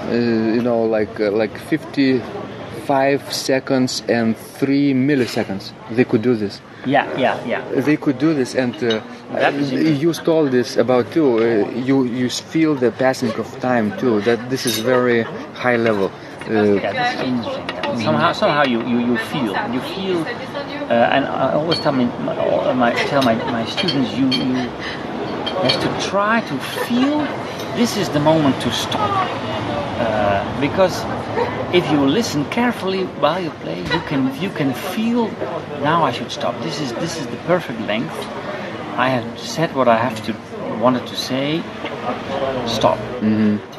uh, 0.08 0.14
you 0.56 0.62
know, 0.62 0.82
like 0.84 1.18
uh, 1.20 1.30
like 1.30 1.56
55 1.58 3.32
seconds 3.32 4.02
and 4.08 4.36
three 4.36 4.92
milliseconds, 4.94 5.72
they 5.90 6.04
could 6.04 6.22
do 6.22 6.34
this. 6.34 6.60
Yeah, 6.84 7.06
yeah, 7.16 7.38
yeah. 7.46 7.62
They 7.80 7.96
could 7.96 8.18
do 8.18 8.34
this, 8.34 8.54
and 8.56 8.74
uh, 8.82 9.00
you 10.02 10.12
told 10.14 10.50
this 10.50 10.76
about 10.76 11.12
too. 11.12 11.38
Uh, 11.38 11.70
you 11.88 12.04
you 12.04 12.28
feel 12.28 12.74
the 12.74 12.90
passing 12.90 13.32
of 13.38 13.46
time 13.60 13.96
too. 13.98 14.20
That 14.22 14.50
this 14.50 14.66
is 14.66 14.78
very 14.78 15.22
high 15.54 15.76
level. 15.76 16.10
Uh, 16.10 16.74
Yeah, 16.74 16.92
this 16.92 17.14
is 17.14 17.20
interesting. 17.22 17.68
Yeah. 17.68 18.04
Somehow, 18.04 18.32
somehow 18.32 18.64
you, 18.64 18.80
you, 18.92 18.98
you 18.98 19.16
feel, 19.30 19.52
you 19.72 19.80
feel, 19.94 20.18
uh, 20.82 21.14
and 21.14 21.24
I 21.26 21.54
always 21.54 21.80
tell 21.80 21.92
me, 21.92 22.04
my, 22.04 22.36
uh, 22.36 22.74
my 22.74 22.92
tell 23.06 23.22
my, 23.22 23.34
my 23.34 23.64
students, 23.66 24.12
you, 24.14 24.26
you 24.30 24.54
have 25.66 25.80
to 25.82 26.08
try 26.08 26.40
to 26.40 26.58
feel. 26.86 27.18
This 27.76 27.96
is 27.96 28.08
the 28.10 28.20
moment 28.20 28.60
to 28.62 28.70
stop, 28.70 29.28
uh, 29.98 30.60
because 30.60 31.04
if 31.74 31.90
you 31.90 32.04
listen 32.06 32.44
carefully 32.50 33.04
while 33.22 33.40
you 33.40 33.50
play, 33.62 33.80
you 33.80 34.00
can 34.10 34.42
you 34.42 34.50
can 34.50 34.74
feel. 34.74 35.28
Now 35.80 36.04
I 36.04 36.12
should 36.12 36.30
stop. 36.30 36.54
This 36.62 36.80
is 36.80 36.92
this 36.94 37.18
is 37.18 37.26
the 37.26 37.38
perfect 37.46 37.80
length. 37.80 38.14
I 38.98 39.08
have 39.08 39.38
said 39.38 39.74
what 39.74 39.88
I 39.88 39.96
have 39.96 40.22
to 40.26 40.34
wanted 40.82 41.06
to 41.06 41.16
say. 41.16 41.62
Stop. 42.66 42.98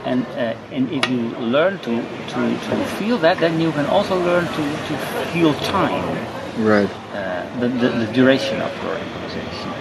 And 0.06 0.26
uh, 0.26 0.56
and 0.72 0.92
if 0.92 1.08
you 1.10 1.20
learn 1.40 1.78
to, 1.80 2.02
to, 2.02 2.40
to 2.68 2.86
feel 2.98 3.18
that, 3.20 3.40
then 3.40 3.60
you 3.60 3.72
can 3.72 3.86
also 3.86 4.18
learn 4.18 4.46
to, 4.48 4.64
to 4.88 4.98
feel 5.32 5.54
time, 5.56 6.18
right. 6.58 6.90
uh, 7.14 7.60
the, 7.60 7.68
the, 7.68 7.90
the 8.06 8.14
duration 8.14 8.62
of 8.62 8.72
your 8.84 8.96
improvisation. 8.98 9.74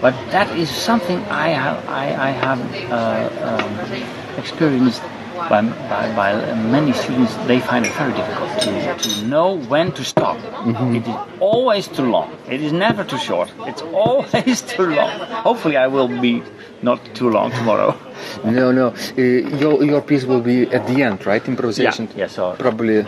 But 0.00 0.14
that 0.30 0.56
is 0.56 0.68
something 0.68 1.18
I 1.26 1.48
have 1.48 1.88
I, 1.88 2.28
I 2.28 2.30
have 2.30 2.60
uh, 2.90 3.60
um, 3.62 4.38
experienced 4.38 5.02
by, 5.48 5.62
by, 5.62 6.14
by 6.14 6.54
many 6.54 6.92
students. 6.92 7.34
They 7.46 7.60
find 7.60 7.86
it 7.86 7.92
very 7.92 8.12
difficult 8.12 8.60
to, 8.62 8.96
to 8.96 9.26
know 9.26 9.58
when 9.58 9.92
to 9.92 10.04
stop. 10.04 10.38
It 10.66 11.06
is 11.06 11.16
always 11.40 11.88
too 11.88 12.04
long. 12.04 12.36
It 12.48 12.62
is 12.62 12.72
never 12.72 13.04
too 13.04 13.18
short. 13.18 13.52
It's 13.60 13.82
always 13.94 14.62
too 14.62 14.86
long. 14.86 15.10
Hopefully, 15.48 15.76
I 15.76 15.86
will 15.86 16.08
be 16.08 16.42
not 16.82 17.00
too 17.14 17.30
long 17.30 17.50
tomorrow. 17.52 17.98
No, 18.44 18.72
no. 18.72 18.86
Uh, 19.18 19.22
your 19.62 19.82
your 19.84 20.02
piece 20.02 20.24
will 20.24 20.40
be 20.40 20.62
at 20.72 20.86
the 20.86 21.02
end, 21.02 21.26
right? 21.26 21.46
Improvisation. 21.48 22.08
Yeah, 22.12 22.18
yeah, 22.20 22.26
so- 22.28 22.54
probably 22.58 22.98
uh, 23.00 23.06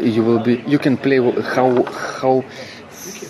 you 0.00 0.22
will 0.24 0.40
be. 0.40 0.62
You 0.66 0.78
can 0.78 0.96
play 0.96 1.18
how 1.54 1.82
how 2.20 2.44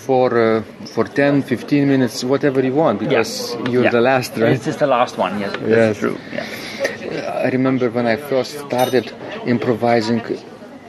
for 0.05 0.29
uh, 0.37 0.61
for 0.93 1.03
10, 1.05 1.41
15 1.43 1.87
minutes, 1.87 2.23
whatever 2.23 2.63
you 2.63 2.73
want, 2.73 2.99
because 2.99 3.55
you're 3.69 3.83
Yeah. 3.83 3.91
the 3.91 4.01
last, 4.01 4.31
right? 4.37 4.57
This 4.57 4.67
is 4.67 4.77
the 4.77 4.87
last 4.87 5.17
one. 5.17 5.39
Yes, 5.39 5.51
that's 5.51 5.67
Yes. 5.69 5.97
true. 5.99 6.17
Yeah. 6.33 7.43
I 7.45 7.49
remember 7.49 7.89
when 7.89 8.07
I 8.07 8.15
first 8.15 8.57
started 8.67 9.11
improvising, 9.45 10.21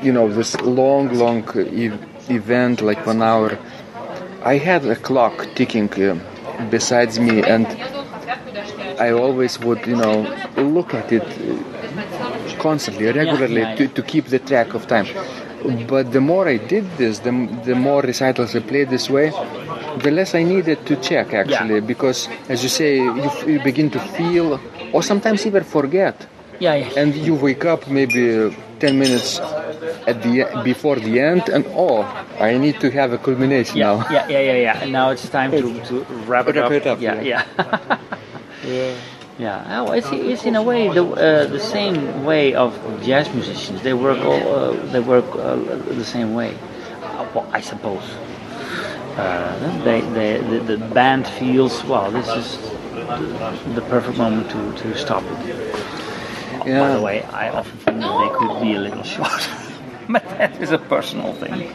you 0.03 0.12
know, 0.12 0.29
this 0.29 0.61
long, 0.61 1.12
long 1.14 1.45
e- 1.57 1.91
event, 2.29 2.81
like 2.81 3.07
one 3.07 3.23
hour. 3.23 3.59
I 4.45 4.57
had 4.59 4.85
a 4.87 4.95
clock 4.97 5.47
ticking 5.57 5.91
uh, 6.03 6.16
besides 6.71 7.19
me, 7.19 7.43
and 7.43 7.66
I 8.99 9.11
always 9.12 9.59
would, 9.61 9.86
you 9.86 9.96
know, 9.96 10.16
look 10.57 10.94
at 10.94 11.12
it 11.12 11.22
uh, 11.22 12.59
constantly, 12.59 13.07
regularly, 13.07 13.61
yeah, 13.61 13.74
to, 13.76 13.84
yeah. 13.84 13.90
to 13.92 14.03
keep 14.03 14.26
the 14.26 14.38
track 14.38 14.74
of 14.74 14.86
time. 14.86 15.07
But 15.88 16.12
the 16.12 16.20
more 16.20 16.49
I 16.49 16.57
did 16.59 16.84
this, 16.96 17.18
the, 17.20 17.32
the 17.64 17.74
more 17.74 18.01
recitals 18.03 18.55
I 18.55 18.61
played 18.61 18.90
this 18.90 19.11
way, 19.11 19.30
the 19.99 20.11
less 20.11 20.34
I 20.34 20.42
needed 20.44 20.86
to 20.86 20.96
check 20.96 21.34
actually, 21.34 21.80
because 21.80 22.28
as 22.49 22.62
you 22.62 22.68
say, 22.68 22.96
you, 22.96 23.30
you 23.46 23.61
begin 23.61 23.90
to 23.90 23.99
feel, 24.01 24.61
or 24.92 25.03
sometimes 25.03 25.46
even 25.46 25.64
forget 25.64 26.26
Yeah, 26.61 26.74
yeah. 26.74 27.01
and 27.01 27.14
you 27.14 27.34
wake 27.36 27.64
up 27.64 27.86
maybe 27.88 28.34
uh, 28.36 28.51
10 28.80 28.99
minutes 28.99 29.38
at 30.11 30.22
the 30.22 30.46
before 30.64 30.96
the 30.96 31.20
end 31.20 31.49
and 31.49 31.64
oh 31.70 32.03
i 32.40 32.57
need 32.59 32.80
to 32.80 32.90
have 32.90 33.12
a 33.12 33.18
culmination 33.18 33.76
yeah, 33.78 33.86
now 33.86 33.96
yeah, 34.11 34.26
yeah, 34.28 34.40
yeah, 34.40 34.57
yeah. 34.66 34.82
And 34.82 34.90
now 34.92 35.11
it's 35.11 35.28
time 35.28 35.51
to, 35.53 35.62
to 35.88 35.94
wrap 36.26 36.49
it 36.49 36.57
Wrap 36.57 36.66
up. 36.66 36.72
it 36.72 36.86
up, 36.86 37.01
Yeah, 37.01 37.20
yeah. 37.20 37.44
yeah. 37.59 37.99
yeah. 39.39 39.85
Oh, 39.87 39.93
it's, 39.93 40.09
it's 40.12 40.45
in 40.45 40.57
a 40.57 40.62
way 40.62 40.89
the 40.89 41.05
uh, 41.05 41.47
the 41.47 41.61
same 41.61 42.25
way 42.25 42.55
of 42.55 42.75
jazz 43.03 43.33
musicians. 43.33 43.83
They 43.83 43.95
work 43.95 44.19
all 44.25 44.55
uh, 44.55 44.73
they 44.93 45.01
work 45.01 45.25
uh, 45.35 45.57
the 45.57 46.05
same 46.05 46.35
way. 46.35 46.57
Uh, 47.03 47.27
well, 47.35 47.49
I 47.53 47.61
suppose. 47.61 48.03
Uh, 49.19 49.83
they, 49.83 50.01
they, 50.01 50.39
the, 50.39 50.77
the 50.77 50.79
band 50.95 51.27
feels 51.27 51.83
well. 51.85 52.09
This 52.09 52.29
is 52.29 52.57
the, 52.95 53.73
the 53.75 53.83
perfect 53.89 54.16
moment 54.16 54.49
to, 54.51 54.73
to 54.83 54.97
stop 54.97 55.25
it. 55.25 55.75
By 56.61 56.95
the 56.95 57.03
way, 57.03 57.23
I 57.25 57.49
often 57.49 57.77
think 57.79 58.01
that 58.01 58.19
they 58.21 58.39
could 58.39 58.61
be 58.62 58.75
a 58.75 58.81
little 58.81 59.03
short, 59.03 59.49
but 60.09 60.23
that 60.39 60.62
is 60.62 60.71
a 60.71 60.79
personal 60.79 61.33
thing. 61.33 61.73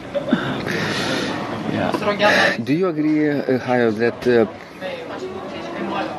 Yeah. 1.74 2.56
do 2.62 2.72
you 2.72 2.88
agree 2.88 3.28
uh, 3.28 3.58
Hayo, 3.58 3.92
that 3.98 4.26
uh, 4.26 4.46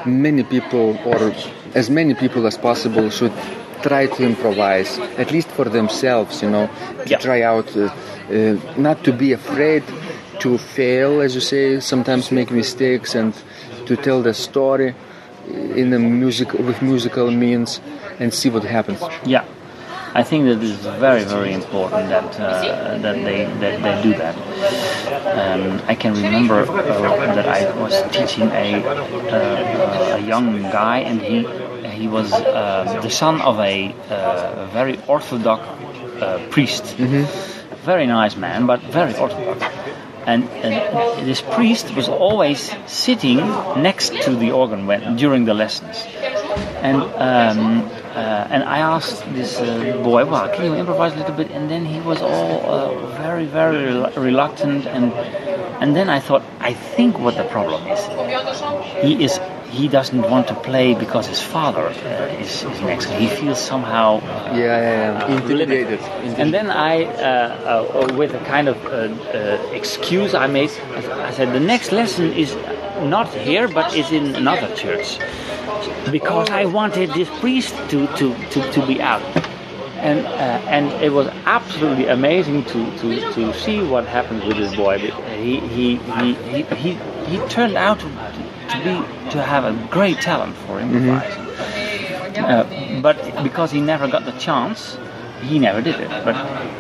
many 0.06 0.44
people 0.44 0.98
or 1.06 1.34
as 1.74 1.90
many 1.90 2.14
people 2.14 2.46
as 2.48 2.58
possible 2.58 3.10
should 3.10 3.34
try 3.82 4.08
to 4.08 4.24
improvise 4.24 4.98
at 5.18 5.32
least 5.32 5.50
for 5.50 5.66
themselves 5.66 6.42
you 6.42 6.50
know 6.50 6.68
to 7.04 7.10
Yeah. 7.10 7.18
try 7.20 7.42
out 7.44 7.76
uh, 7.78 7.90
uh, 8.32 8.58
not 8.78 9.04
to 9.04 9.12
be 9.14 9.34
afraid 9.34 9.84
to 10.40 10.58
fail 10.58 11.22
as 11.22 11.36
you 11.36 11.42
say 11.42 11.80
sometimes 11.80 12.32
make 12.32 12.52
mistakes 12.52 13.16
and 13.16 13.34
to 13.86 13.96
tell 13.96 14.22
the 14.22 14.34
story 14.34 14.94
in 15.76 15.92
the 15.92 16.00
music 16.00 16.54
with 16.54 16.82
musical 16.82 17.30
means 17.32 17.80
and 18.20 18.34
see 18.34 18.50
what 18.50 18.64
happens 18.64 19.02
Yeah, 19.26 19.44
I 20.16 20.24
think 20.24 20.46
that 20.46 20.64
it's 20.64 20.86
very, 21.06 21.26
very 21.26 21.52
important 21.52 22.08
that 22.08 22.40
uh, 22.40 22.98
that 23.00 23.16
they 23.28 23.44
that 23.64 23.76
they 23.84 24.02
do 24.02 24.12
that. 24.18 24.36
Um, 25.42 25.82
I 25.88 25.96
can 25.96 26.14
remember 26.14 26.62
uh, 26.62 27.36
that 27.36 27.46
I 27.46 27.60
was 27.78 28.02
teaching 28.16 28.48
a 28.48 28.82
uh, 28.82 30.18
a 30.18 30.22
young 30.22 30.62
guy, 30.72 31.00
and 31.00 31.22
he 31.22 31.44
he 31.90 32.08
was 32.08 32.32
uh, 32.32 33.00
the 33.04 33.10
son 33.10 33.42
of 33.42 33.60
a 33.60 33.94
uh, 34.10 34.68
very 34.72 34.98
orthodox 35.08 35.62
uh, 36.22 36.40
priest. 36.50 36.96
Very 37.84 38.08
nice 38.08 38.38
man, 38.38 38.66
but 38.66 38.80
very 38.82 39.14
orthodox. 39.18 39.64
And, 40.26 40.50
and 40.64 41.28
this 41.28 41.42
priest 41.42 41.94
was 41.94 42.10
always 42.10 42.74
sitting 42.88 43.38
next 43.78 44.10
to 44.24 44.36
the 44.36 44.52
organ 44.52 44.88
when, 44.88 45.18
during 45.18 45.46
the 45.46 45.54
lessons. 45.54 46.04
And 46.82 47.04
um, 47.30 47.90
uh, 48.16 48.48
and 48.50 48.64
I 48.64 48.80
asked 48.80 49.24
this 49.34 49.60
uh, 49.60 50.00
boy, 50.04 50.26
"Well, 50.26 50.48
can 50.50 50.66
you 50.66 50.74
improvise 50.74 51.14
a 51.14 51.18
little 51.18 51.36
bit?" 51.36 51.52
And 51.52 51.70
then 51.70 51.86
he 51.86 52.00
was 52.00 52.22
all 52.22 52.64
uh, 52.66 53.08
very, 53.18 53.46
very 53.46 53.86
rel- 53.86 54.12
reluctant. 54.16 54.86
And 54.88 55.12
and 55.82 55.96
then 55.96 56.10
I 56.10 56.20
thought, 56.20 56.44
I 56.60 56.74
think 56.74 57.20
what 57.20 57.36
the 57.36 57.44
problem 57.44 57.86
is, 57.88 58.00
he 59.04 59.24
is 59.24 59.40
he 59.80 59.88
doesn't 59.98 60.24
want 60.34 60.46
to 60.52 60.56
play 60.70 60.94
because 60.94 61.26
his 61.34 61.42
father 61.42 61.88
uh, 61.88 62.44
is, 62.44 62.64
is 62.64 62.82
next. 62.82 63.08
He 63.22 63.28
feels 63.40 63.60
somehow 63.72 64.08
uh, 64.18 64.54
yeah 64.56 64.64
yeah, 64.64 65.30
yeah. 65.30 65.36
intimidated 65.36 66.00
and 66.42 66.54
then 66.54 66.70
I, 66.70 67.06
uh, 67.06 68.10
uh, 68.10 68.16
with 68.16 68.34
a 68.34 68.40
kind 68.40 68.68
of 68.68 68.78
uh, 68.86 68.90
uh, 68.90 69.72
excuse 69.72 70.34
I 70.34 70.48
made, 70.48 70.70
I 70.96 71.32
said 71.32 71.54
the 71.54 71.60
next 71.60 71.92
lesson 71.92 72.34
is 72.34 72.56
not 73.04 73.34
here, 73.34 73.68
but 73.68 73.96
is 73.96 74.12
in 74.12 74.36
another 74.36 74.74
church, 74.76 75.20
because 76.12 76.50
I 76.50 76.66
wanted 76.66 77.12
this 77.12 77.30
priest 77.40 77.76
to 77.90 78.08
to, 78.18 78.36
to, 78.52 78.72
to 78.72 78.86
be 78.86 79.02
out. 79.02 79.24
And 79.98 80.20
uh, 80.28 80.76
and 80.76 80.92
it 81.02 81.12
was 81.12 81.28
absolutely 81.46 82.08
amazing 82.08 82.66
to, 82.66 82.98
to, 83.00 83.34
to 83.34 83.54
see 83.54 83.82
what 83.82 84.06
happened 84.06 84.44
with 84.44 84.58
this 84.58 84.76
boy. 84.76 85.00
He 85.00 85.60
he 85.60 85.96
he 85.96 86.34
he, 86.34 86.62
he, 86.76 86.92
he 87.26 87.38
turned 87.48 87.76
out 87.76 88.04
to, 88.76 88.84
be 88.84 89.30
to 89.32 89.42
have 89.42 89.66
a 89.66 89.74
great 89.90 90.22
talent 90.22 90.56
for 90.56 90.80
improvising. 90.80 91.46
Uh, 92.38 93.02
but 93.02 93.18
because 93.44 93.72
he 93.72 93.82
never 93.82 94.08
got 94.08 94.26
the 94.26 94.32
chance, 94.34 94.98
he 95.42 95.60
never 95.60 95.82
did 95.82 96.00
it. 96.00 96.10
But 96.24 96.36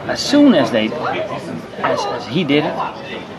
as 0.10 0.20
soon 0.20 0.54
as 0.54 0.72
they, 0.72 0.88
as, 0.90 2.00
as 2.06 2.28
he 2.28 2.44
did 2.44 2.66
it, 2.66 2.76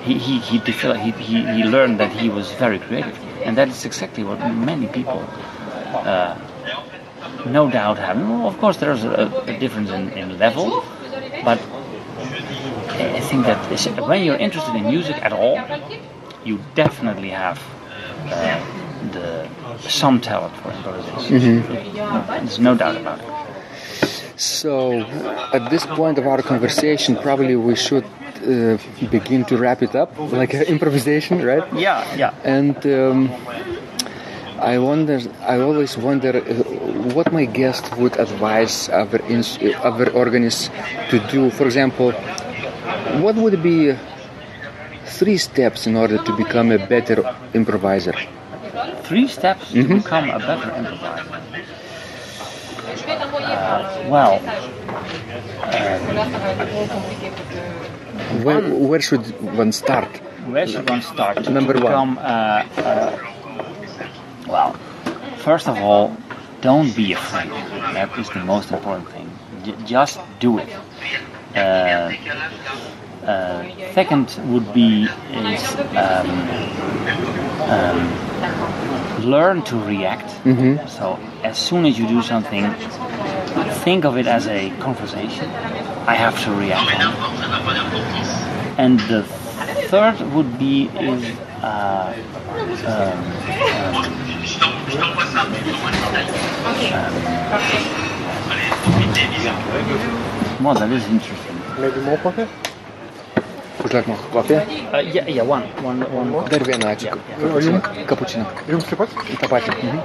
he 0.03 0.15
he 0.19 0.39
he, 0.39 0.59
developed, 0.59 1.01
he 1.01 1.11
he 1.11 1.37
he 1.57 1.65
learned 1.65 2.01
that 2.01 2.13
he 2.13 2.29
was 2.29 2.51
very 2.53 2.79
creative, 2.79 3.19
and 3.45 3.57
that 3.57 3.69
is 3.69 3.85
exactly 3.85 4.25
what 4.25 4.39
many 4.55 4.87
people, 4.87 5.21
uh, 5.93 6.39
no 7.47 7.71
doubt, 7.71 7.99
have. 7.99 8.17
Well, 8.17 8.47
of 8.47 8.59
course, 8.59 8.77
there's 8.79 9.05
a, 9.05 9.27
a 9.47 9.59
difference 9.59 9.91
in, 9.91 10.11
in 10.11 10.39
level, 10.39 10.85
but 11.45 11.61
I 12.89 13.21
think 13.21 13.47
that 13.47 13.59
when 14.09 14.25
you're 14.25 14.37
interested 14.37 14.75
in 14.75 14.87
music 14.87 15.17
at 15.23 15.33
all, 15.33 15.59
you 16.45 16.61
definitely 16.75 17.31
have. 17.31 17.61
Uh, 18.31 18.61
the 19.12 19.47
some 19.89 20.20
talent 20.20 20.55
for 20.57 20.70
improvisation. 20.72 21.62
There's 21.93 22.59
no 22.59 22.74
doubt 22.74 22.97
about 22.97 23.20
it. 23.20 23.27
So, 24.39 25.01
at 25.55 25.70
this 25.70 25.87
point 25.87 26.18
of 26.18 26.27
our 26.27 26.43
conversation, 26.43 27.16
probably 27.16 27.57
we 27.57 27.74
should 27.74 28.05
uh, 28.05 28.77
begin 29.11 29.45
to 29.47 29.57
wrap 29.57 29.83
it 29.83 29.95
up, 29.95 30.11
like 30.18 30.53
an 30.55 30.62
improvisation, 30.74 31.43
right? 31.45 31.64
Yeah, 31.74 32.05
yeah. 32.16 32.35
And 32.45 32.77
um, 32.87 33.31
I 34.61 34.79
wonder, 34.79 35.20
I 35.43 35.59
always 35.61 35.97
wonder 35.97 36.37
uh, 36.37 36.43
what 37.14 37.33
my 37.33 37.45
guest 37.47 37.97
would 37.97 38.18
advise 38.18 38.89
other, 38.91 39.20
ins- 39.29 39.59
uh, 39.59 39.70
other 39.83 40.11
organists 40.12 40.68
to 41.11 41.18
do. 41.31 41.51
For 41.51 41.64
example, 41.64 42.12
what 43.22 43.37
would 43.37 43.62
be 43.62 43.95
three 45.07 45.39
steps 45.39 45.87
in 45.87 45.97
order 45.97 46.19
to 46.19 46.33
become 46.37 46.71
a 46.73 46.79
better 46.87 47.23
improviser? 47.55 48.15
Three 49.05 49.29
steps 49.29 49.73
to 49.73 49.85
become 49.89 50.31
a 50.31 50.39
better 50.39 50.71
improviser. 50.77 51.41
Uh, 53.07 54.07
well, 54.09 54.41
Where, 58.43 58.61
where 58.63 59.01
should 59.01 59.25
one 59.57 59.73
start? 59.73 60.09
where 60.47 60.67
should 60.67 60.89
one 60.89 61.03
start 61.03 61.43
to 61.45 61.51
Number 61.51 61.73
one. 61.75 61.83
become? 61.83 62.19
Uh, 62.19 62.23
uh, 62.23 63.17
well, 64.47 64.73
first 65.39 65.67
of 65.69 65.77
all, 65.79 66.17
don't 66.61 66.95
be 66.95 67.13
afraid. 67.13 67.51
That 67.95 68.17
is 68.19 68.29
the 68.31 68.41
most 68.41 68.71
important 68.71 69.09
thing. 69.11 69.29
J- 69.65 69.75
just 69.85 70.21
do 70.41 70.59
it. 70.59 70.69
Uh, 71.57 72.13
second 73.27 74.39
would 74.53 74.72
be 74.72 75.09
is 75.33 75.74
um, 75.97 76.31
um, 77.68 79.24
learn 79.24 79.62
to 79.62 79.77
react. 79.85 80.31
So 80.89 81.18
as 81.43 81.59
soon 81.59 81.87
as 81.87 81.99
you 81.99 82.07
do 82.07 82.22
something, 82.22 82.70
think 83.85 84.05
of 84.05 84.16
it 84.16 84.27
as 84.27 84.47
a 84.47 84.70
conversation. 84.79 85.51
I 86.07 86.14
have 86.14 86.41
to 86.45 86.53
react. 86.53 86.91
And 88.79 89.01
the 89.01 89.22
third 89.91 90.20
would 90.35 90.59
be 90.59 90.85
is 91.01 91.24
uh, 91.62 92.14
um, 92.87 93.18
um, 96.93 97.14
well, 100.64 100.74
that 100.74 100.91
is 100.91 101.05
interesting. 101.07 101.57
Maybe 101.81 102.01
more 102.01 102.18
coffee? 102.18 102.47
Would 103.87 103.93
you 103.93 103.99
like 104.01 104.09
more 104.09 104.16
coffee? 104.32 104.57
Uh, 104.57 104.99
yeah, 104.99 105.28
yeah, 105.28 105.43
one, 105.43 105.62
one, 105.80 106.01
one. 106.12 106.30
more. 106.30 106.43
Dar 106.49 106.59
vieną, 106.59 106.87
ačiū. 106.91 107.11
Cappuccino. 107.39 107.80
Cappuccino. 108.11 108.47
Jums 108.66 108.84
taip 108.89 108.99
pat? 108.99 109.11
Tą 109.43 109.49
patį. 109.53 109.70
Mhm. 109.82 110.01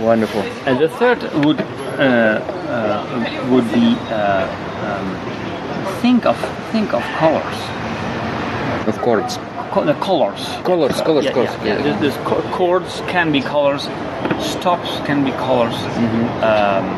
Wonderful. 0.00 0.42
And 0.64 0.78
the 0.80 0.88
third 0.88 1.20
would 1.44 1.60
uh, 1.60 2.40
uh, 2.72 3.04
would 3.50 3.68
be 3.74 3.92
uh, 4.08 4.46
um, 4.88 5.06
think 6.00 6.24
of 6.24 6.36
think 6.72 6.94
of 6.94 7.02
colors. 7.18 7.58
Of 8.86 8.98
course. 9.02 9.36
Co- 9.72 9.84
the 9.84 9.94
colors. 10.00 10.48
Colors, 10.64 11.02
colors, 11.02 11.24
yeah, 11.26 11.32
colors. 11.32 11.50
Yeah, 11.62 11.76
yeah. 11.76 11.82
This, 11.82 12.00
this 12.00 12.16
co- 12.24 12.40
chords 12.56 13.02
can 13.06 13.30
be 13.32 13.42
colors, 13.42 13.82
stops 14.40 14.96
can 15.04 15.24
be 15.24 15.32
colors, 15.32 15.76
um, 15.76 16.08
um, 16.40 16.88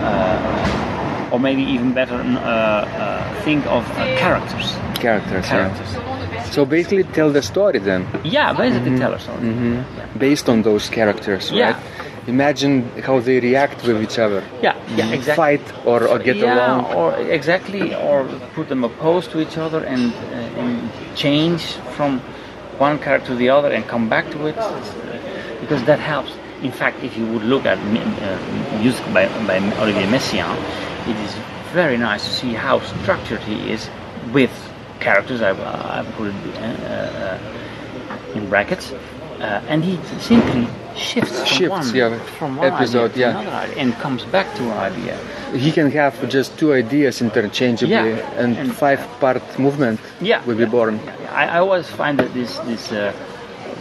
uh, 0.00 0.91
or 1.32 1.40
maybe 1.40 1.62
even 1.62 1.92
better, 1.94 2.14
uh, 2.16 2.46
uh, 2.46 3.42
think 3.42 3.64
of 3.66 3.82
uh, 3.92 4.04
characters. 4.18 4.76
Characters, 4.94 5.46
Characters. 5.46 5.92
yeah. 5.94 6.42
So 6.44 6.64
basically 6.66 7.04
tell 7.04 7.30
the 7.32 7.42
story 7.42 7.78
then, 7.78 8.06
Yeah, 8.24 8.52
basically 8.52 8.98
tell 8.98 9.14
us 9.14 9.24
something. 9.24 9.84
based 10.18 10.48
on 10.48 10.62
those 10.62 10.88
characters, 10.90 11.50
Yeah. 11.50 11.72
right? 11.72 11.76
Imagine 12.28 12.74
how 13.02 13.18
they 13.18 13.40
react 13.40 13.82
with 13.86 14.00
each 14.02 14.18
other. 14.18 14.44
Yeah, 14.62 14.76
yeah, 14.94 15.10
exactly. 15.10 15.34
Fight 15.44 15.86
or, 15.86 16.06
or 16.06 16.18
get 16.20 16.36
yeah, 16.36 16.54
along. 16.54 16.84
or 16.94 17.14
exactly, 17.38 17.94
or 17.94 18.24
put 18.54 18.68
them 18.68 18.84
opposed 18.84 19.30
to 19.32 19.40
each 19.40 19.56
other 19.58 19.82
and, 19.84 20.12
uh, 20.12 20.60
and 20.60 20.90
change 21.16 21.62
from 21.96 22.20
one 22.78 22.98
character 23.00 23.28
to 23.28 23.34
the 23.34 23.48
other 23.48 23.70
and 23.72 23.88
come 23.88 24.08
back 24.08 24.30
to 24.30 24.46
it, 24.46 24.54
because 25.60 25.82
that 25.84 25.98
helps. 25.98 26.30
In 26.62 26.70
fact, 26.70 27.02
if 27.02 27.16
you 27.18 27.26
would 27.32 27.42
look 27.42 27.64
at 27.66 27.78
uh, 27.78 28.78
music 28.78 29.04
by, 29.12 29.26
by 29.48 29.56
Olivier 29.82 30.06
Messiaen, 30.06 30.56
it 31.08 31.16
is 31.16 31.34
very 31.72 31.96
nice 31.96 32.24
to 32.24 32.30
see 32.30 32.52
how 32.54 32.80
structured 32.80 33.40
he 33.40 33.70
is 33.72 33.88
with 34.32 34.52
characters. 35.00 35.40
I've, 35.42 35.60
I've 35.60 36.10
put 36.14 36.28
it 36.28 36.34
uh, 36.56 36.60
uh, 36.60 38.34
in 38.34 38.48
brackets, 38.48 38.92
uh, 38.92 39.62
and 39.68 39.84
he 39.84 39.98
simply 40.20 40.66
shifts 40.96 41.38
from 41.38 41.46
Shifts, 41.46 41.70
one, 41.70 41.94
yeah, 41.94 42.18
from 42.38 42.56
one 42.56 42.72
episode, 42.72 43.16
yeah. 43.16 43.40
another 43.40 43.72
and 43.78 43.94
comes 43.94 44.24
back 44.26 44.54
to 44.56 44.62
an 44.64 44.78
idea. 44.92 45.16
He 45.54 45.72
can 45.72 45.90
have 45.90 46.14
just 46.28 46.58
two 46.58 46.72
ideas 46.72 47.20
interchangeably 47.22 47.94
Yeah, 47.94 48.40
and, 48.42 48.56
and- 48.56 48.74
five-part 48.74 49.58
movement 49.58 50.00
Yeah. 50.20 50.44
will 50.44 50.56
be 50.56 50.66
born. 50.66 51.00
I, 51.30 51.46
I 51.46 51.58
always 51.58 51.88
find 51.88 52.18
that 52.18 52.32
this 52.34 52.58
this, 52.60 52.92
uh, 52.92 53.12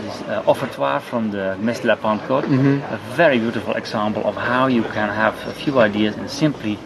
this 0.03 0.21
uh, 0.23 0.43
offertoire 0.47 1.01
from 1.01 1.31
the 1.31 1.57
Messe 1.59 1.81
de 1.81 1.87
la 1.87 1.95
Pentecôte 1.95 2.45
a 2.91 2.97
very 3.15 3.39
beautiful 3.39 3.73
example 3.73 4.23
of 4.25 4.35
how 4.35 4.67
you 4.67 4.83
can 4.83 5.09
have 5.09 5.35
a 5.47 5.53
few 5.53 5.79
ideas 5.79 6.15
and 6.15 6.29
simply, 6.29 6.77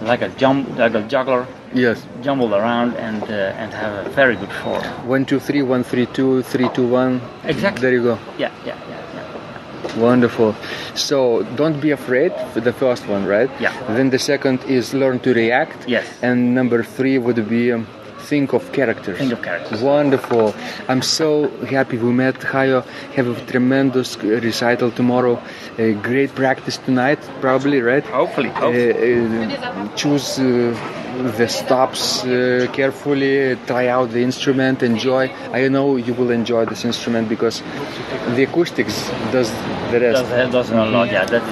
like 0.00 0.22
a 0.22 0.28
jump, 0.30 0.76
like 0.78 0.94
a 0.94 1.02
juggler, 1.02 1.46
Yes. 1.74 2.06
jumble 2.22 2.54
around 2.54 2.94
and 2.96 3.22
uh, 3.24 3.60
and 3.60 3.72
have 3.72 4.06
a 4.06 4.10
very 4.10 4.36
good 4.36 4.52
form. 4.62 4.82
One, 5.08 5.24
two, 5.24 5.40
three, 5.40 5.62
one, 5.62 5.82
three, 5.84 6.06
two, 6.06 6.42
three, 6.42 6.68
two, 6.74 6.86
one. 6.86 7.20
Exactly. 7.44 7.80
There 7.82 7.92
you 7.92 8.02
go. 8.02 8.18
Yeah, 8.38 8.50
yeah, 8.64 8.76
yeah, 8.88 9.02
yeah. 9.14 10.00
Wonderful. 10.02 10.54
So 10.94 11.42
don't 11.56 11.80
be 11.80 11.90
afraid 11.92 12.32
for 12.52 12.60
the 12.60 12.72
first 12.72 13.06
one, 13.08 13.26
right? 13.26 13.50
Yeah. 13.60 13.72
Then 13.94 14.10
the 14.10 14.18
second 14.18 14.62
is 14.64 14.94
learn 14.94 15.18
to 15.20 15.32
react. 15.34 15.88
Yes. 15.88 16.06
And 16.22 16.54
number 16.54 16.82
three 16.82 17.18
would 17.18 17.48
be 17.48 17.72
um, 17.72 17.86
think 18.30 18.52
of 18.58 18.62
characters. 18.72 19.18
Think 19.18 19.32
of 19.32 19.42
characters. 19.42 19.80
Wonderful. 19.82 20.54
I'm 20.88 21.02
so 21.02 21.48
happy 21.76 21.96
we 21.98 22.12
met. 22.12 22.36
Hayo, 22.52 22.84
have 23.16 23.26
a 23.28 23.34
tremendous 23.52 24.16
recital 24.46 24.90
tomorrow. 25.00 25.34
A 25.78 25.92
great 26.08 26.34
practice 26.34 26.76
tonight, 26.88 27.20
probably, 27.40 27.78
right? 27.92 28.04
Hopefully, 28.20 28.50
Uh, 28.50 28.60
hopefully. 28.60 29.56
uh, 29.56 29.96
choose 30.00 30.28
uh, 30.38 30.74
the 31.38 31.48
stops 31.48 32.02
uh, 32.24 32.66
carefully, 32.78 33.56
try 33.66 33.84
out 33.88 34.08
the 34.16 34.22
instrument, 34.30 34.82
enjoy. 34.82 35.24
I 35.52 35.68
know 35.68 35.96
you 35.96 36.12
will 36.18 36.30
enjoy 36.30 36.62
this 36.72 36.84
instrument 36.84 37.28
because 37.28 37.62
the 38.36 38.42
acoustics 38.48 38.96
does 39.32 39.50
the 39.92 39.98
rest. 40.00 40.22
does, 40.28 40.52
does 40.52 40.70
a 40.70 40.84
lot. 40.94 41.10
Yeah, 41.10 41.24
that 41.24 41.42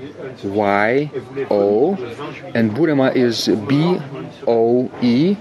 Y 0.44 1.10
O, 1.50 1.96
and 2.54 2.72
Boerema 2.72 3.16
is 3.16 3.48
B 3.68 3.98
O 4.46 4.92
E 5.02 5.38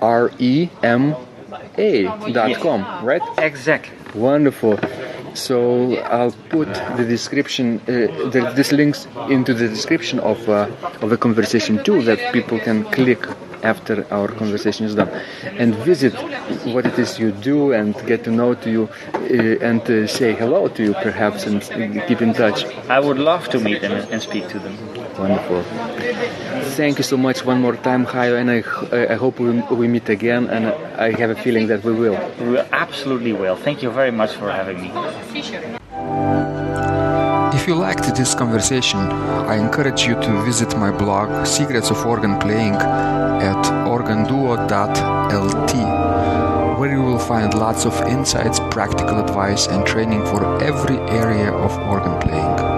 R 0.00 0.30
E 0.38 0.68
M 0.84 1.16
A 1.78 2.04
dot 2.32 2.54
com, 2.60 2.84
right? 3.04 3.22
Exactly. 3.38 3.96
Wonderful. 4.14 4.78
So 5.34 5.96
I'll 5.96 6.34
put 6.50 6.68
the 6.96 7.04
description, 7.04 7.80
uh, 7.82 8.30
the, 8.30 8.52
this 8.54 8.72
links 8.72 9.06
into 9.28 9.54
the 9.54 9.68
description 9.68 10.20
of 10.20 10.48
uh, 10.48 10.68
of 11.00 11.10
the 11.10 11.16
conversation 11.16 11.82
too, 11.82 12.02
that 12.02 12.32
people 12.32 12.58
can 12.58 12.84
click 12.84 13.26
after 13.62 14.06
our 14.12 14.28
conversation 14.28 14.86
is 14.86 14.94
done, 14.94 15.08
and 15.44 15.74
visit 15.76 16.12
what 16.74 16.84
it 16.84 16.98
is 16.98 17.18
you 17.18 17.30
do 17.30 17.72
and 17.72 17.94
get 18.06 18.24
to 18.24 18.30
know 18.30 18.54
to 18.54 18.70
you, 18.70 18.88
uh, 19.14 19.68
and 19.68 19.82
uh, 19.82 20.06
say 20.06 20.34
hello 20.34 20.68
to 20.68 20.82
you 20.82 20.94
perhaps, 20.94 21.46
and 21.46 21.62
keep 22.08 22.20
in 22.20 22.34
touch. 22.34 22.64
I 22.88 22.98
would 23.00 23.18
love 23.18 23.48
to 23.50 23.60
meet 23.60 23.80
them 23.80 23.92
and 24.10 24.20
speak 24.20 24.48
to 24.48 24.58
them. 24.58 24.76
Wonderful. 25.18 25.62
Thank 26.76 26.98
you 26.98 27.04
so 27.04 27.16
much 27.16 27.44
one 27.44 27.60
more 27.60 27.76
time, 27.76 28.06
Hayo, 28.06 28.40
and 28.40 28.50
I, 28.50 29.12
I 29.12 29.16
hope 29.16 29.38
we, 29.38 29.50
we 29.70 29.88
meet 29.88 30.08
again, 30.08 30.48
and 30.48 30.66
I 30.98 31.12
have 31.18 31.30
a 31.30 31.34
feeling 31.34 31.66
that 31.68 31.84
we 31.84 31.92
will. 31.92 32.18
We 32.40 32.58
absolutely 32.72 33.32
will. 33.32 33.56
Thank 33.56 33.82
you 33.82 33.90
very 33.90 34.10
much 34.10 34.32
for 34.32 34.50
having 34.50 34.80
me. 34.80 34.90
If 37.54 37.68
you 37.68 37.74
liked 37.74 38.16
this 38.16 38.34
conversation, 38.34 38.98
I 38.98 39.56
encourage 39.56 40.06
you 40.06 40.14
to 40.14 40.42
visit 40.44 40.76
my 40.76 40.90
blog 40.90 41.46
Secrets 41.46 41.90
of 41.90 42.04
Organ 42.06 42.38
Playing 42.38 42.74
at 42.74 43.64
organduo.lt, 43.86 45.74
where 46.78 46.90
you 46.90 47.02
will 47.02 47.18
find 47.18 47.54
lots 47.54 47.84
of 47.84 47.94
insights, 48.08 48.58
practical 48.70 49.20
advice, 49.20 49.68
and 49.68 49.86
training 49.86 50.24
for 50.26 50.60
every 50.62 50.96
area 51.10 51.52
of 51.52 51.78
organ 51.86 52.18
playing. 52.20 52.71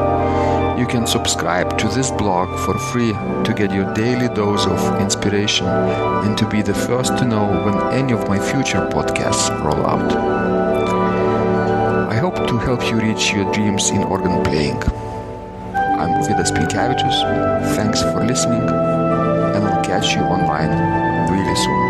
You 0.77 0.87
can 0.87 1.07
subscribe 1.07 1.79
to 1.79 1.89
this 1.89 2.11
blog 2.11 2.49
for 2.67 2.77
free 2.91 3.13
to 3.13 3.55
get 3.57 3.73
your 3.73 3.95
daily 3.95 4.27
dose 4.35 4.67
of 4.67 5.01
inspiration 5.01 5.69
and 5.69 6.37
to 6.37 6.49
be 6.49 6.63
the 6.63 6.75
first 6.75 7.17
to 7.19 7.25
know 7.25 7.47
when 7.65 7.95
any 7.95 8.13
of 8.13 8.29
my 8.29 8.41
future 8.41 8.85
podcasts 8.91 9.49
roll 9.63 9.87
out. 9.87 10.13
I 12.11 12.17
hope 12.17 12.49
to 12.49 12.59
help 12.59 12.83
you 12.91 12.97
reach 12.99 13.33
your 13.33 13.51
dreams 13.53 13.91
in 13.91 14.03
organ 14.03 14.43
playing. 14.43 14.83
I'm 15.75 16.11
Vidas 16.25 16.51
Pinkevičius. 16.51 17.19
Thanks 17.77 18.03
for 18.03 18.25
listening, 18.25 18.63
and 18.63 19.65
I'll 19.65 19.85
catch 19.85 20.17
you 20.17 20.23
online 20.23 20.75
really 21.31 21.55
soon. 21.55 21.84